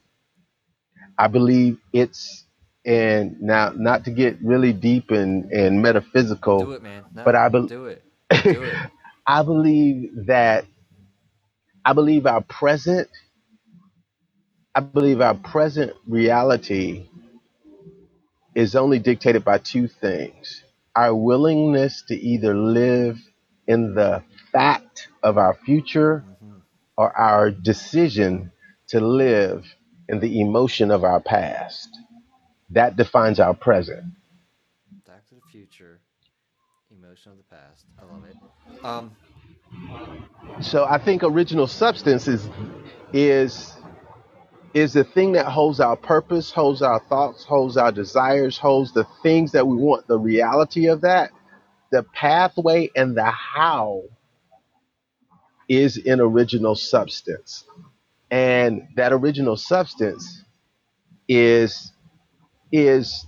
I 1.19 1.27
believe 1.29 1.79
it's 1.93 2.47
and 2.87 3.39
now 3.43 3.73
not 3.77 4.05
to 4.05 4.11
get 4.11 4.39
really 4.43 4.73
deep 4.73 5.11
and, 5.11 5.51
and 5.53 5.83
metaphysical, 5.83 6.61
Do 6.61 6.73
it, 6.73 6.83
man. 6.83 7.05
No, 7.15 7.25
but 7.25 7.35
I 7.35 7.51
bel 7.51 7.67
do 7.67 7.87
it. 7.87 8.03
Do 8.31 8.63
it. 8.63 8.75
I 9.27 9.43
believe 9.43 10.27
that 10.27 10.65
I 11.85 11.93
believe 11.93 12.27
our 12.27 12.41
present 12.41 13.09
I 14.77 14.81
believe 14.83 15.23
our 15.23 15.35
present 15.37 15.95
reality 16.09 17.09
is 18.55 18.77
only 18.77 18.99
dictated 19.01 19.45
by 19.45 19.59
two 19.59 19.89
things. 19.89 20.65
Our 20.97 21.15
willingness 21.15 22.03
to 22.09 22.17
either 22.17 22.55
live 22.57 23.19
in 23.67 23.95
the 23.95 24.23
fact 24.53 25.09
of 25.23 25.39
our 25.39 25.55
future 25.55 26.25
Mhm. 26.43 26.63
or 26.97 27.17
our 27.19 27.51
decision 27.51 28.53
to 28.89 29.01
live 29.01 29.67
in 30.09 30.21
the 30.21 30.41
emotion 30.41 30.91
of 30.93 31.05
our 31.05 31.21
past. 31.21 31.89
That 32.71 32.97
defines 32.97 33.41
our 33.41 33.55
present. 33.55 34.05
Back 35.07 35.27
to 35.29 35.37
the 35.37 35.43
future. 35.53 36.01
Emotion 36.91 37.33
of 37.33 37.39
the 37.39 37.45
past. 37.45 37.87
I 37.99 38.05
love 38.05 38.25
it. 38.25 38.37
Um, 38.85 39.17
So 40.61 40.85
I 40.85 40.99
think 40.99 41.23
original 41.23 41.67
substance 41.67 42.29
is 42.29 42.49
is 43.13 43.76
is 44.77 44.93
the 44.93 45.05
thing 45.05 45.33
that 45.33 45.47
holds 45.47 45.81
our 45.81 45.97
purpose, 45.97 46.53
holds 46.53 46.83
our 46.83 47.01
thoughts, 47.09 47.45
holds 47.45 47.79
our 47.79 47.91
desires, 47.91 48.59
holds 48.59 48.93
the 48.93 49.07
things 49.23 49.53
that 49.53 49.67
we 49.67 49.75
want, 49.75 50.07
the 50.07 50.19
reality 50.19 50.87
of 50.89 51.01
that, 51.01 51.31
the 51.93 52.03
pathway 52.15 52.91
and 52.95 53.17
the 53.17 53.25
how 53.25 54.03
is 55.67 55.97
in 55.97 56.21
original 56.21 56.75
substance. 56.75 57.65
And 58.31 58.87
that 58.97 59.15
original 59.15 59.57
substance 59.57 60.45
is 61.27 61.93
is 62.71 63.27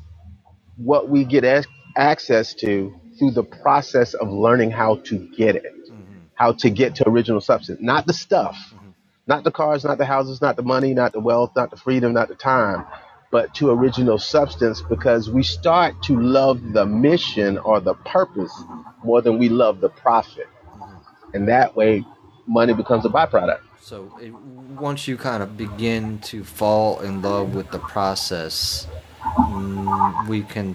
what 0.76 1.08
we 1.08 1.24
get 1.24 1.44
ac- 1.44 1.68
access 1.96 2.52
to 2.54 2.94
through 3.18 3.30
the 3.32 3.44
process 3.44 4.12
of 4.14 4.28
learning 4.30 4.70
how 4.70 4.96
to 4.96 5.18
get 5.36 5.56
it, 5.56 5.64
mm-hmm. 5.90 6.18
how 6.34 6.52
to 6.52 6.68
get 6.70 6.96
to 6.96 7.08
original 7.08 7.40
substance, 7.40 7.80
not 7.80 8.06
the 8.06 8.12
stuff, 8.12 8.56
mm-hmm. 8.74 8.87
Not 9.28 9.44
the 9.44 9.50
cars, 9.50 9.84
not 9.84 9.98
the 9.98 10.06
houses, 10.06 10.40
not 10.40 10.56
the 10.56 10.62
money, 10.62 10.94
not 10.94 11.12
the 11.12 11.20
wealth, 11.20 11.52
not 11.54 11.70
the 11.70 11.76
freedom, 11.76 12.14
not 12.14 12.28
the 12.28 12.34
time, 12.34 12.86
but 13.30 13.54
to 13.54 13.70
original 13.70 14.18
substance 14.18 14.80
because 14.80 15.30
we 15.30 15.42
start 15.42 16.02
to 16.04 16.18
love 16.18 16.72
the 16.72 16.86
mission 16.86 17.58
or 17.58 17.78
the 17.78 17.94
purpose 17.94 18.52
more 19.04 19.20
than 19.20 19.38
we 19.38 19.50
love 19.50 19.80
the 19.80 19.90
profit. 19.90 20.48
And 21.34 21.46
that 21.48 21.76
way, 21.76 22.04
money 22.46 22.72
becomes 22.72 23.04
a 23.04 23.10
byproduct. 23.10 23.60
So 23.80 24.10
it, 24.20 24.32
once 24.34 25.06
you 25.06 25.16
kind 25.16 25.42
of 25.42 25.56
begin 25.56 26.18
to 26.20 26.42
fall 26.42 27.00
in 27.00 27.20
love 27.20 27.54
with 27.54 27.70
the 27.70 27.78
process, 27.78 28.86
mm, 29.22 30.26
we 30.26 30.42
can 30.42 30.74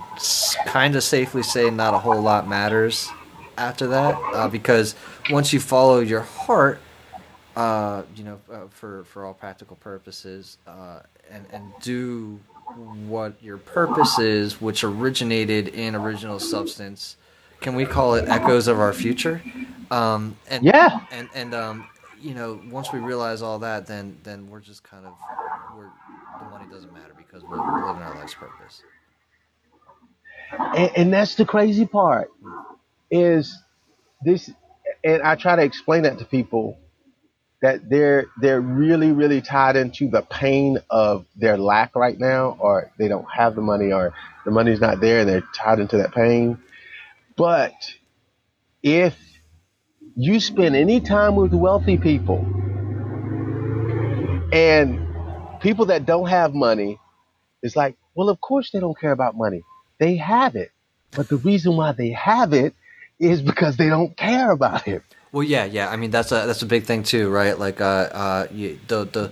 kind 0.65 0.95
of 0.95 1.03
safely 1.03 1.43
say 1.43 1.71
not 1.71 1.93
a 1.95 1.99
whole 1.99 2.21
lot 2.21 2.47
matters 2.47 3.09
after 3.57 3.87
that 3.87 4.15
uh, 4.33 4.47
because 4.47 4.95
once 5.29 5.53
you 5.53 5.59
follow 5.59 5.99
your 5.99 6.21
heart, 6.21 6.79
uh, 7.55 8.03
you 8.15 8.23
know, 8.23 8.39
uh, 8.51 8.67
for 8.69 9.03
for 9.05 9.25
all 9.25 9.33
practical 9.33 9.75
purposes, 9.77 10.57
uh, 10.67 11.01
and 11.31 11.45
and 11.51 11.73
do 11.81 12.39
what 13.07 13.35
your 13.41 13.57
purpose 13.57 14.19
is, 14.19 14.61
which 14.61 14.83
originated 14.83 15.69
in 15.69 15.95
original 15.95 16.39
substance. 16.39 17.17
Can 17.61 17.75
we 17.75 17.85
call 17.85 18.15
it 18.15 18.27
echoes 18.29 18.67
of 18.67 18.79
our 18.79 18.93
future? 18.93 19.41
Um, 19.91 20.37
and 20.49 20.63
Yeah. 20.63 21.01
and 21.11 21.29
and 21.33 21.53
um, 21.53 21.89
you 22.21 22.33
know, 22.33 22.61
once 22.69 22.91
we 22.91 22.99
realize 22.99 23.41
all 23.41 23.59
that, 23.59 23.87
then 23.87 24.17
then 24.23 24.49
we're 24.49 24.61
just 24.61 24.83
kind 24.83 25.05
of 25.05 25.13
we're 25.69 25.91
the 26.39 26.45
money 26.45 26.65
doesn't 26.67 26.93
matter 26.93 27.13
because 27.17 27.45
we're, 27.45 27.61
we're 27.61 27.85
living 27.85 28.01
our 28.03 28.13
life's 28.13 28.35
purpose. 28.35 28.83
And, 30.75 30.91
and 30.97 31.13
that's 31.13 31.35
the 31.35 31.45
crazy 31.45 31.85
part 31.85 32.31
is 33.11 33.57
this, 34.23 34.49
and 35.03 35.21
I 35.23 35.35
try 35.35 35.55
to 35.55 35.63
explain 35.63 36.03
that 36.03 36.19
to 36.19 36.25
people 36.25 36.77
that 37.63 37.89
they're 37.89 38.25
they're 38.41 38.59
really 38.59 39.13
really 39.13 39.41
tied 39.41 39.77
into 39.77 40.09
the 40.09 40.21
pain 40.21 40.79
of 40.89 41.25
their 41.37 41.57
lack 41.57 41.95
right 41.95 42.19
now, 42.19 42.57
or 42.59 42.91
they 42.99 43.07
don't 43.07 43.25
have 43.33 43.55
the 43.55 43.61
money, 43.61 43.93
or 43.93 44.13
the 44.43 44.51
money's 44.51 44.81
not 44.81 44.99
there, 44.99 45.21
and 45.21 45.29
they're 45.29 45.43
tied 45.55 45.79
into 45.79 45.97
that 45.97 46.13
pain. 46.13 46.59
But 47.37 47.73
if 48.83 49.17
you 50.17 50.41
spend 50.41 50.75
any 50.75 50.99
time 50.99 51.37
with 51.37 51.53
wealthy 51.53 51.97
people 51.97 52.45
and 54.51 54.99
people 55.61 55.85
that 55.85 56.05
don't 56.05 56.27
have 56.27 56.53
money, 56.53 56.99
it's 57.61 57.77
like, 57.77 57.95
well, 58.13 58.27
of 58.27 58.41
course 58.41 58.71
they 58.71 58.81
don't 58.81 58.99
care 58.99 59.13
about 59.13 59.37
money. 59.37 59.63
They 59.99 60.17
have 60.17 60.57
it. 60.57 60.71
But 61.11 61.29
the 61.29 61.37
reason 61.37 61.77
why 61.77 61.93
they 61.93 62.09
have 62.09 62.51
it 62.51 62.75
is 63.19 63.41
because 63.41 63.77
they 63.77 63.87
don't 63.87 64.17
care 64.17 64.51
about 64.51 64.85
it. 64.85 65.01
Well, 65.33 65.43
yeah, 65.43 65.65
yeah. 65.65 65.89
I 65.89 65.95
mean, 65.95 66.11
that's 66.11 66.31
a 66.31 66.45
that's 66.45 66.61
a 66.61 66.67
big 66.67 66.83
thing 66.83 67.01
too, 67.01 67.27
right? 67.29 67.57
Like, 67.57 67.81
uh, 67.81 67.85
uh, 68.13 68.47
you, 68.51 68.79
the 68.87 69.05
the 69.05 69.31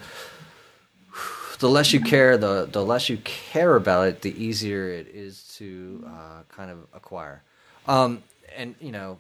the 1.60 1.70
less 1.70 1.94
you 1.94 2.02
care, 2.02 2.40
the 2.40 2.68
the 2.70 2.84
less 2.84 3.08
you 3.08 3.18
care 3.18 3.76
about 3.76 4.08
it, 4.08 4.22
the 4.24 4.44
easier 4.44 4.90
it 4.90 5.08
is 5.14 5.44
to 5.60 6.04
uh, 6.08 6.42
kind 6.50 6.72
of 6.72 6.80
acquire. 6.92 7.44
Um, 7.88 8.24
and 8.58 8.74
you 8.82 8.92
know, 8.92 9.20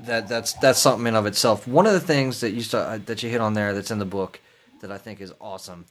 that 0.00 0.28
that's 0.28 0.54
that's 0.54 0.78
something 0.78 1.06
in 1.06 1.14
of 1.14 1.26
itself. 1.26 1.68
One 1.68 1.86
of 1.86 1.92
the 1.92 2.00
things 2.00 2.40
that 2.40 2.52
you 2.52 2.62
start, 2.62 3.04
that 3.04 3.22
you 3.22 3.28
hit 3.28 3.42
on 3.42 3.52
there 3.52 3.74
that's 3.74 3.90
in 3.90 3.98
the 3.98 4.06
book 4.06 4.40
that 4.80 4.90
I 4.90 4.96
think 4.96 5.20
is 5.20 5.34
awesome, 5.42 5.84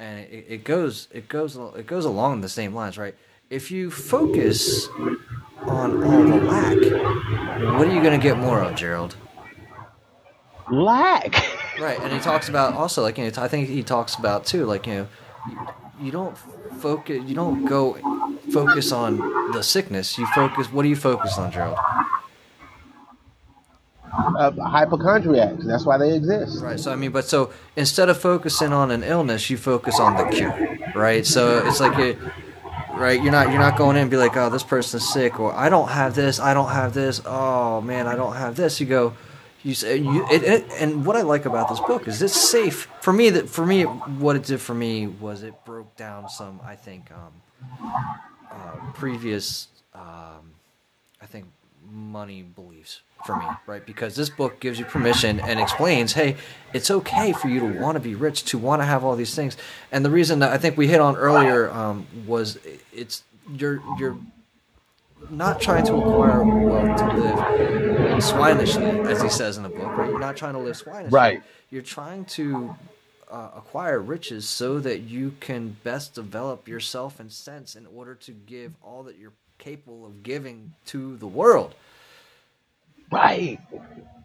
and 0.00 0.18
it, 0.18 0.46
it 0.48 0.64
goes 0.64 1.06
it 1.12 1.28
goes 1.28 1.56
it 1.76 1.86
goes 1.86 2.04
along 2.04 2.40
the 2.40 2.48
same 2.48 2.74
lines, 2.74 2.98
right? 2.98 3.14
If 3.50 3.70
you 3.70 3.92
focus 3.92 4.88
on 5.62 6.02
all 6.02 6.24
the 6.24 6.40
lack, 6.40 6.76
what 7.78 7.86
are 7.86 7.94
you 7.94 8.02
going 8.02 8.18
to 8.18 8.22
get 8.22 8.36
more 8.36 8.60
of, 8.60 8.74
Gerald? 8.74 9.14
Lack. 10.70 11.34
Right, 11.80 11.98
and 12.00 12.12
he 12.12 12.18
talks 12.18 12.48
about 12.48 12.74
also 12.74 13.02
like 13.02 13.18
you 13.18 13.24
know 13.24 13.42
I 13.42 13.48
think 13.48 13.68
he 13.68 13.82
talks 13.82 14.14
about 14.16 14.44
too 14.46 14.64
like 14.66 14.86
you 14.86 14.94
know 14.94 15.08
you, 15.48 15.58
you 16.06 16.10
don't 16.12 16.36
focus 16.80 17.22
you 17.26 17.34
don't 17.34 17.64
go 17.64 17.94
focus 18.52 18.92
on 18.92 19.18
the 19.52 19.62
sickness 19.62 20.16
you 20.18 20.26
focus 20.34 20.72
what 20.72 20.82
do 20.82 20.88
you 20.88 20.96
focus 20.96 21.38
on 21.38 21.50
Gerald 21.52 21.78
Uh, 24.38 24.50
hypochondriacs. 24.52 25.64
That's 25.66 25.84
why 25.84 25.98
they 25.98 26.14
exist. 26.14 26.62
right 26.62 26.78
so 26.80 26.92
I 26.92 26.96
mean 26.96 27.10
but 27.12 27.24
so 27.26 27.52
instead 27.76 28.08
of 28.08 28.18
focusing 28.20 28.72
on 28.72 28.90
an 28.90 29.02
illness 29.02 29.50
you 29.50 29.56
focus 29.56 30.00
on 30.00 30.16
the 30.16 30.24
cure 30.34 30.78
right 30.94 31.26
so 31.26 31.64
it's 31.66 31.78
like 31.80 31.98
it, 31.98 32.18
right 32.94 33.20
you're 33.22 33.32
not 33.32 33.50
you're 33.50 33.60
not 33.60 33.76
going 33.76 33.96
in 33.96 34.02
and 34.02 34.10
be 34.10 34.16
like 34.16 34.36
oh 34.36 34.48
this 34.50 34.62
person's 34.64 35.08
sick 35.08 35.38
or 35.38 35.52
I 35.54 35.68
don't 35.68 35.88
have 35.88 36.14
this 36.14 36.40
I 36.40 36.54
don't 36.54 36.70
have 36.70 36.94
this 36.94 37.20
oh 37.26 37.80
man 37.80 38.06
I 38.06 38.14
don't 38.16 38.34
have 38.36 38.56
this 38.56 38.80
you 38.80 38.86
go 38.86 39.14
you 39.68 39.74
say 39.74 39.98
you 39.98 40.26
it, 40.30 40.42
it, 40.42 40.66
and 40.80 41.04
what 41.04 41.14
I 41.14 41.20
like 41.20 41.44
about 41.44 41.68
this 41.68 41.78
book 41.80 42.08
is 42.08 42.22
it's 42.22 42.50
safe. 42.50 42.88
For 43.02 43.12
me 43.12 43.28
that 43.30 43.50
for 43.50 43.66
me 43.66 43.82
what 43.82 44.34
it 44.34 44.44
did 44.44 44.60
for 44.60 44.74
me 44.74 45.06
was 45.06 45.42
it 45.42 45.54
broke 45.66 45.94
down 45.96 46.28
some 46.30 46.58
I 46.64 46.74
think 46.74 47.10
um, 47.12 47.92
uh, 48.50 48.92
previous 48.94 49.68
um, 49.94 50.54
I 51.20 51.26
think 51.26 51.44
money 51.90 52.42
beliefs 52.42 53.02
for 53.26 53.36
me 53.36 53.44
right? 53.66 53.84
Because 53.84 54.16
this 54.16 54.30
book 54.30 54.58
gives 54.58 54.78
you 54.78 54.86
permission 54.86 55.38
and 55.40 55.60
explains 55.60 56.14
hey 56.14 56.36
it's 56.72 56.90
okay 56.90 57.34
for 57.34 57.48
you 57.48 57.60
to 57.60 57.78
want 57.78 57.96
to 57.96 58.00
be 58.00 58.14
rich 58.14 58.44
to 58.46 58.56
want 58.56 58.80
to 58.80 58.86
have 58.86 59.04
all 59.04 59.16
these 59.16 59.34
things. 59.34 59.58
And 59.92 60.02
the 60.02 60.10
reason 60.10 60.38
that 60.38 60.50
I 60.50 60.56
think 60.56 60.78
we 60.78 60.88
hit 60.88 61.00
on 61.00 61.14
earlier 61.16 61.70
um, 61.70 62.06
was 62.26 62.58
it's 62.92 63.22
your 63.54 63.82
your 63.98 64.16
not 65.30 65.60
trying 65.60 65.84
to 65.86 65.94
acquire 65.94 66.42
wealth 66.42 66.98
to 66.98 67.06
live 67.16 67.38
swinishly, 68.22 69.06
as 69.06 69.22
he 69.22 69.28
says 69.28 69.56
in 69.56 69.62
the 69.62 69.68
book, 69.68 69.96
right? 69.96 70.10
You're 70.10 70.18
not 70.18 70.36
trying 70.36 70.54
to 70.54 70.60
live 70.60 70.76
swinishly. 70.76 71.12
Right. 71.12 71.42
You're 71.70 71.82
trying 71.82 72.24
to 72.26 72.74
uh, 73.30 73.50
acquire 73.56 74.00
riches 74.00 74.48
so 74.48 74.80
that 74.80 75.00
you 75.00 75.34
can 75.40 75.76
best 75.84 76.14
develop 76.14 76.66
yourself 76.66 77.20
and 77.20 77.30
sense 77.30 77.76
in 77.76 77.86
order 77.86 78.14
to 78.14 78.32
give 78.32 78.72
all 78.82 79.02
that 79.04 79.18
you're 79.18 79.32
capable 79.58 80.06
of 80.06 80.22
giving 80.22 80.74
to 80.86 81.16
the 81.16 81.26
world. 81.26 81.74
Right. 83.10 83.58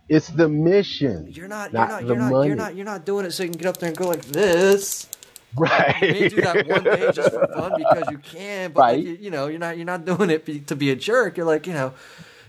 It's 0.09 0.27
the 0.27 0.49
mission. 0.49 1.31
You're 1.31 1.47
not. 1.47 1.73
Not 1.73 1.89
you're 1.89 1.89
not. 1.89 2.07
You're 2.07 2.15
not. 2.17 2.31
money. 2.31 2.47
You're 2.47 2.55
not. 2.55 2.75
You're 2.75 2.85
not 2.85 3.05
doing 3.05 3.25
it 3.25 3.31
so 3.31 3.43
you 3.43 3.49
can 3.49 3.57
get 3.57 3.67
up 3.67 3.77
there 3.77 3.89
and 3.89 3.97
go 3.97 4.07
like 4.07 4.23
this. 4.25 5.07
Right. 5.57 6.01
You 6.01 6.11
may 6.13 6.29
do 6.29 6.41
that 6.41 6.67
one 6.67 6.83
day 6.83 7.11
just 7.13 7.31
for 7.31 7.47
fun 7.47 7.73
because 7.77 8.09
you 8.09 8.17
can, 8.17 8.71
but 8.71 8.79
like, 8.81 9.03
you, 9.03 9.17
you 9.21 9.29
know, 9.29 9.47
you're 9.47 9.59
not. 9.59 9.77
You're 9.77 9.85
not 9.85 10.03
doing 10.05 10.29
it 10.31 10.45
be, 10.45 10.59
to 10.61 10.75
be 10.75 10.89
a 10.89 10.95
jerk. 10.95 11.37
You're 11.37 11.45
like, 11.45 11.67
you 11.67 11.73
know, 11.73 11.93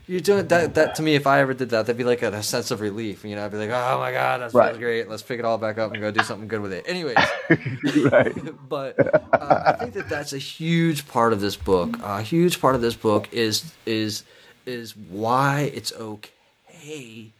you're 0.07 0.21
doing 0.21 0.47
that. 0.49 0.75
That 0.75 0.95
to 0.95 1.03
me, 1.03 1.15
if 1.15 1.27
I 1.27 1.41
ever 1.41 1.53
did 1.53 1.69
that, 1.71 1.87
that'd 1.87 1.99
be 1.99 2.05
like 2.05 2.23
a, 2.23 2.33
a 2.33 2.43
sense 2.43 2.71
of 2.71 2.81
relief. 2.81 3.23
You 3.25 3.37
know, 3.37 3.45
I'd 3.45 3.51
be 3.51 3.59
like, 3.59 3.71
oh 3.71 3.99
my 3.99 4.11
god, 4.11 4.41
that 4.41 4.53
feels 4.53 4.55
Right. 4.55 4.79
great. 4.79 5.09
Let's 5.11 5.23
pick 5.23 5.39
it 5.39 5.45
all 5.45 5.59
back 5.59 5.77
up 5.77 5.93
and 5.93 6.01
go 6.01 6.11
do 6.11 6.23
something 6.23 6.49
good 6.49 6.61
with 6.63 6.73
it. 6.73 6.85
Anyways, 6.89 7.17
right. 8.11 8.69
but 8.69 8.99
uh, 9.35 9.63
I 9.67 9.73
think 9.73 9.93
that 9.95 10.09
that's 10.09 10.33
a 10.33 10.39
huge 10.39 11.07
part 11.07 11.33
of 11.35 11.41
this 11.43 11.57
book. 11.57 11.99
A 12.03 12.23
huge 12.23 12.61
part 12.61 12.75
of 12.75 12.81
this 12.81 12.95
book 12.95 13.29
is 13.33 13.71
is 13.85 14.25
is 14.65 14.97
why 14.97 15.71
it's 15.75 15.93
okay 15.93 17.33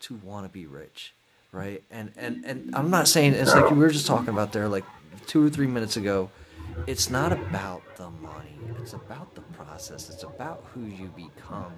to 0.00 0.14
want 0.22 0.44
to 0.46 0.52
be 0.52 0.66
rich, 0.66 1.12
right? 1.52 1.82
And 1.90 2.12
and 2.16 2.44
and 2.44 2.74
I'm 2.74 2.90
not 2.90 3.08
saying 3.08 3.34
it's 3.34 3.54
like 3.54 3.70
we 3.70 3.78
were 3.78 3.90
just 3.90 4.06
talking 4.06 4.28
about 4.28 4.52
there 4.52 4.68
like 4.68 4.84
two 5.26 5.44
or 5.44 5.50
three 5.50 5.66
minutes 5.66 5.96
ago. 5.96 6.30
It's 6.86 7.10
not 7.10 7.32
about 7.32 7.82
the 7.96 8.08
money. 8.10 8.58
It's 8.80 8.92
about 8.92 9.34
the 9.34 9.42
process. 9.42 10.08
It's 10.08 10.22
about 10.22 10.64
who 10.72 10.82
you 10.84 11.08
become. 11.08 11.72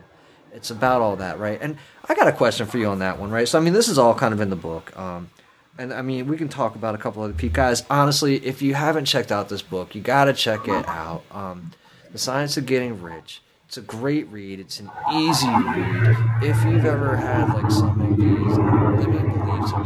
It's 0.52 0.70
about 0.70 1.00
all 1.00 1.16
that, 1.16 1.38
right? 1.38 1.58
And 1.60 1.76
I 2.08 2.14
got 2.14 2.28
a 2.28 2.32
question 2.32 2.66
for 2.66 2.78
you 2.78 2.86
on 2.88 2.98
that 2.98 3.18
one, 3.18 3.30
right? 3.30 3.48
So 3.48 3.58
I 3.58 3.62
mean, 3.62 3.72
this 3.72 3.88
is 3.88 3.98
all 3.98 4.14
kind 4.14 4.34
of 4.34 4.40
in 4.40 4.50
the 4.50 4.56
book. 4.56 4.96
Um, 4.98 5.30
and 5.78 5.92
I 5.92 6.02
mean, 6.02 6.26
we 6.28 6.36
can 6.36 6.48
talk 6.48 6.74
about 6.74 6.94
a 6.94 6.98
couple 6.98 7.22
other 7.22 7.32
people. 7.32 7.54
Guys, 7.54 7.84
honestly, 7.88 8.44
if 8.44 8.60
you 8.60 8.74
haven't 8.74 9.06
checked 9.06 9.32
out 9.32 9.48
this 9.48 9.62
book, 9.62 9.94
you 9.94 10.02
got 10.02 10.26
to 10.26 10.34
check 10.34 10.68
it 10.68 10.86
out. 10.86 11.22
Um, 11.30 11.70
the 12.12 12.18
Science 12.18 12.58
of 12.58 12.66
Getting 12.66 13.00
Rich. 13.00 13.40
It's 13.72 13.78
a 13.78 13.80
great 13.80 14.28
read. 14.28 14.60
It's 14.60 14.80
an 14.80 14.90
easy 15.14 15.48
read. 15.48 16.14
If 16.42 16.62
you've 16.62 16.84
ever 16.84 17.16
had 17.16 17.54
like 17.54 17.72
some 17.72 17.98
of 18.02 18.18
these 18.18 18.58
limiting 18.58 19.32
beliefs 19.32 19.72
or 19.72 19.82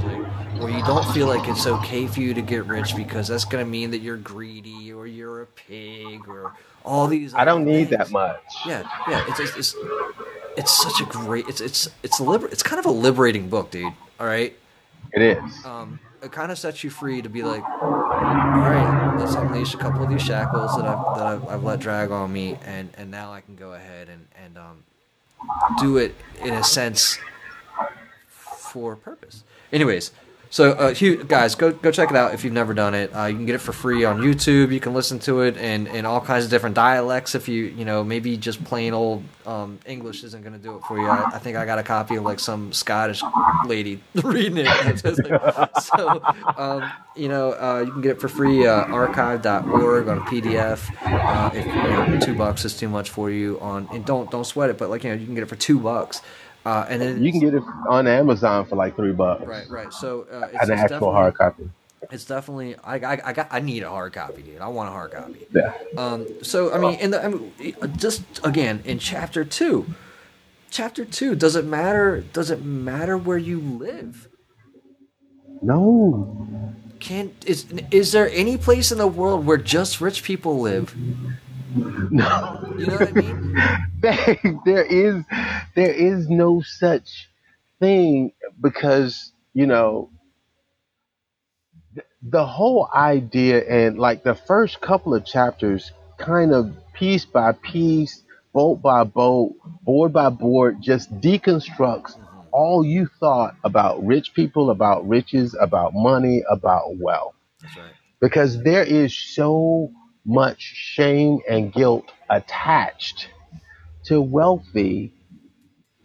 where 0.59 0.71
you 0.77 0.85
don't 0.85 1.07
feel 1.15 1.29
like 1.29 1.49
it's 1.49 1.69
okay 1.69 2.09
for 2.09 2.19
you 2.19 2.35
to 2.35 2.43
get 2.43 2.67
rich 2.67 2.97
because 2.97 3.29
that's 3.29 3.45
going 3.45 3.65
to 3.65 3.71
mean 3.71 3.93
that 3.93 4.01
you're 4.01 4.17
greedy 4.17 4.93
or 4.93 5.07
you're 5.07 5.43
a 5.43 5.47
pig 5.47 6.27
or 6.27 6.53
all 6.85 7.07
these. 7.07 7.33
I 7.33 7.45
don't 7.45 7.65
need 7.65 7.91
things. 7.91 7.91
that 7.91 8.11
much. 8.11 8.43
Yeah, 8.67 8.83
yeah. 9.09 9.25
It's 9.29 9.39
it's, 9.39 9.57
it's 9.57 9.77
it's 10.57 10.83
such 10.83 11.01
a 11.01 11.05
great. 11.05 11.47
It's 11.47 11.61
it's 11.61 11.89
it's 12.03 12.19
liber- 12.19 12.49
It's 12.49 12.65
kind 12.65 12.81
of 12.81 12.87
a 12.87 12.91
liberating 12.91 13.49
book, 13.49 13.71
dude. 13.71 13.93
All 14.19 14.27
right. 14.27 14.53
It 15.13 15.23
is. 15.23 15.65
Um, 15.65 16.01
it 16.27 16.33
kind 16.33 16.51
of 16.53 16.59
sets 16.59 16.83
you 16.85 16.91
free 16.91 17.23
to 17.23 17.29
be 17.29 17.43
like, 17.43 17.63
all 17.63 17.91
right, 17.91 19.17
let's 19.17 19.35
unleash 19.35 19.75
a 19.75 19.79
couple 19.79 20.03
of 20.03 20.11
these 20.11 20.23
shackles 20.23 20.77
that 20.77 20.85
I've 20.85 21.17
that 21.17 21.27
I've, 21.27 21.49
I've 21.49 21.63
let 21.63 21.81
drag 21.81 22.11
on 22.11 22.33
me, 22.33 22.59
and 22.65 22.91
and 22.99 23.11
now 23.11 23.33
I 23.33 23.41
can 23.41 23.55
go 23.57 23.73
ahead 23.73 24.09
and 24.09 24.27
and 24.45 24.59
um, 24.59 24.85
do 25.79 25.97
it 25.97 26.15
in 26.43 26.53
a 26.53 26.65
sense 26.65 27.19
for 28.29 28.97
purpose. 28.97 29.45
Anyways, 29.73 30.11
so, 30.51 30.73
uh, 30.73 30.95
guys, 31.25 31.55
go 31.55 31.73
go 31.73 31.91
check 31.91 32.11
it 32.11 32.17
out 32.17 32.35
if 32.35 32.45
you've 32.45 32.53
never 32.53 32.73
done 32.75 32.95
it. 32.95 33.15
Uh, 33.15 33.25
you 33.27 33.37
can 33.37 33.47
get 33.47 33.55
it 33.55 33.61
for 33.61 33.73
free 33.73 34.05
on 34.05 34.21
YouTube. 34.21 34.73
You 34.73 34.81
can 34.81 34.95
listen 34.95 35.19
to 35.21 35.41
it 35.41 35.57
in, 35.57 35.87
in 35.89 36.07
all 36.07 36.21
kinds 36.21 36.45
of 36.45 36.51
different 36.51 36.77
dialects. 36.77 37.35
If 37.35 37.49
you 37.49 37.65
you 37.65 37.85
know 37.85 38.05
maybe 38.05 38.37
just 38.37 38.63
plain 38.65 38.93
old 38.93 39.25
um, 39.45 39.79
English 39.87 40.25
isn't 40.25 40.43
going 40.43 40.53
to 40.53 40.59
do 40.59 40.77
it 40.77 40.83
for 40.85 40.99
you. 40.99 41.07
I, 41.07 41.31
I, 41.35 41.39
think 41.39 41.57
I 41.57 41.65
got 41.65 41.79
a 41.79 41.83
copy 41.83 42.17
of 42.17 42.25
like 42.25 42.41
some 42.41 42.73
Scottish 42.73 43.23
lady 43.65 44.03
reading 44.15 44.65
it. 44.67 44.99
so 45.83 46.21
um, 46.57 46.91
you 47.17 47.29
know 47.29 47.53
uh, 47.53 47.83
you 47.85 47.93
can 47.93 48.01
get 48.01 48.13
it 48.13 48.21
for 48.21 48.29
free. 48.29 48.67
Uh, 48.67 48.85
archive.org 48.85 50.09
on 50.09 50.19
a 50.19 50.23
PDF. 50.23 50.91
Uh, 51.03 51.51
if 51.55 51.67
you 51.67 51.73
know, 51.73 52.19
two 52.21 52.35
bucks 52.35 52.65
is 52.65 52.77
too 52.77 52.89
much 52.89 53.11
for 53.11 53.31
you 53.31 53.59
on 53.61 53.89
and 53.93 54.05
don't 54.05 54.31
don't 54.31 54.47
sweat 54.47 54.71
it. 54.71 54.79
But 54.79 54.91
like 54.91 55.05
you 55.05 55.11
know 55.11 55.17
you 55.17 55.27
can 55.27 55.35
get 55.35 55.43
it 55.43 55.49
for 55.49 55.57
two 55.57 55.81
bucks. 55.81 56.23
Uh, 56.67 56.85
and 56.89 57.01
then 57.01 57.23
you 57.23 57.31
can 57.31 57.39
get 57.39 57.55
it 57.55 57.63
on 57.89 58.09
Amazon 58.09 58.67
for 58.67 58.75
like 58.75 58.97
three 58.97 59.13
bucks. 59.13 59.45
Right, 59.47 59.71
right. 59.71 59.93
So 59.93 60.27
uh, 60.33 60.49
it's, 60.53 60.69
an 60.69 60.73
it's 60.73 60.93
actual 60.93 61.13
hard 61.13 61.35
copy. 61.39 61.71
It's 62.11 62.25
definitely 62.25 62.75
I, 62.83 62.97
I, 62.97 63.21
I 63.27 63.33
got 63.33 63.47
I 63.53 63.61
need 63.61 63.85
a 63.85 63.89
hard 63.89 64.13
copy, 64.13 64.43
dude. 64.43 64.61
I 64.61 64.67
want 64.67 64.89
a 64.89 64.93
hard 64.93 65.13
copy. 65.13 65.47
Yeah. 65.55 65.73
Um. 65.97 66.27
So 66.43 66.75
I 66.75 66.79
mean, 66.79 66.99
in 66.99 67.13
the 67.13 67.25
I 67.25 67.29
mean, 67.29 67.53
just 67.97 68.25
again 68.43 68.83
in 68.85 68.99
chapter 68.99 69.45
two, 69.45 69.95
chapter 70.69 71.05
two 71.05 71.37
does 71.37 71.55
it 71.55 71.65
matter? 71.65 72.25
Does 72.33 72.51
it 72.51 72.65
matter 72.65 73.17
where 73.17 73.39
you 73.39 73.61
live? 73.61 74.27
No. 75.63 76.49
Can 76.99 77.33
is 77.47 77.67
is 77.93 78.11
there 78.11 78.29
any 78.31 78.57
place 78.57 78.91
in 78.91 78.99
the 78.99 79.07
world 79.07 79.47
where 79.47 79.57
just 79.57 80.01
rich 80.01 80.25
people 80.25 80.59
live? 80.59 80.97
No. 82.11 82.75
You 82.79 82.87
know 82.87 82.97
what 82.97 83.09
I 83.09 83.13
mean? 83.13 84.61
there 84.65 84.85
is 84.85 85.25
there 85.75 85.93
is 85.93 86.29
no 86.29 86.63
such 86.63 87.29
thing 87.81 88.33
because, 88.61 89.33
you 89.53 89.67
know, 89.67 90.11
the 92.23 92.47
whole 92.47 92.89
idea 92.95 93.63
and 93.65 93.99
like 93.99 94.23
the 94.23 94.35
first 94.35 94.81
couple 94.81 95.15
of 95.15 95.25
chapters 95.25 95.93
kind 96.19 96.53
of 96.53 96.75
piece 96.95 97.25
by 97.25 97.53
piece, 97.53 98.23
bolt 98.53 98.81
by 98.83 99.05
bolt, 99.05 99.55
board 99.83 100.13
by 100.13 100.31
board 100.31 100.81
just 100.81 101.13
deconstructs 101.21 102.17
all 102.53 102.85
you 102.85 103.07
thought 103.21 103.55
about 103.65 104.05
rich 104.05 104.33
people, 104.35 104.71
about 104.71 105.07
riches, 105.07 105.55
about 105.61 105.93
money, 105.95 106.43
about 106.51 106.97
wealth. 106.97 107.35
That's 107.61 107.77
right. 107.77 107.93
Because 108.19 108.63
there 108.63 108.83
is 108.83 109.15
so 109.15 109.91
much 110.27 110.61
shame 110.61 111.39
and 111.49 111.73
guilt 111.73 112.11
attached 112.29 113.29
to 114.05 114.21
wealthy, 114.21 115.13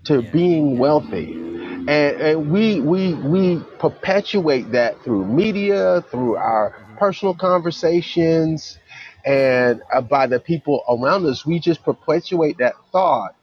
to 0.06 0.22
yeah. 0.22 0.32
being 0.32 0.78
wealthy. 0.78 1.34
And, 1.34 1.90
and, 1.90 2.52
we, 2.52 2.80
we, 2.80 3.16
we 3.16 3.60
perpetuate 3.80 4.72
that 4.72 5.04
through 5.04 5.26
media, 5.26 6.04
through 6.12 6.36
our 6.36 6.72
mm-hmm. 6.72 6.98
personal 6.98 7.34
conversations, 7.34 8.78
and 9.26 9.82
uh, 9.94 10.02
by 10.02 10.28
the 10.28 10.40
people 10.40 10.84
around 10.88 11.26
us. 11.26 11.46
We 11.46 11.60
just 11.60 11.84
perpetuate 11.84 12.58
that 12.60 12.76
thought. 12.92 13.36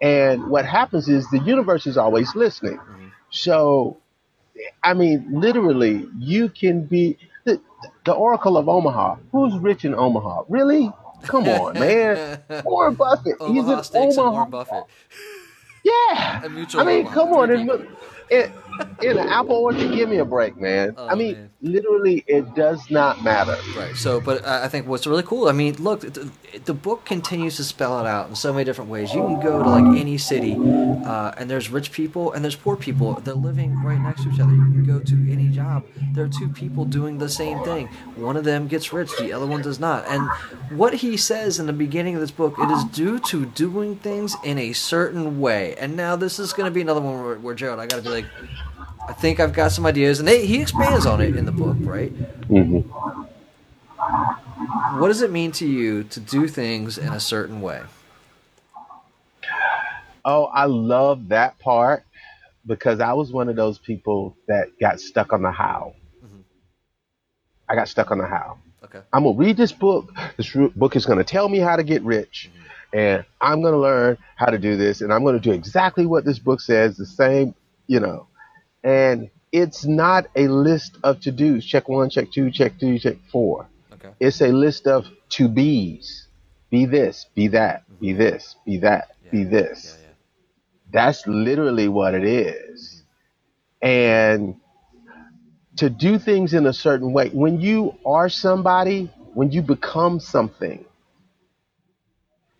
And 0.00 0.48
what 0.48 0.64
happens 0.64 1.08
is 1.08 1.28
the 1.30 1.40
universe 1.40 1.86
is 1.86 1.96
always 1.96 2.34
listening. 2.34 2.78
Mm-hmm. 2.78 3.08
So, 3.30 3.98
I 4.82 4.94
mean, 4.94 5.26
literally, 5.30 6.08
you 6.18 6.48
can 6.48 6.86
be, 6.86 7.18
the 7.44 8.12
Oracle 8.12 8.56
of 8.56 8.68
Omaha. 8.68 9.16
Who's 9.32 9.56
rich 9.58 9.84
in 9.84 9.94
Omaha? 9.94 10.44
Really? 10.48 10.92
Come 11.24 11.48
on, 11.48 11.74
man. 11.74 12.42
Warren 12.64 12.94
Buffett. 12.94 13.36
Omaha 13.40 13.76
He's 13.82 13.94
in 13.94 14.18
Omaha. 14.18 14.32
Warren 14.32 14.50
Buffett. 14.50 14.84
Yeah. 15.84 16.42
I 16.44 16.84
mean, 16.84 17.06
come 17.06 17.32
on. 17.32 17.50
And, 17.50 17.86
in, 18.30 18.52
in 19.02 19.18
an 19.18 19.28
apple 19.28 19.56
orchard, 19.56 19.92
give 19.92 20.08
me 20.08 20.18
a 20.18 20.24
break, 20.24 20.56
man. 20.56 20.94
Oh, 20.96 21.08
I 21.08 21.14
mean, 21.14 21.34
man. 21.34 21.50
literally, 21.62 22.24
it 22.26 22.54
does 22.54 22.90
not 22.90 23.22
matter. 23.22 23.56
Right. 23.76 23.94
So, 23.96 24.20
but 24.20 24.46
I 24.46 24.68
think 24.68 24.86
what's 24.86 25.06
really 25.06 25.22
cool. 25.22 25.48
I 25.48 25.52
mean, 25.52 25.74
look, 25.74 26.00
the, 26.00 26.30
the, 26.64 26.74
book 26.74 27.04
continues 27.04 27.56
to 27.56 27.64
spell 27.64 28.00
it 28.00 28.06
out 28.06 28.28
in 28.28 28.34
so 28.34 28.52
many 28.52 28.64
different 28.64 28.90
ways. 28.90 29.12
You 29.12 29.22
can 29.22 29.40
go 29.40 29.62
to 29.62 29.68
like 29.68 29.98
any 29.98 30.18
city, 30.18 30.54
uh, 30.54 31.32
and 31.36 31.50
there's 31.50 31.70
rich 31.70 31.92
people 31.92 32.32
and 32.32 32.44
there's 32.44 32.56
poor 32.56 32.76
people. 32.76 33.14
They're 33.14 33.34
living 33.34 33.82
right 33.82 34.00
next 34.00 34.22
to 34.24 34.30
each 34.30 34.40
other. 34.40 34.52
You 34.52 34.70
can 34.72 34.84
go 34.84 35.00
to 35.00 35.32
any 35.32 35.48
job. 35.48 35.84
There 36.14 36.24
are 36.24 36.28
two 36.28 36.48
people 36.48 36.84
doing 36.84 37.18
the 37.18 37.28
same 37.28 37.62
thing. 37.64 37.88
One 38.16 38.36
of 38.36 38.44
them 38.44 38.68
gets 38.68 38.92
rich, 38.92 39.10
the 39.18 39.32
other 39.32 39.46
one 39.46 39.62
does 39.62 39.80
not. 39.80 40.06
And 40.08 40.28
what 40.76 40.94
he 40.94 41.16
says 41.16 41.58
in 41.58 41.66
the 41.66 41.72
beginning 41.72 42.14
of 42.14 42.20
this 42.20 42.30
book, 42.30 42.54
it 42.58 42.70
is 42.70 42.84
due 42.84 43.18
to 43.20 43.46
doing 43.46 43.96
things 43.96 44.36
in 44.44 44.58
a 44.58 44.72
certain 44.72 45.40
way. 45.40 45.74
And 45.76 45.96
now 45.96 46.16
this 46.16 46.38
is 46.38 46.52
going 46.52 46.66
to 46.66 46.74
be 46.74 46.80
another 46.80 47.00
one 47.00 47.22
where, 47.22 47.36
where 47.36 47.54
Gerald, 47.54 47.80
I 47.80 47.86
got 47.86 47.96
to 47.96 48.02
be 48.02 48.08
like 48.08 48.26
I 49.08 49.12
think 49.12 49.40
I've 49.40 49.52
got 49.52 49.72
some 49.72 49.86
ideas, 49.86 50.18
and 50.18 50.28
they, 50.28 50.46
he 50.46 50.60
expands 50.60 51.06
on 51.06 51.20
it 51.20 51.36
in 51.36 51.44
the 51.44 51.52
book, 51.52 51.76
right? 51.80 52.14
Mm-hmm. 52.48 52.88
What 54.98 55.08
does 55.08 55.22
it 55.22 55.30
mean 55.30 55.52
to 55.52 55.66
you 55.66 56.04
to 56.04 56.20
do 56.20 56.48
things 56.48 56.98
in 56.98 57.12
a 57.12 57.20
certain 57.20 57.60
way? 57.60 57.82
Oh, 60.24 60.44
I 60.44 60.66
love 60.66 61.28
that 61.28 61.58
part 61.58 62.04
because 62.66 63.00
I 63.00 63.14
was 63.14 63.32
one 63.32 63.48
of 63.48 63.56
those 63.56 63.78
people 63.78 64.36
that 64.48 64.78
got 64.78 65.00
stuck 65.00 65.32
on 65.32 65.42
the 65.42 65.50
how. 65.50 65.94
Mm-hmm. 66.24 66.40
I 67.68 67.74
got 67.74 67.88
stuck 67.88 68.10
on 68.10 68.18
the 68.18 68.26
how. 68.26 68.58
Okay. 68.84 69.00
I'm 69.12 69.24
gonna 69.24 69.36
read 69.36 69.56
this 69.56 69.72
book. 69.72 70.12
This 70.36 70.54
book 70.76 70.96
is 70.96 71.06
gonna 71.06 71.24
tell 71.24 71.48
me 71.48 71.58
how 71.58 71.76
to 71.76 71.82
get 71.82 72.02
rich, 72.02 72.50
mm-hmm. 72.52 72.98
and 72.98 73.24
I'm 73.40 73.62
gonna 73.62 73.78
learn 73.78 74.18
how 74.36 74.46
to 74.46 74.58
do 74.58 74.76
this, 74.76 75.00
and 75.00 75.12
I'm 75.12 75.24
gonna 75.24 75.40
do 75.40 75.52
exactly 75.52 76.06
what 76.06 76.24
this 76.24 76.38
book 76.38 76.60
says. 76.60 76.96
The 76.96 77.06
same, 77.06 77.54
you 77.86 78.00
know, 78.00 78.26
and 78.82 79.30
it's 79.52 79.84
not 79.84 80.26
a 80.36 80.48
list 80.48 80.98
of 81.02 81.20
to 81.20 81.32
dos. 81.32 81.64
Check 81.64 81.88
one, 81.88 82.10
check 82.10 82.30
two, 82.30 82.50
check 82.50 82.78
three, 82.78 82.98
check 82.98 83.16
four. 83.30 83.68
Okay. 83.92 84.10
It's 84.20 84.40
a 84.40 84.48
list 84.48 84.86
of 84.86 85.06
to 85.30 85.48
be's. 85.48 86.26
Be 86.70 86.86
this, 86.86 87.26
be 87.34 87.48
that, 87.48 87.82
mm-hmm. 87.82 88.00
be 88.00 88.12
this, 88.12 88.56
be 88.64 88.78
that, 88.78 89.08
yeah. 89.24 89.30
be 89.30 89.44
this. 89.44 89.96
Yeah, 89.98 90.06
yeah. 90.06 90.12
That's 90.92 91.26
literally 91.26 91.88
what 91.88 92.14
it 92.14 92.24
is. 92.24 93.02
And 93.82 94.56
to 95.76 95.90
do 95.90 96.18
things 96.18 96.54
in 96.54 96.66
a 96.66 96.72
certain 96.72 97.12
way, 97.12 97.30
when 97.30 97.60
you 97.60 97.98
are 98.06 98.28
somebody, 98.28 99.10
when 99.34 99.50
you 99.50 99.62
become 99.62 100.20
something, 100.20 100.84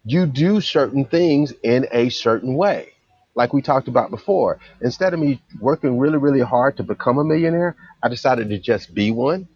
you 0.04 0.26
do 0.26 0.60
certain 0.60 1.04
things 1.04 1.52
in 1.62 1.86
a 1.92 2.08
certain 2.08 2.54
way 2.54 2.94
like 3.34 3.52
we 3.52 3.62
talked 3.62 3.88
about 3.88 4.10
before, 4.10 4.58
instead 4.80 5.14
of 5.14 5.20
me 5.20 5.42
working 5.60 5.98
really, 5.98 6.18
really 6.18 6.40
hard 6.40 6.76
to 6.78 6.82
become 6.82 7.18
a 7.18 7.24
millionaire, 7.24 7.76
I 8.02 8.08
decided 8.08 8.48
to 8.50 8.58
just 8.58 8.94
be 8.94 9.10
one. 9.10 9.48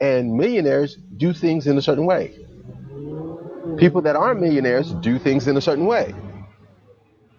And 0.00 0.34
millionaires 0.36 0.96
do 0.96 1.32
things 1.32 1.66
in 1.66 1.78
a 1.78 1.82
certain 1.82 2.06
way. 2.06 2.46
People 3.78 4.02
that 4.02 4.16
aren't 4.16 4.40
millionaires 4.40 4.92
do 4.92 5.18
things 5.18 5.48
in 5.48 5.56
a 5.56 5.60
certain 5.60 5.86
way. 5.86 6.14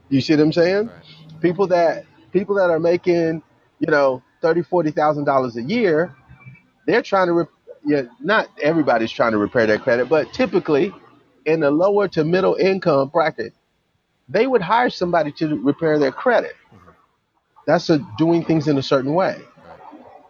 You 0.09 0.21
see 0.21 0.35
what 0.35 0.43
I'm 0.43 0.53
saying? 0.53 0.87
Right. 0.87 1.41
People 1.41 1.67
that 1.67 2.05
people 2.31 2.55
that 2.55 2.69
are 2.69 2.79
making, 2.79 3.43
you 3.79 3.91
know, 3.91 4.23
thirty, 4.41 4.63
forty 4.63 4.91
thousand 4.91 5.25
dollars 5.25 5.57
a 5.57 5.63
year, 5.63 6.15
they're 6.87 7.01
trying 7.01 7.27
to, 7.27 7.33
re- 7.33 7.45
yeah, 7.85 8.03
not 8.21 8.47
everybody's 8.61 9.11
trying 9.11 9.31
to 9.33 9.37
repair 9.37 9.67
their 9.67 9.79
credit, 9.79 10.09
but 10.09 10.33
typically 10.33 10.93
in 11.45 11.59
the 11.61 11.71
lower 11.71 12.07
to 12.09 12.23
middle 12.23 12.55
income 12.55 13.09
bracket, 13.09 13.53
they 14.29 14.47
would 14.47 14.61
hire 14.61 14.89
somebody 14.89 15.31
to 15.33 15.55
repair 15.61 15.99
their 15.99 16.11
credit. 16.11 16.55
Mm-hmm. 16.73 16.91
That's 17.65 17.89
a, 17.89 17.99
doing 18.17 18.43
things 18.43 18.67
in 18.67 18.77
a 18.77 18.83
certain 18.83 19.13
way. 19.13 19.41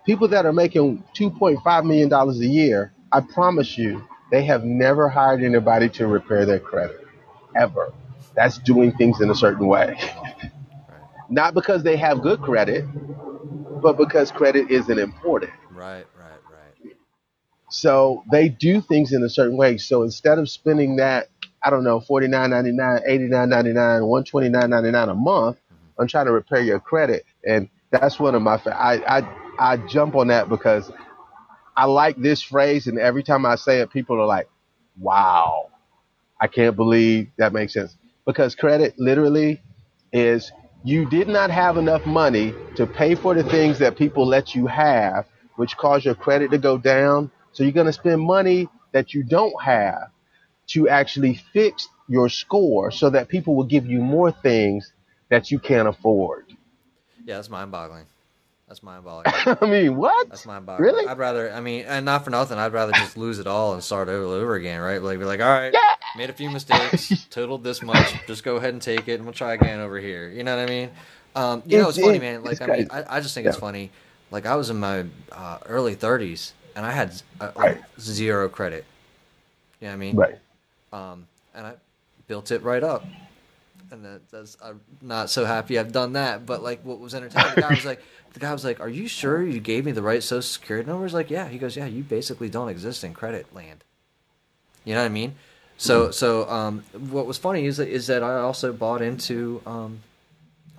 People 0.05 0.29
that 0.29 0.45
are 0.45 0.53
making 0.53 1.03
$2.5 1.15 1.85
million 1.85 2.13
a 2.13 2.31
year, 2.33 2.93
I 3.11 3.19
promise 3.19 3.77
you, 3.77 4.07
they 4.31 4.45
have 4.45 4.63
never 4.63 5.09
hired 5.09 5.43
anybody 5.43 5.89
to 5.89 6.07
repair 6.07 6.45
their 6.45 6.59
credit. 6.59 7.05
Ever. 7.55 7.93
That's 8.35 8.57
doing 8.59 8.93
things 8.93 9.19
in 9.19 9.29
a 9.29 9.35
certain 9.35 9.67
way. 9.67 9.99
Not 11.29 11.53
because 11.53 11.83
they 11.83 11.97
have 11.97 12.21
good 12.21 12.41
credit, 12.41 12.85
but 13.81 13.97
because 13.97 14.31
credit 14.31 14.71
isn't 14.71 14.97
important. 14.97 15.51
Right, 15.71 16.05
right, 16.17 16.39
right. 16.49 16.95
So 17.69 18.23
they 18.31 18.47
do 18.47 18.79
things 18.79 19.11
in 19.11 19.23
a 19.23 19.29
certain 19.29 19.57
way. 19.57 19.77
So 19.77 20.03
instead 20.03 20.39
of 20.39 20.49
spending 20.49 20.97
that 20.97 21.27
I 21.63 21.69
don't 21.69 21.83
know, 21.83 21.99
forty 21.99 22.27
nine 22.27 22.51
ninety 22.51 22.71
nine, 22.71 23.01
eighty 23.07 23.25
nine 23.25 23.49
ninety 23.49 23.73
nine, 23.73 24.05
one 24.05 24.23
twenty 24.23 24.49
nine 24.49 24.69
ninety 24.69 24.91
nine 24.91 25.09
a 25.09 25.15
month. 25.15 25.57
I'm 25.69 26.05
mm-hmm. 26.05 26.05
trying 26.07 26.25
to 26.27 26.31
repair 26.31 26.61
your 26.61 26.79
credit, 26.79 27.25
and 27.45 27.69
that's 27.91 28.19
one 28.19 28.35
of 28.35 28.41
my. 28.41 28.59
I 28.65 29.19
I 29.19 29.37
I 29.59 29.77
jump 29.87 30.15
on 30.15 30.27
that 30.27 30.49
because 30.49 30.91
I 31.75 31.85
like 31.85 32.17
this 32.17 32.41
phrase, 32.41 32.87
and 32.87 32.99
every 32.99 33.23
time 33.23 33.45
I 33.45 33.55
say 33.55 33.79
it, 33.79 33.89
people 33.89 34.19
are 34.21 34.25
like, 34.25 34.47
"Wow, 34.99 35.69
I 36.39 36.47
can't 36.47 36.75
believe 36.75 37.29
that 37.37 37.53
makes 37.53 37.73
sense." 37.73 37.97
Because 38.25 38.55
credit 38.55 38.93
literally 38.99 39.61
is 40.13 40.51
you 40.83 41.09
did 41.09 41.27
not 41.27 41.49
have 41.49 41.77
enough 41.77 42.05
money 42.05 42.53
to 42.75 42.85
pay 42.85 43.15
for 43.15 43.33
the 43.33 43.43
things 43.43 43.79
that 43.79 43.97
people 43.97 44.25
let 44.25 44.53
you 44.55 44.67
have, 44.67 45.25
which 45.55 45.75
cause 45.77 46.05
your 46.05 46.15
credit 46.15 46.51
to 46.51 46.57
go 46.57 46.77
down. 46.77 47.31
So 47.53 47.63
you're 47.63 47.71
going 47.71 47.87
to 47.87 47.93
spend 47.93 48.21
money 48.21 48.69
that 48.91 49.13
you 49.13 49.23
don't 49.23 49.61
have 49.61 50.09
to 50.68 50.89
actually 50.89 51.36
fix 51.53 51.88
your 52.07 52.30
score 52.30 52.91
so 52.91 53.09
that 53.09 53.28
people 53.28 53.55
will 53.55 53.63
give 53.65 53.86
you 53.86 53.99
more 54.01 54.32
things 54.32 54.91
that 55.30 55.51
you 55.51 55.59
can't 55.59 55.88
afford. 55.88 56.45
Yeah, 57.26 57.36
that's 57.36 57.49
mind 57.49 57.72
boggling. 57.72 58.05
That's 58.68 58.84
mind 58.84 59.03
boggling. 59.05 59.57
I 59.61 59.65
mean, 59.65 59.95
what? 59.97 60.30
That's 60.30 60.45
mind 60.45 60.65
boggling. 60.65 60.89
Really? 60.93 61.07
I'd 61.07 61.18
rather, 61.18 61.51
I 61.53 61.59
mean, 61.61 61.86
and 61.86 62.05
not 62.05 62.24
for 62.26 62.32
nothing, 62.32 62.57
I'd 62.57 62.74
rather 62.74 62.91
just 62.93 63.18
lose 63.18 63.39
it 63.39 63.47
all 63.47 63.74
and 63.74 63.84
start 63.84 64.09
over, 64.09 64.26
over 64.26 64.55
again, 64.55 64.80
right? 64.82 65.01
Like, 65.01 65.20
be 65.20 65.26
like, 65.26 65.39
all 65.41 65.47
right, 65.47 65.72
Yeah. 65.74 65.80
made 66.18 66.30
a 66.30 66.34
few 66.34 66.49
mistakes, 66.49 67.26
totaled 67.30 67.63
this 67.63 67.82
much, 67.82 68.13
just 68.28 68.43
go 68.43 68.57
ahead 68.57 68.74
and 68.74 68.82
take 68.82 69.07
it, 69.07 69.13
and 69.15 69.24
we'll 69.26 69.34
try 69.34 69.53
again 69.53 69.80
over 69.80 69.97
here. 69.99 70.30
You 70.30 70.43
know 70.43 70.55
what 70.57 70.63
I 70.63 70.70
mean? 70.70 70.89
Um, 71.36 71.63
you 71.65 71.78
know, 71.78 71.89
It's- 71.89 72.03
funny, 72.05 72.20
man. 72.20 72.43
Like, 72.43 72.61
I 72.61 72.65
mean. 72.68 72.88
I, 72.91 73.18
I 73.18 73.20
just 73.22 73.34
think 73.34 73.47
it's 73.47 73.57
funny. 73.57 73.89
Like, 74.32 74.45
I 74.45 74.55
was 74.55 74.70
in 74.70 74.78
my 74.78 75.05
uh, 75.32 75.59
early 75.68 75.95
30s, 75.95 76.51
and 76.76 76.86
I 76.86 76.91
had 76.91 77.11
uh, 77.39 77.51
like, 77.55 77.57
Right. 77.57 77.82
zero 77.99 78.49
credit. 78.49 78.84
You 79.80 79.88
know 79.88 79.91
what 79.91 79.95
I 79.95 79.97
mean? 79.97 80.15
Right. 80.15 80.36
Um, 80.93 81.27
and 81.53 81.65
I 81.65 81.73
built 82.27 82.51
it 82.51 82.63
right 82.63 82.83
up. 82.83 83.05
And 83.89 84.03
that, 84.03 84.29
that's 84.29 84.57
I'm 84.61 84.81
not 85.01 85.29
so 85.29 85.45
happy 85.45 85.79
I've 85.79 85.93
done 85.93 86.13
that. 86.13 86.45
But 86.45 86.61
like, 86.61 86.83
what 86.83 86.99
was 86.99 87.15
entertaining? 87.15 87.55
The 87.55 87.61
guy 87.61 87.69
was 87.69 87.85
like, 87.85 88.01
the 88.33 88.39
guy 88.39 88.51
was 88.51 88.65
like, 88.65 88.81
"Are 88.81 88.89
you 88.89 89.07
sure 89.07 89.41
you 89.41 89.61
gave 89.61 89.85
me 89.85 89.93
the 89.93 90.01
right 90.01 90.21
social 90.21 90.41
security 90.41 90.88
number?" 90.88 91.01
I 91.01 91.03
was 91.03 91.13
like, 91.13 91.29
"Yeah." 91.29 91.47
He 91.47 91.57
goes, 91.57 91.77
"Yeah, 91.77 91.85
you 91.85 92.03
basically 92.03 92.49
don't 92.49 92.67
exist 92.67 93.05
in 93.05 93.13
credit 93.13 93.53
land." 93.55 93.85
You 94.83 94.93
know 94.93 95.01
what 95.01 95.05
I 95.05 95.09
mean? 95.09 95.35
So 95.77 96.11
so 96.11 96.49
um, 96.49 96.83
what 97.09 97.25
was 97.25 97.38
funny 97.38 97.65
is 97.65 97.77
that, 97.77 97.88
is 97.88 98.07
that 98.07 98.23
I 98.23 98.39
also 98.39 98.73
bought 98.73 99.01
into 99.01 99.61
um, 99.65 100.01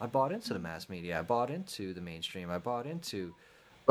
I 0.00 0.06
bought 0.06 0.32
into 0.32 0.52
the 0.52 0.58
mass 0.58 0.88
media. 0.88 1.18
I 1.18 1.22
bought 1.22 1.50
into 1.50 1.94
the 1.94 2.00
mainstream. 2.00 2.50
I 2.50 2.58
bought 2.58 2.86
into? 2.86 3.34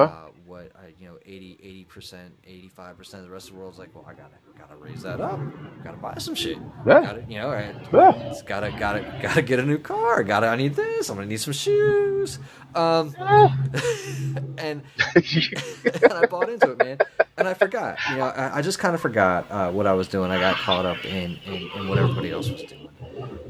Uh, 0.04 0.28
what 0.46 0.72
I, 0.76 0.94
you 1.00 1.08
know 1.08 1.18
80 1.26 1.60
80 1.62 1.84
percent, 1.86 2.34
eighty 2.46 2.70
five 2.70 2.98
percent 2.98 3.22
of 3.22 3.28
the 3.28 3.34
rest 3.34 3.48
of 3.50 3.54
the 3.54 3.60
world's 3.60 3.78
like, 3.78 3.94
well, 3.94 4.06
I 4.08 4.14
gotta 4.14 4.36
gotta 4.58 4.76
raise 4.76 5.02
that 5.04 5.20
up. 5.22 5.40
Gotta 5.84 5.98
buy 5.98 6.16
some 6.18 6.36
shit. 6.36 6.58
Yeah. 6.86 7.02
Gotta, 7.02 7.26
you 7.28 7.40
know, 7.40 7.50
right? 7.50 7.76
Yeah. 7.94 8.12
It's 8.30 8.42
gotta 8.42 8.72
gotta 8.72 9.20
gotta 9.22 9.42
get 9.42 9.60
a 9.60 9.64
new 9.64 9.78
car. 9.78 10.24
Gotta 10.24 10.48
I 10.48 10.56
need 10.56 10.76
this. 10.76 11.10
I'm 11.10 11.18
gonna 11.18 11.28
need 11.28 11.42
some 11.42 11.54
shoes. 11.54 12.40
Um, 12.76 13.16
and 14.58 14.82
and 15.16 16.14
I 16.14 16.26
bought 16.30 16.50
into 16.50 16.72
it, 16.72 16.78
man. 16.78 16.98
And 17.38 17.48
I 17.48 17.54
forgot. 17.54 17.98
You 18.10 18.18
know, 18.18 18.26
I, 18.26 18.58
I 18.58 18.62
just 18.62 18.80
kind 18.80 18.96
of 18.96 19.02
forgot 19.02 19.50
uh, 19.52 19.72
what 19.72 19.86
I 19.88 19.94
was 19.94 20.08
doing. 20.08 20.32
I 20.32 20.40
got 20.40 20.56
caught 20.56 20.86
up 20.86 21.04
in, 21.06 21.38
in, 21.46 21.70
in 21.76 21.88
what 21.88 21.98
everybody 21.98 22.32
else 22.32 22.50
was 22.50 22.64
doing, 22.64 22.90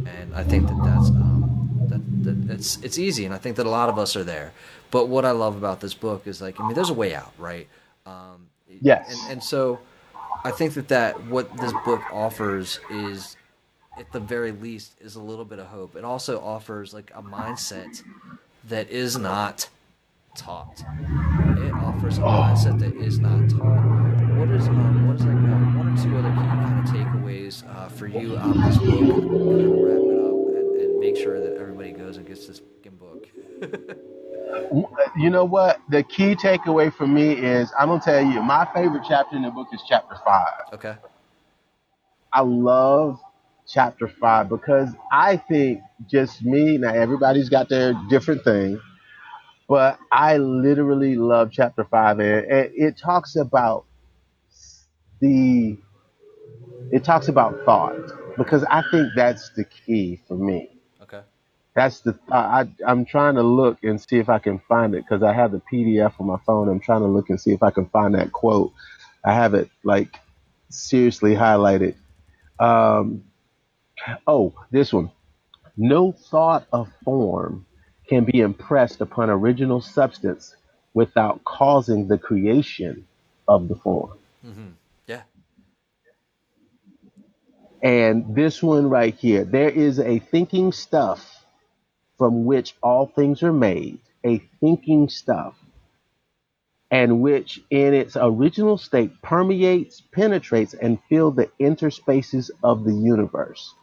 and 0.06 0.34
I 0.34 0.44
think 0.44 0.68
that 0.68 0.78
that's 0.84 1.10
um, 1.10 1.70
that, 1.88 2.24
that 2.24 2.54
it's 2.54 2.78
it's 2.84 2.98
easy, 2.98 3.26
and 3.26 3.34
I 3.34 3.38
think 3.38 3.56
that 3.58 3.66
a 3.66 3.70
lot 3.70 3.90
of 3.90 3.98
us 3.98 4.16
are 4.16 4.24
there. 4.24 4.54
But 4.92 5.08
what 5.08 5.26
I 5.26 5.32
love 5.32 5.56
about 5.58 5.80
this 5.82 5.94
book 5.94 6.28
is 6.28 6.42
like, 6.42 6.60
I 6.60 6.66
mean, 6.66 6.76
there's 6.76 6.90
a 6.90 6.94
way 6.94 7.14
out, 7.14 7.34
right? 7.38 7.68
Um, 8.06 8.48
Yes. 8.82 9.22
And, 9.24 9.34
and 9.34 9.44
so, 9.44 9.80
I 10.44 10.52
think 10.52 10.74
that 10.76 10.88
that 10.90 11.26
what 11.28 11.56
this 11.58 11.74
book 11.86 12.02
offers 12.12 12.80
is, 12.90 13.36
at 13.98 14.12
the 14.12 14.20
very 14.20 14.52
least, 14.52 14.94
is 15.00 15.16
a 15.16 15.22
little 15.22 15.46
bit 15.46 15.60
of 15.60 15.68
hope. 15.68 15.96
It 15.96 16.04
also 16.04 16.40
offers 16.40 16.94
like 16.94 17.12
a 17.16 17.22
mindset 17.24 18.04
that 18.66 18.90
is 18.90 19.18
not 19.18 19.70
taught. 20.36 20.80
It 20.80 21.74
offers 21.74 22.18
a 22.20 22.22
mindset 22.22 22.80
that 22.80 22.96
is 22.96 23.20
not 23.20 23.50
taught. 23.50 24.38
What 24.38 24.50
is 24.50 24.68
um, 24.68 25.08
what 25.08 25.16
is 25.16 25.26
like 25.26 25.36
uh, 25.36 25.78
one 25.78 25.98
or 25.98 26.04
two 26.04 26.18
other 26.18 26.30
key 26.30 26.36
kind 26.36 26.88
of 26.88 26.94
takeaways 26.94 27.68
uh, 27.76 27.88
for 27.90 28.08
you 28.08 28.38
out 28.38 28.56
of 28.56 28.64
this 28.64 28.78
book? 28.78 29.00
Wrap 29.02 29.98
it 29.98 30.20
up 30.20 30.56
and, 30.56 30.82
and 30.82 31.00
make 31.00 31.16
sure 31.16 31.40
that 31.40 31.58
everybody 31.58 31.92
goes 31.92 32.18
and 32.18 32.28
gets 32.28 32.46
this 32.46 32.60
fucking 32.60 32.98
book. 32.98 33.28
You 35.18 35.30
know 35.30 35.46
what? 35.46 35.80
The 35.90 36.04
key 36.04 36.36
takeaway 36.36 36.94
for 36.94 37.08
me 37.08 37.34
is 37.34 37.72
I'm 37.80 37.90
gonna 37.90 38.02
tell 38.02 38.22
you 38.22 38.42
my 38.42 38.68
favorite 38.74 39.04
chapter 39.08 39.36
in 39.36 39.44
the 39.44 39.52
book 39.52 39.68
is 39.74 39.82
chapter 39.88 40.16
five. 40.26 40.66
okay. 40.74 40.96
I 42.34 42.42
love 42.42 43.20
chapter 43.68 44.08
five 44.08 44.50
because 44.50 44.90
I 45.12 45.38
think 45.38 45.82
just 46.08 46.44
me, 46.44 46.78
now 46.78 46.94
everybody's 46.94 47.50
got 47.50 47.70
their 47.70 47.94
different 48.10 48.44
thing, 48.44 48.80
but 49.68 50.00
I 50.12 50.38
literally 50.38 51.16
love 51.16 51.52
chapter 51.52 51.86
five 51.86 52.20
and, 52.20 52.46
and 52.46 52.72
it 52.76 52.98
talks 52.98 53.36
about 53.36 53.86
the 55.22 55.78
it 56.92 57.04
talks 57.04 57.28
about 57.28 57.64
thought 57.66 57.98
because 58.38 58.64
I 58.70 58.84
think 58.92 59.14
that's 59.16 59.52
the 59.56 59.66
key 59.66 60.22
for 60.28 60.36
me. 60.38 60.77
That's 61.78 62.00
the 62.00 62.18
I, 62.32 62.62
I 62.62 62.68
I'm 62.88 63.06
trying 63.06 63.36
to 63.36 63.44
look 63.44 63.84
and 63.84 64.02
see 64.02 64.18
if 64.18 64.30
I 64.30 64.40
can 64.40 64.58
find 64.68 64.96
it 64.96 65.04
because 65.04 65.22
I 65.22 65.32
have 65.32 65.52
the 65.52 65.62
PDF 65.72 66.20
on 66.20 66.26
my 66.26 66.40
phone. 66.44 66.70
I'm 66.70 66.80
trying 66.80 67.02
to 67.02 67.08
look 67.08 67.30
and 67.30 67.40
see 67.40 67.52
if 67.52 67.62
I 67.62 67.70
can 67.70 67.86
find 67.90 68.16
that 68.16 68.32
quote. 68.32 68.74
I 69.24 69.32
have 69.36 69.54
it 69.54 69.70
like 69.84 70.20
seriously 70.70 71.36
highlighted. 71.36 71.94
Um, 72.58 73.26
oh, 74.26 74.56
this 74.72 74.92
one. 74.92 75.12
No 75.78 76.14
thought 76.14 76.66
of 76.74 76.90
form 77.06 77.68
can 78.10 78.26
be 78.26 78.40
impressed 78.40 79.00
upon 79.00 79.30
original 79.30 79.80
substance 79.80 80.56
without 80.96 81.44
causing 81.44 82.08
the 82.08 82.18
creation 82.18 83.06
of 83.48 83.68
the 83.68 83.76
form. 83.76 84.18
Mm-hmm. 84.44 84.70
Yeah. 85.06 85.22
And 87.84 88.34
this 88.34 88.64
one 88.64 88.90
right 88.90 89.14
here, 89.14 89.44
there 89.44 89.70
is 89.70 90.00
a 90.00 90.18
thinking 90.18 90.72
stuff 90.72 91.37
from 92.18 92.46
which 92.46 92.76
all 92.82 93.08
things 93.08 93.44
are 93.44 93.54
made, 93.54 94.00
a 94.26 94.40
thinking 94.60 95.10
stuff, 95.10 95.56
and 96.90 97.22
which 97.22 97.62
in 97.70 97.94
its 97.94 98.18
original 98.20 98.78
state 98.78 99.22
permeates, 99.22 100.02
penetrates, 100.12 100.74
and 100.74 101.00
fills 101.10 101.36
the 101.36 101.50
interspaces 101.60 102.50
of 102.64 102.84
the 102.84 102.94
universe. 102.94 103.74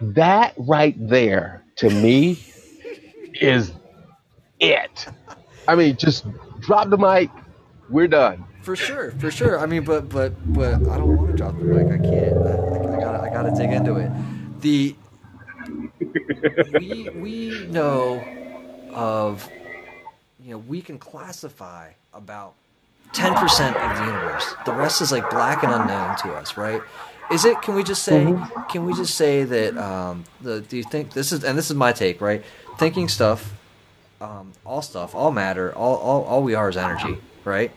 That 0.00 0.54
right 0.56 0.96
there, 0.98 1.64
to 1.76 1.90
me, 1.90 2.38
is 3.34 3.72
it. 4.60 5.06
I 5.68 5.74
mean, 5.74 5.96
just 5.96 6.24
drop 6.60 6.88
the 6.88 6.98
mic, 6.98 7.30
we're 7.90 8.08
done. 8.08 8.44
For 8.62 8.76
sure, 8.76 9.10
for 9.12 9.30
sure. 9.30 9.58
I 9.58 9.66
mean, 9.66 9.84
but 9.84 10.08
but 10.08 10.32
but 10.52 10.74
I 10.74 10.96
don't 10.96 11.16
want 11.16 11.30
to 11.32 11.36
drop 11.36 11.58
the 11.58 11.64
mic. 11.64 11.86
I 11.86 11.98
can't. 11.98 12.38
I, 12.46 12.96
I 12.96 13.00
gotta 13.00 13.20
I 13.22 13.28
gotta 13.28 13.50
dig 13.56 13.72
into 13.72 13.96
it. 13.96 14.10
The 14.60 14.94
we 16.78 17.08
we 17.10 17.66
know 17.68 18.24
of 18.92 19.48
you 20.42 20.52
know 20.52 20.58
we 20.58 20.80
can 20.80 20.98
classify 20.98 21.90
about 22.14 22.54
ten 23.12 23.34
percent 23.34 23.76
of 23.76 23.98
the 23.98 24.04
universe. 24.04 24.54
The 24.64 24.72
rest 24.72 25.00
is 25.00 25.12
like 25.12 25.28
black 25.30 25.62
and 25.62 25.72
unknown 25.72 26.16
to 26.18 26.34
us, 26.34 26.56
right? 26.56 26.80
Is 27.30 27.44
it? 27.44 27.60
Can 27.62 27.74
we 27.74 27.82
just 27.82 28.02
say? 28.02 28.36
Can 28.68 28.84
we 28.84 28.94
just 28.94 29.14
say 29.14 29.44
that? 29.44 29.76
Um, 29.78 30.24
the 30.40 30.60
do 30.60 30.76
you 30.76 30.82
think 30.84 31.12
this 31.12 31.32
is? 31.32 31.44
And 31.44 31.56
this 31.56 31.70
is 31.70 31.76
my 31.76 31.92
take, 31.92 32.20
right? 32.20 32.44
Thinking 32.78 33.08
stuff, 33.08 33.52
um, 34.20 34.52
all 34.66 34.82
stuff, 34.82 35.14
all 35.14 35.30
matter, 35.30 35.74
all 35.74 35.96
all 35.96 36.24
all 36.24 36.42
we 36.42 36.54
are 36.54 36.68
is 36.68 36.76
energy, 36.76 37.18
right? 37.44 37.70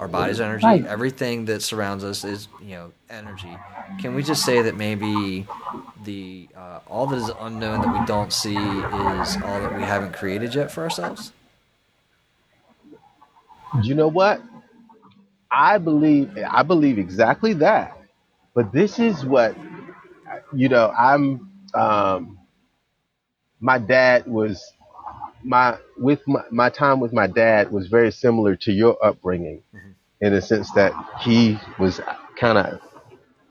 Our 0.00 0.08
body's 0.08 0.40
energy. 0.40 0.64
Right. 0.66 0.86
Everything 0.86 1.46
that 1.46 1.62
surrounds 1.62 2.04
us 2.04 2.24
is, 2.24 2.48
you 2.60 2.76
know, 2.76 2.92
energy. 3.10 3.60
Can 3.98 4.14
we 4.14 4.24
just 4.24 4.44
say 4.44 4.62
that 4.62 4.76
maybe 4.76 5.46
the 6.04 6.48
uh, 6.56 6.80
all 6.88 7.06
that 7.08 7.16
is 7.18 7.30
unknown 7.38 7.82
that 7.82 7.90
we 7.90 8.00
don't 8.00 8.32
see 8.32 8.80
is 8.80 9.38
all 9.42 9.60
that 9.60 9.74
we 9.74 9.84
haven't 9.84 10.14
created 10.14 10.54
yet 10.54 10.72
for 10.72 10.82
ourselves? 10.82 11.32
You 13.82 13.94
know 13.94 14.08
what? 14.08 14.42
I 15.50 15.78
believe 15.78 16.36
I 16.50 16.62
believe 16.62 16.98
exactly 16.98 17.54
that. 17.54 17.98
But 18.54 18.72
this 18.72 18.98
is 18.98 19.24
what 19.24 19.56
you 20.54 20.68
know, 20.68 20.90
I'm 20.90 21.50
um 21.74 22.38
my 23.60 23.78
dad 23.78 24.26
was 24.26 24.72
my 25.44 25.78
with 25.98 26.20
my, 26.28 26.42
my 26.50 26.70
time 26.70 27.00
with 27.00 27.12
my 27.12 27.26
dad 27.28 27.72
was 27.72 27.88
very 27.88 28.12
similar 28.12 28.56
to 28.56 28.72
your 28.72 28.98
upbringing 29.04 29.62
in 30.20 30.32
the 30.34 30.42
sense 30.42 30.70
that 30.72 30.92
he 31.22 31.58
was 31.78 32.00
kind 32.38 32.58
of 32.58 32.80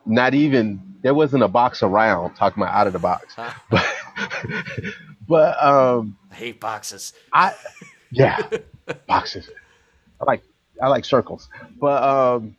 not 0.05 0.33
even 0.35 0.81
there 1.03 1.13
wasn't 1.15 1.43
a 1.43 1.47
box 1.49 1.83
around 1.83 2.35
talking 2.35 2.63
about 2.63 2.75
out 2.75 2.87
of 2.87 2.93
the 2.93 2.99
box 2.99 3.37
Huh? 3.37 3.51
but 3.71 3.85
but 5.27 5.63
um 5.63 6.17
I 6.31 6.35
hate 6.35 6.59
boxes. 6.61 7.13
I 7.33 7.53
yeah, 8.11 8.39
boxes. 9.07 9.49
I 10.21 10.25
like 10.25 10.43
I 10.81 10.87
like 10.89 11.05
circles. 11.05 11.49
But 11.79 12.03
um 12.03 12.55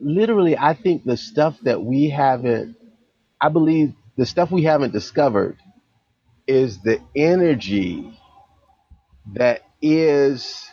literally 0.00 0.56
I 0.58 0.74
think 0.74 1.04
the 1.04 1.16
stuff 1.16 1.58
that 1.62 1.82
we 1.82 2.10
haven't 2.10 2.76
I 3.40 3.48
believe 3.50 3.94
the 4.16 4.26
stuff 4.26 4.50
we 4.52 4.64
haven't 4.64 4.92
discovered 4.92 5.58
is 6.46 6.80
the 6.82 7.00
energy 7.16 8.18
that 9.32 9.62
is 9.80 10.70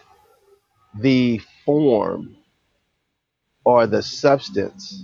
the 0.99 1.39
form 1.65 2.35
or 3.63 3.87
the 3.87 4.01
substance 4.01 5.03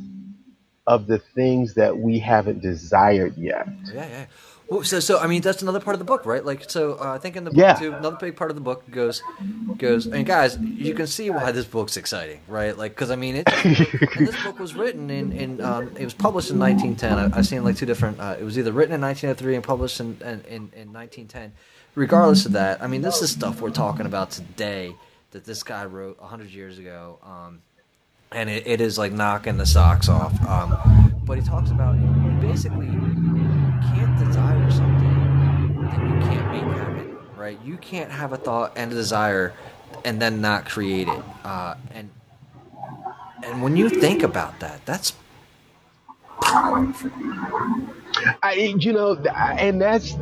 of 0.86 1.08
the 1.08 1.20
things 1.20 1.74
that 1.76 1.98
we 1.98 2.20
haven't 2.20 2.62
desired 2.62 3.36
yet. 3.38 3.68
Yeah, 3.94 4.08
yeah. 4.08 4.26
Well, 4.70 4.84
so, 4.84 5.00
so 5.00 5.20
I 5.20 5.28
mean, 5.28 5.42
that's 5.42 5.62
another 5.62 5.80
part 5.80 5.94
of 5.96 6.00
the 6.00 6.06
book, 6.06 6.26
right? 6.26 6.44
Like, 6.44 6.70
so 6.70 6.98
uh, 7.00 7.14
I 7.14 7.20
think 7.20 7.38
in 7.38 7.46
the 7.46 7.52
book 7.52 7.58
Yeah. 7.58 7.76
too, 7.76 7.94
another 7.94 8.18
big 8.20 8.36
part 8.36 8.52
of 8.52 8.56
the 8.56 8.62
book 8.62 8.90
goes, 8.92 9.22
goes, 9.78 10.08
and 10.08 10.26
guys, 10.26 10.58
you 10.58 10.94
can 10.94 11.08
see 11.08 11.30
why 11.30 11.54
this 11.54 11.66
book's 11.66 11.96
exciting, 11.96 12.42
right? 12.50 12.78
Like, 12.78 12.92
because 12.92 13.10
I 13.10 13.16
mean, 13.16 13.36
it, 13.38 13.46
this 14.18 14.44
book 14.44 14.60
was 14.60 14.76
written 14.76 15.10
in, 15.10 15.32
in 15.32 15.62
um, 15.62 15.96
it 15.98 16.04
was 16.04 16.14
published 16.14 16.52
in 16.52 16.60
1910. 16.60 17.18
I, 17.34 17.38
I've 17.38 17.48
seen 17.48 17.64
like 17.64 17.78
two 17.78 17.86
different. 17.86 18.20
Uh, 18.20 18.36
it 18.38 18.44
was 18.44 18.58
either 18.60 18.74
written 18.74 18.94
in 18.94 19.00
1903 19.00 19.56
and 19.56 19.64
published 19.64 20.00
in, 20.02 20.18
in, 20.22 20.42
in, 20.48 20.72
in 20.76 20.94
1910. 20.94 21.54
Regardless 21.98 22.46
of 22.46 22.52
that, 22.52 22.84
I 22.84 22.86
mean, 22.86 23.02
this 23.02 23.24
is 23.24 23.32
stuff 23.32 23.60
we're 23.60 23.72
talking 23.72 24.06
about 24.06 24.30
today 24.30 24.94
that 25.32 25.46
this 25.46 25.64
guy 25.64 25.84
wrote 25.86 26.22
100 26.22 26.52
years 26.52 26.78
ago. 26.78 27.18
Um, 27.24 27.64
and 28.32 28.52
it, 28.52 28.68
it 28.68 28.82
is 28.82 29.00
like 29.00 29.12
knocking 29.12 29.58
the 29.58 29.66
socks 29.66 30.08
off. 30.08 30.32
Um, 30.48 30.78
but 31.26 31.40
he 31.40 31.44
talks 31.44 31.72
about 31.72 31.96
basically 32.40 32.86
you 32.86 33.02
can't 33.96 34.16
desire 34.20 34.70
something 34.70 35.82
that 35.82 35.98
you 35.98 36.20
can't 36.30 36.52
make 36.52 36.78
happen, 36.78 37.18
right? 37.36 37.60
You 37.66 37.78
can't 37.78 38.12
have 38.12 38.32
a 38.32 38.38
thought 38.38 38.74
and 38.76 38.92
a 38.92 38.96
desire 38.96 39.56
and 40.06 40.22
then 40.22 40.40
not 40.40 40.70
create 40.70 41.08
it. 41.08 41.24
Uh, 41.44 41.74
and 41.96 42.12
and 43.44 43.64
when 43.64 43.76
you 43.76 43.90
think 43.90 44.22
about 44.22 44.60
that, 44.60 44.86
that's 44.86 45.14
powerful. 46.42 47.10
I, 48.44 48.54
you 48.54 48.94
know, 48.94 49.16
and 49.58 49.82
that's 49.82 50.16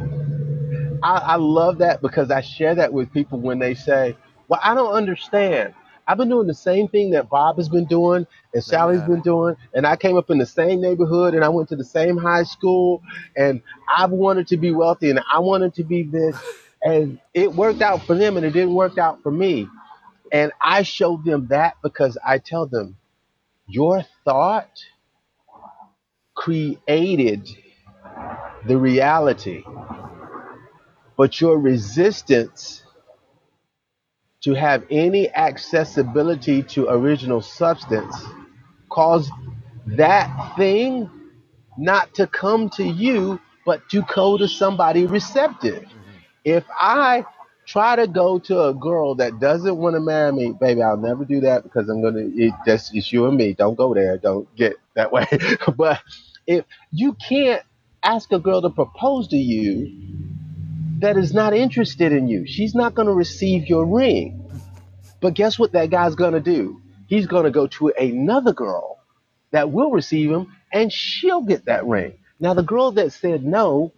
I, 1.05 1.17
I 1.19 1.35
love 1.37 1.79
that 1.79 2.01
because 2.01 2.31
I 2.31 2.41
share 2.41 2.75
that 2.75 2.91
with 2.91 3.13
people 3.13 3.39
when 3.39 3.59
they 3.59 3.75
say, 3.75 4.17
"Well, 4.47 4.59
I 4.63 4.73
don't 4.73 4.93
understand. 4.93 5.75
I've 6.07 6.17
been 6.17 6.29
doing 6.29 6.47
the 6.47 6.55
same 6.55 6.87
thing 6.87 7.11
that 7.11 7.29
Bob 7.29 7.57
has 7.57 7.69
been 7.69 7.85
doing 7.85 8.27
and 8.53 8.63
Sally's 8.63 9.03
been 9.03 9.21
doing, 9.21 9.55
and 9.75 9.87
I 9.87 9.97
came 9.97 10.17
up 10.17 10.31
in 10.31 10.39
the 10.39 10.47
same 10.47 10.81
neighborhood 10.81 11.35
and 11.35 11.45
I 11.45 11.49
went 11.49 11.69
to 11.69 11.75
the 11.75 11.85
same 11.85 12.17
high 12.17 12.43
school, 12.43 13.03
and 13.37 13.61
I've 13.95 14.11
wanted 14.11 14.47
to 14.49 14.57
be 14.57 14.71
wealthy 14.71 15.11
and 15.11 15.21
I 15.31 15.39
wanted 15.39 15.75
to 15.75 15.83
be 15.83 16.03
this, 16.03 16.35
and 16.83 17.19
it 17.35 17.53
worked 17.53 17.83
out 17.83 18.03
for 18.03 18.15
them 18.15 18.37
and 18.37 18.45
it 18.45 18.51
didn't 18.51 18.73
work 18.75 18.97
out 18.97 19.23
for 19.23 19.31
me, 19.31 19.67
and 20.31 20.51
I 20.61 20.83
show 20.83 21.17
them 21.25 21.47
that 21.49 21.75
because 21.83 22.17
I 22.25 22.39
tell 22.39 22.67
them, 22.67 22.97
your 23.67 24.03
thought 24.25 24.71
created 26.35 27.49
the 28.67 28.77
reality, 28.77 29.63
but 31.17 31.39
your 31.41 31.57
resistance 31.59 32.83
to 34.41 34.53
have 34.53 34.85
any 34.91 35.33
accessibility 35.33 36.61
to 36.61 36.87
original 36.89 37.41
substance 37.41 38.15
caused 38.89 39.31
that 39.87 40.55
thing 40.55 41.09
not 41.77 42.13
to 42.15 42.27
come 42.27 42.69
to 42.69 42.83
you, 42.83 43.39
but 43.65 43.87
to 43.89 44.03
go 44.13 44.37
to 44.37 44.47
somebody 44.47 45.05
receptive. 45.05 45.83
Mm-hmm. 45.83 46.11
If 46.43 46.63
I 46.79 47.25
try 47.65 47.95
to 47.95 48.07
go 48.07 48.39
to 48.39 48.65
a 48.65 48.73
girl 48.73 49.15
that 49.15 49.39
doesn't 49.39 49.77
want 49.77 49.95
to 49.95 49.99
marry 49.99 50.31
me, 50.31 50.53
baby, 50.59 50.83
I'll 50.83 50.97
never 50.97 51.25
do 51.25 51.41
that 51.41 51.63
because 51.63 51.89
I'm 51.89 52.01
gonna. 52.01 52.27
It, 52.35 52.53
that's 52.65 52.93
it's 52.93 53.11
you 53.11 53.25
and 53.27 53.35
me. 53.35 53.53
Don't 53.53 53.75
go 53.75 53.93
there. 53.93 54.17
Don't 54.17 54.53
get 54.55 54.75
that 54.95 55.11
way. 55.11 55.27
but 55.77 56.01
if 56.47 56.65
you 56.91 57.13
can't 57.13 57.63
ask 58.03 58.31
a 58.31 58.39
girl 58.39 58.61
to 58.61 58.69
propose 58.69 59.27
to 59.29 59.37
you 59.37 59.91
that 60.99 61.17
is 61.17 61.33
not 61.33 61.53
interested 61.53 62.11
in 62.11 62.27
you, 62.27 62.45
she's 62.45 62.75
not 62.75 62.95
gonna 62.95 63.13
receive 63.13 63.67
your 63.67 63.85
ring. 63.85 64.41
But 65.21 65.33
guess 65.33 65.57
what 65.57 65.71
that 65.73 65.89
guy's 65.89 66.15
gonna 66.15 66.39
do? 66.39 66.81
He's 67.07 67.27
gonna 67.27 67.51
go 67.51 67.67
to 67.67 67.89
another 67.89 68.53
girl 68.53 68.99
that 69.51 69.71
will 69.71 69.91
receive 69.91 70.29
him, 70.31 70.53
and 70.71 70.91
she'll 70.91 71.41
get 71.41 71.65
that 71.65 71.85
ring. 71.85 72.13
Now 72.39 72.53
the 72.53 72.63
girl 72.63 72.91
that 72.91 73.13
said 73.13 73.43
no 73.43 73.93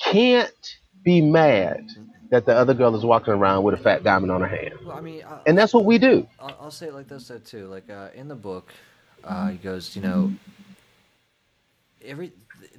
can't 0.00 0.76
be 1.02 1.20
mad 1.20 1.88
that 2.30 2.46
the 2.46 2.54
other 2.54 2.74
girl 2.74 2.94
is 2.96 3.04
walking 3.04 3.32
around 3.32 3.62
with 3.62 3.74
a 3.74 3.76
fat 3.76 4.02
diamond 4.02 4.32
on 4.32 4.40
her 4.40 4.48
hand. 4.48 4.74
Well, 4.84 4.96
I 4.96 5.00
mean, 5.00 5.22
I, 5.22 5.40
And 5.46 5.56
that's 5.56 5.72
what 5.72 5.84
we 5.84 5.98
do. 5.98 6.26
I'll, 6.40 6.56
I'll 6.62 6.70
say 6.70 6.86
it 6.86 6.94
like 6.94 7.08
this 7.08 7.28
though 7.28 7.38
too. 7.38 7.66
Like 7.66 7.88
uh, 7.90 8.08
in 8.14 8.28
the 8.28 8.34
book, 8.34 8.72
uh, 9.22 9.50
he 9.50 9.56
goes, 9.56 9.94
you 9.94 10.02
know, 10.02 10.32
every 12.04 12.32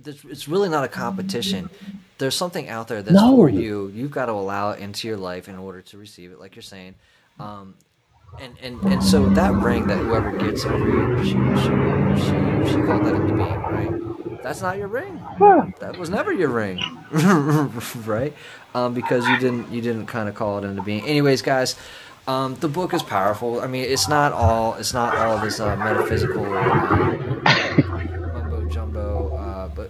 it's 0.05 0.47
really 0.47 0.69
not 0.69 0.83
a 0.83 0.87
competition. 0.87 1.69
There's 2.17 2.35
something 2.35 2.69
out 2.69 2.87
there 2.87 3.01
that's 3.01 3.13
No. 3.15 3.35
for 3.35 3.49
you. 3.49 3.91
You've 3.93 4.11
got 4.11 4.27
to 4.27 4.31
allow 4.31 4.71
it 4.71 4.79
into 4.79 5.07
your 5.07 5.17
life 5.17 5.49
in 5.49 5.57
order 5.57 5.81
to 5.81 5.97
receive 5.97 6.31
it, 6.31 6.39
like 6.39 6.55
you're 6.55 6.63
saying. 6.63 6.95
Um, 7.39 7.75
and, 8.39 8.53
and 8.61 8.81
and 8.83 9.03
so 9.03 9.29
that 9.29 9.53
ring 9.53 9.87
that 9.87 9.97
whoever 9.97 10.31
gets 10.37 10.65
over 10.65 10.77
you, 10.87 11.23
she 11.23 11.31
she 11.31 11.35
she, 12.21 12.71
she 12.73 12.81
called 12.85 13.05
that 13.05 13.15
into 13.15 13.33
being, 13.33 13.61
right? 13.61 14.43
That's 14.43 14.61
not 14.61 14.77
your 14.77 14.87
ring. 14.87 15.21
That 15.79 15.97
was 15.97 16.09
never 16.09 16.31
your 16.33 16.49
ring, 16.49 16.79
right? 18.05 18.33
Um, 18.73 18.93
because 18.93 19.27
you 19.27 19.37
didn't 19.37 19.71
you 19.71 19.81
didn't 19.81 20.07
kind 20.07 20.27
of 20.29 20.35
call 20.35 20.57
it 20.59 20.65
into 20.65 20.81
being. 20.81 21.05
Anyways, 21.05 21.41
guys, 21.41 21.75
um, 22.27 22.55
the 22.55 22.67
book 22.67 22.93
is 22.93 23.01
powerful. 23.03 23.61
I 23.61 23.67
mean, 23.67 23.85
it's 23.85 24.07
not 24.09 24.33
all 24.33 24.73
it's 24.75 24.93
not 24.93 25.15
all 25.17 25.37
this 25.39 25.59
uh, 25.61 25.75
metaphysical 25.77 26.45
uh, 26.45 27.64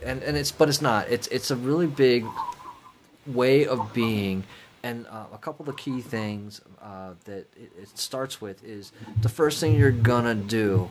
and, 0.05 0.23
and 0.23 0.37
it's 0.37 0.51
but 0.51 0.69
it's 0.69 0.81
not. 0.81 1.09
It's 1.09 1.27
it's 1.27 1.51
a 1.51 1.55
really 1.55 1.87
big 1.87 2.25
way 3.25 3.65
of 3.65 3.93
being. 3.93 4.43
And 4.83 5.07
uh, 5.07 5.25
a 5.33 5.37
couple 5.39 5.63
of 5.67 5.75
the 5.75 5.81
key 5.81 5.99
things 6.01 6.61
uh, 6.79 7.13
that 7.25 7.47
it, 7.57 7.71
it 7.81 7.97
starts 7.97 8.39
with 8.39 8.63
is 8.63 8.91
the 9.23 9.29
first 9.29 9.59
thing 9.59 9.73
you're 9.75 9.89
gonna 9.91 10.35
do 10.35 10.89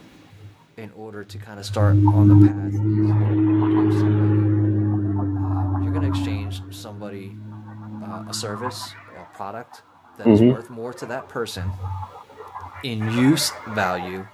in 0.77 0.91
order 0.97 1.23
to 1.23 1.39
kind 1.39 1.61
of 1.61 1.65
start 1.65 1.95
on 1.95 2.27
the 2.29 2.49
path 2.49 2.73
is 2.75 4.01
somebody, 4.01 5.79
uh, 5.79 5.85
you're 5.85 5.93
gonna 5.93 6.09
exchange 6.09 6.61
somebody 6.71 7.37
uh, 8.05 8.25
a 8.29 8.35
service, 8.35 8.97
a 9.17 9.37
product 9.37 9.83
that 10.19 10.27
is 10.27 10.41
Mhm. 10.41 10.53
worth 10.53 10.71
more 10.71 10.93
to 10.93 11.07
that 11.07 11.29
person 11.29 11.71
in 12.83 13.13
use 13.13 13.53
value 13.69 14.27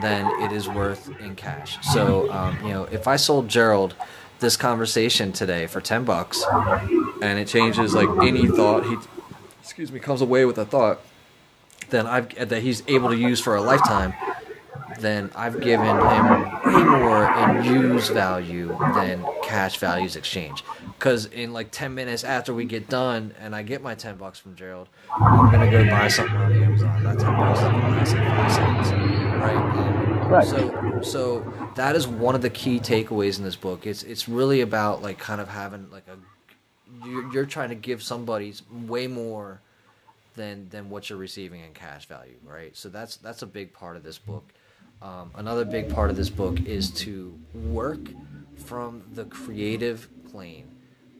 than 0.00 0.26
it 0.42 0.52
is 0.52 0.68
worth 0.68 1.08
in 1.20 1.34
cash. 1.34 1.78
So, 1.92 2.30
um, 2.30 2.58
you 2.62 2.72
know, 2.72 2.84
if 2.84 3.08
I 3.08 3.16
sold 3.16 3.48
Gerald 3.48 3.94
this 4.40 4.56
conversation 4.56 5.32
today 5.32 5.66
for 5.66 5.80
ten 5.80 6.04
bucks, 6.04 6.44
and 7.22 7.38
it 7.38 7.48
changes 7.48 7.94
like 7.94 8.08
any 8.22 8.46
thought 8.46 8.84
he, 8.84 8.96
excuse 9.60 9.90
me, 9.90 9.98
comes 9.98 10.20
away 10.20 10.44
with 10.44 10.58
a 10.58 10.64
thought, 10.64 11.00
then 11.90 12.06
I've 12.06 12.48
that 12.48 12.62
he's 12.62 12.82
able 12.86 13.08
to 13.08 13.16
use 13.16 13.40
for 13.40 13.56
a 13.56 13.60
lifetime. 13.60 14.14
Then 15.00 15.30
I've 15.36 15.60
given 15.60 15.86
him 15.86 16.28
way 16.64 16.82
more 16.82 17.32
in 17.32 17.64
use 17.64 18.08
value 18.08 18.76
than 18.94 19.24
cash 19.42 19.78
values 19.78 20.16
exchange. 20.16 20.64
Because 20.98 21.26
in 21.26 21.52
like 21.52 21.70
ten 21.70 21.94
minutes 21.94 22.24
after 22.24 22.52
we 22.52 22.64
get 22.64 22.88
done, 22.88 23.32
and 23.40 23.54
I 23.54 23.62
get 23.62 23.80
my 23.82 23.94
ten 23.94 24.16
bucks 24.16 24.38
from 24.40 24.56
Gerald, 24.56 24.88
I'm 25.12 25.50
gonna 25.52 25.70
go 25.70 25.88
buy 25.88 26.08
something 26.08 26.36
on 26.36 26.52
Amazon. 26.52 27.04
That 27.04 27.18
ten 27.18 27.36
bucks 27.36 27.58
is 27.60 27.64
gonna 27.64 27.78
last 27.78 28.12
like 28.12 28.28
five 28.28 28.52
seconds, 28.52 28.88
right? 29.40 30.28
Right. 30.28 30.46
So, 30.46 31.00
so 31.02 31.70
that 31.76 31.96
is 31.96 32.06
one 32.06 32.34
of 32.34 32.42
the 32.42 32.50
key 32.50 32.80
takeaways 32.80 33.38
in 33.38 33.44
this 33.44 33.56
book. 33.56 33.86
It's 33.86 34.02
it's 34.02 34.28
really 34.28 34.60
about 34.60 35.02
like 35.02 35.18
kind 35.18 35.40
of 35.40 35.48
having 35.48 35.90
like 35.90 36.04
a 36.08 36.16
you're, 37.06 37.32
you're 37.32 37.46
trying 37.46 37.70
to 37.70 37.74
give 37.74 38.02
somebody 38.02 38.54
way 38.70 39.06
more 39.06 39.60
than 40.34 40.68
than 40.68 40.90
what 40.90 41.08
you're 41.08 41.18
receiving 41.18 41.60
in 41.60 41.72
cash 41.72 42.06
value, 42.06 42.36
right? 42.44 42.76
So 42.76 42.88
that's 42.88 43.16
that's 43.16 43.42
a 43.42 43.46
big 43.46 43.72
part 43.72 43.96
of 43.96 44.02
this 44.02 44.18
book. 44.18 44.52
Um, 45.00 45.30
another 45.36 45.64
big 45.64 45.88
part 45.90 46.10
of 46.10 46.16
this 46.16 46.30
book 46.30 46.60
is 46.66 46.90
to 47.02 47.38
work 47.54 48.00
from 48.56 49.02
the 49.12 49.24
creative 49.26 50.08
plane, 50.30 50.68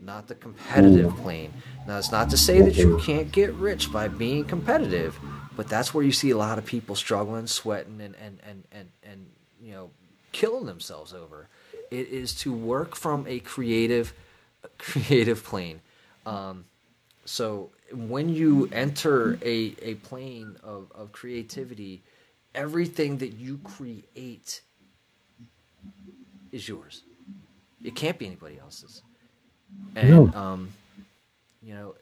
not 0.03 0.27
the 0.27 0.35
competitive 0.35 1.15
plane. 1.19 1.53
Now, 1.87 1.99
it's 1.99 2.11
not 2.11 2.29
to 2.31 2.37
say 2.37 2.61
that 2.61 2.77
you 2.77 2.99
can't 2.99 3.31
get 3.31 3.53
rich 3.55 3.93
by 3.93 4.09
being 4.09 4.45
competitive, 4.45 5.19
but 5.59 5.67
that's 5.67 5.93
where 5.93 6.05
you 6.05 6.13
see 6.13 6.31
a 6.31 6.37
lot 6.37 6.57
of 6.57 6.65
people 6.65 6.95
struggling, 6.95 7.49
sweating, 7.49 8.01
and 8.01 8.15
and 8.25 8.39
and 8.49 8.63
and, 8.71 8.89
and 9.03 9.27
you 9.61 9.73
know 9.73 9.91
killing 10.31 10.67
themselves 10.67 11.13
over. 11.13 11.49
It 11.91 12.07
is 12.11 12.33
to 12.43 12.53
work 12.53 12.95
from 12.95 13.27
a 13.27 13.41
creative 13.41 14.15
creative 14.79 15.43
plane. 15.43 15.81
Um, 16.25 16.65
so 17.25 17.71
when 17.93 18.29
you 18.29 18.69
enter 18.71 19.37
a, 19.43 19.75
a 19.83 19.95
plane 19.97 20.55
of, 20.63 20.93
of 20.95 21.11
creativity, 21.11 22.03
everything 22.55 23.19
that 23.19 23.33
you 23.33 23.59
create 23.65 24.61
is 26.53 26.69
yours. 26.69 27.03
It 27.83 27.97
can't 27.97 28.17
be 28.17 28.27
anybody 28.27 28.61
else's. 28.61 29.03
And 29.97 30.33
um, 30.37 30.69
you 31.61 31.75
know, 31.75 31.97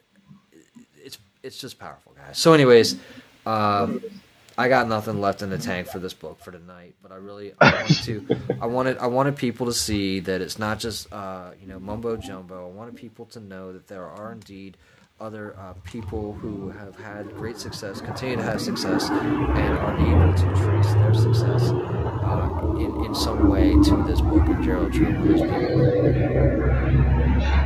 it's 1.02 1.16
it's 1.42 1.59
just 1.59 1.78
powerful, 1.78 2.12
guys. 2.14 2.36
So, 2.36 2.52
anyways, 2.52 2.96
uh, 3.47 3.99
I 4.59 4.68
got 4.68 4.88
nothing 4.88 5.20
left 5.20 5.42
in 5.42 5.51
the 5.51 5.59
tank 5.59 5.86
for 5.88 5.99
this 5.99 6.14
book 6.14 6.40
for 6.40 6.51
tonight, 6.51 6.94
but 7.03 7.12
I 7.12 7.16
really 7.16 7.53
I 7.61 7.72
wanted 7.72 8.03
to 8.05 8.26
I 8.61 8.66
wanted 8.66 8.99
I 8.99 9.07
wanted 9.07 9.36
people 9.36 9.66
to 9.66 9.72
see 9.72 10.20
that 10.20 10.40
it's 10.40 10.59
not 10.59 10.78
just 10.78 11.12
uh, 11.12 11.51
you 11.61 11.66
know 11.66 11.78
mumbo 11.78 12.16
jumbo. 12.16 12.68
I 12.68 12.72
wanted 12.72 12.97
people 12.97 13.26
to 13.26 13.40
know 13.40 13.72
that 13.72 13.86
there 13.86 14.05
are 14.07 14.32
indeed 14.32 14.76
other 15.20 15.57
uh, 15.59 15.72
people 15.84 16.34
who 16.34 16.68
have 16.70 16.94
had 16.97 17.34
great 17.36 17.59
success, 17.59 18.01
continue 18.01 18.36
to 18.36 18.42
have 18.42 18.61
success, 18.61 19.09
and 19.09 19.78
are 19.78 19.97
able 19.99 20.34
to 20.34 20.62
trace 20.62 20.92
their 20.94 21.14
success 21.14 21.70
uh, 21.70 22.74
in, 22.76 23.05
in 23.07 23.14
some 23.14 23.49
way 23.49 23.70
to 23.72 24.05
this 24.07 24.20
book 24.20 24.47
of 24.47 24.61
Gerald 24.62 24.92
Truman. 24.92 25.26
There's 25.26 25.40
people 25.40 25.82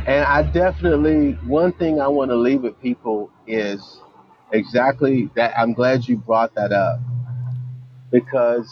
And 0.07 0.23
I 0.23 0.43
definitely, 0.43 1.33
one 1.45 1.73
thing 1.73 1.99
I 1.99 2.07
want 2.07 2.31
to 2.31 2.37
leave 2.37 2.61
with 2.61 2.79
people 2.81 3.29
is 3.47 3.99
exactly 4.53 5.29
that. 5.35 5.57
I'm 5.57 5.73
glad 5.73 6.07
you 6.07 6.17
brought 6.17 6.55
that 6.55 6.71
up 6.73 6.99
because 8.11 8.69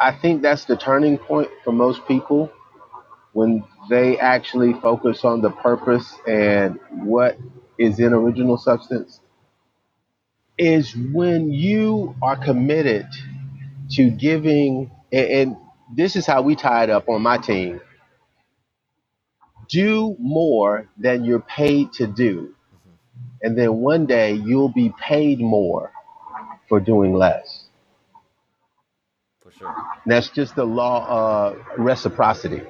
I 0.00 0.12
think 0.12 0.42
that's 0.42 0.64
the 0.66 0.76
turning 0.76 1.18
point 1.18 1.50
for 1.64 1.72
most 1.72 2.06
people 2.08 2.52
when 3.32 3.64
they 3.90 4.18
actually 4.18 4.74
focus 4.74 5.24
on 5.24 5.42
the 5.42 5.50
purpose 5.50 6.14
and 6.26 6.78
what 6.92 7.38
is 7.78 8.00
in 8.00 8.12
original 8.12 8.58
substance 8.58 9.20
is 10.58 10.94
when 11.12 11.50
you 11.52 12.14
are 12.22 12.36
committed 12.36 13.06
to 13.92 14.10
giving 14.10 14.90
and, 15.12 15.28
and 15.28 15.56
this 15.96 16.16
is 16.16 16.26
how 16.26 16.42
we 16.42 16.56
tie 16.56 16.84
it 16.84 16.90
up 16.90 17.08
on 17.08 17.22
my 17.22 17.38
team 17.38 17.80
do 19.68 20.16
more 20.20 20.88
than 20.98 21.24
you're 21.24 21.40
paid 21.40 21.92
to 21.94 22.06
do 22.06 22.54
and 23.42 23.58
then 23.58 23.76
one 23.78 24.06
day 24.06 24.34
you'll 24.34 24.72
be 24.72 24.92
paid 25.00 25.40
more 25.40 25.92
for 26.68 26.80
doing 26.80 27.14
less 27.14 27.64
For 29.42 29.52
sure. 29.52 29.76
that's 30.06 30.30
just 30.30 30.56
the 30.56 30.64
law 30.66 31.06
of 31.08 31.58
reciprocity 31.78 32.62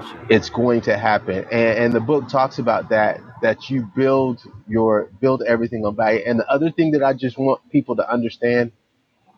sure. 0.00 0.26
it's 0.30 0.50
going 0.50 0.82
to 0.82 0.96
happen 0.98 1.46
and, 1.52 1.78
and 1.78 1.94
the 1.94 2.00
book 2.00 2.28
talks 2.28 2.58
about 2.58 2.90
that 2.90 3.20
that 3.42 3.70
you 3.70 3.88
build 3.96 4.40
your 4.68 5.10
build 5.20 5.42
everything 5.46 5.84
on 5.86 5.96
value 5.96 6.22
and 6.26 6.40
the 6.40 6.48
other 6.50 6.70
thing 6.72 6.92
that 6.92 7.02
i 7.04 7.12
just 7.14 7.38
want 7.38 7.60
people 7.70 7.96
to 7.96 8.10
understand 8.12 8.72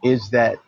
is 0.05 0.31
that 0.31 0.59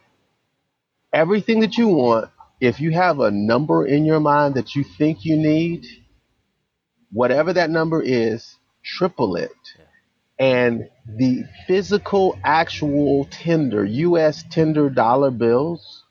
everything 1.12 1.61
that 1.61 1.78
you 1.78 1.88
want 1.88 2.30
if 2.61 2.80
you 2.80 2.92
have 2.92 3.20
a 3.20 3.30
number 3.30 3.86
in 3.86 4.05
your 4.07 4.20
mind 4.20 4.55
that 4.57 4.74
you 4.76 4.84
think 4.84 5.24
you 5.24 5.36
need 5.36 5.86
whatever 7.12 7.53
that 7.53 7.70
number 7.70 8.03
is 8.03 8.57
triple 8.84 9.36
it 9.36 9.53
Yeah. 9.78 9.88
And 10.39 10.89
the 11.07 11.45
physical 11.66 12.39
actual 12.45 13.26
tender 13.30 13.84
us 13.84 14.45
tender 14.51 14.89
dollar 14.89 15.30
bills 15.30 16.05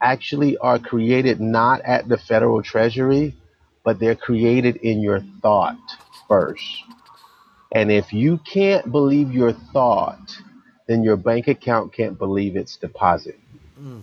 actually 0.00 0.56
are 0.58 0.78
created 0.78 1.40
not 1.40 1.80
at 1.82 2.08
the 2.08 2.16
federal 2.16 2.62
treasury, 2.62 3.34
but 3.84 3.98
they're 3.98 4.14
created 4.14 4.76
in 4.76 5.00
your 5.00 5.20
thought 5.42 5.78
first. 6.28 6.84
And 7.72 7.90
if 7.90 8.12
you 8.12 8.38
can't 8.38 8.90
believe 8.90 9.32
your 9.32 9.52
thought, 9.52 10.36
then 10.86 11.02
your 11.02 11.16
bank 11.16 11.48
account 11.48 11.92
can't 11.92 12.16
believe 12.16 12.56
its 12.56 12.76
deposit. 12.76 13.38
Mm, 13.78 14.02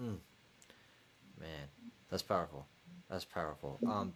mm. 0.00 0.16
Man, 1.40 1.66
that's 2.10 2.22
powerful. 2.22 2.66
That's 3.08 3.24
powerful. 3.24 3.80
Um, 3.86 4.12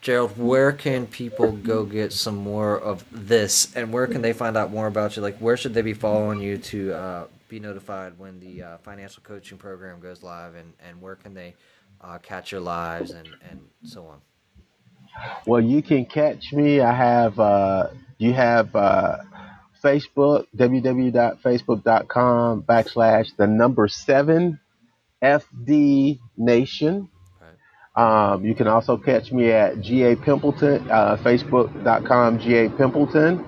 Gerald, 0.00 0.38
where 0.38 0.72
can 0.72 1.06
people 1.06 1.52
go 1.52 1.84
get 1.84 2.12
some 2.12 2.36
more 2.36 2.78
of 2.78 3.04
this, 3.12 3.74
and 3.76 3.92
where 3.92 4.06
can 4.06 4.22
they 4.22 4.32
find 4.32 4.56
out 4.56 4.70
more 4.70 4.86
about 4.86 5.16
you? 5.16 5.22
Like, 5.22 5.36
where 5.38 5.58
should 5.58 5.74
they 5.74 5.82
be 5.82 5.92
following 5.92 6.40
you 6.40 6.56
to 6.56 6.94
uh, 6.94 7.24
be 7.48 7.60
notified 7.60 8.18
when 8.18 8.40
the 8.40 8.62
uh, 8.62 8.78
financial 8.78 9.22
coaching 9.22 9.58
program 9.58 10.00
goes 10.00 10.22
live, 10.22 10.54
and, 10.54 10.72
and 10.88 11.02
where 11.02 11.16
can 11.16 11.34
they 11.34 11.54
uh, 12.00 12.16
catch 12.18 12.50
your 12.50 12.62
lives 12.62 13.10
and, 13.10 13.28
and 13.50 13.60
so 13.84 14.06
on? 14.06 14.20
Well, 15.46 15.60
you 15.60 15.82
can 15.82 16.06
catch 16.06 16.52
me. 16.52 16.80
I 16.80 16.92
have 16.92 17.38
uh, 17.38 17.88
you 18.16 18.32
have 18.32 18.74
uh, 18.74 19.18
Facebook 19.82 20.46
www.facebook.com 20.56 22.62
backslash 22.62 23.36
the 23.36 23.46
number 23.46 23.86
seven 23.88 24.60
FD 25.22 26.18
Nation. 26.36 27.08
Um, 27.96 28.44
you 28.44 28.54
can 28.54 28.68
also 28.68 28.96
catch 28.96 29.32
me 29.32 29.50
at 29.50 29.80
GA 29.80 30.14
Pimpleton, 30.14 30.88
uh, 30.90 31.16
Facebook.com 31.16 32.38
GA 32.38 32.68
Pimpleton, 32.68 33.44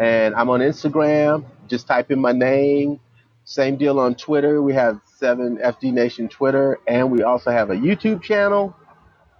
and 0.00 0.34
I'm 0.34 0.48
on 0.48 0.60
Instagram. 0.60 1.44
Just 1.68 1.86
type 1.86 2.10
in 2.10 2.18
my 2.18 2.32
name. 2.32 2.98
Same 3.44 3.76
deal 3.76 4.00
on 4.00 4.14
Twitter. 4.14 4.62
We 4.62 4.72
have 4.74 5.00
seven 5.16 5.58
FD 5.58 5.92
Nation 5.92 6.28
Twitter, 6.28 6.78
and 6.86 7.10
we 7.10 7.22
also 7.22 7.50
have 7.50 7.70
a 7.70 7.74
YouTube 7.74 8.22
channel. 8.22 8.74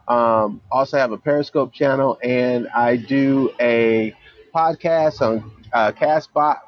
Um, 0.09 0.61
also 0.71 0.99
have 0.99 1.13
a 1.13 1.19
Periscope 1.19 1.73
channel, 1.73 2.19
and 2.23 2.69
I 2.69 2.97
do 2.97 3.51
a 3.59 4.15
podcast 4.55 5.23
on 5.23 5.51
uh, 5.73 5.93
Castbox, 5.93 6.59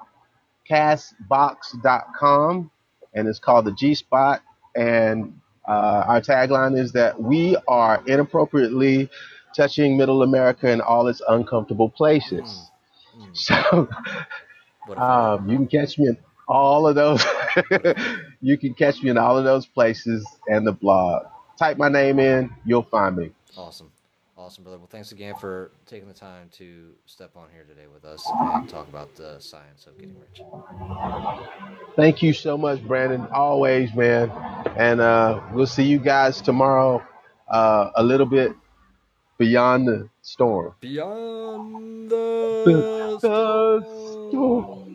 Castbox.com, 0.70 2.70
and 3.12 3.28
it's 3.28 3.38
called 3.38 3.66
the 3.66 3.72
G 3.72 3.94
Spot. 3.94 4.40
And 4.74 5.38
uh, 5.66 6.04
our 6.06 6.20
tagline 6.20 6.78
is 6.78 6.92
that 6.92 7.20
we 7.20 7.56
are 7.68 8.02
inappropriately 8.06 9.08
touching 9.56 9.96
Middle 9.96 10.22
America 10.22 10.70
in 10.70 10.80
all 10.80 11.08
its 11.08 11.22
uncomfortable 11.28 11.88
places. 11.88 12.70
Mm, 13.16 13.28
mm. 13.28 13.36
So 13.36 13.54
What 14.86 14.98
a 14.98 15.00
fun. 15.00 15.40
um, 15.40 15.48
you 15.48 15.56
can 15.56 15.66
catch 15.68 15.98
me 15.98 16.08
in 16.08 16.18
all 16.48 16.86
of 16.86 16.94
those. 16.94 17.24
you 18.40 18.58
can 18.58 18.74
catch 18.74 19.02
me 19.02 19.10
in 19.10 19.18
all 19.18 19.38
of 19.38 19.44
those 19.44 19.66
places 19.66 20.26
and 20.48 20.66
the 20.66 20.72
blog. 20.72 21.24
Type 21.58 21.78
my 21.78 21.88
name 21.88 22.18
in, 22.18 22.50
you'll 22.64 22.82
find 22.82 23.16
me. 23.16 23.30
Awesome. 23.56 23.90
Awesome, 24.36 24.64
brother. 24.64 24.78
Well, 24.78 24.88
thanks 24.90 25.12
again 25.12 25.36
for 25.36 25.70
taking 25.86 26.08
the 26.08 26.14
time 26.14 26.48
to 26.54 26.90
step 27.06 27.36
on 27.36 27.46
here 27.52 27.62
today 27.62 27.86
with 27.92 28.04
us 28.04 28.28
and 28.28 28.68
talk 28.68 28.88
about 28.88 29.14
the 29.14 29.38
science 29.38 29.86
of 29.86 29.96
getting 29.96 30.16
rich. 30.18 30.42
Thank 31.94 32.20
you 32.20 32.32
so 32.32 32.58
much, 32.58 32.82
Brandon. 32.84 33.28
Always, 33.32 33.94
man. 33.94 34.30
And 34.76 35.00
uh, 35.00 35.40
we'll 35.52 35.66
see 35.68 35.84
you 35.84 36.00
guys 36.00 36.40
tomorrow, 36.40 37.00
uh, 37.48 37.90
a 37.94 38.02
little 38.02 38.26
bit 38.26 38.56
beyond 39.38 39.86
the 39.86 40.08
storm. 40.22 40.74
Beyond 40.80 42.10
the 42.10 43.18
The 43.22 43.80
storm. 43.80 43.84
storm. 44.30 44.94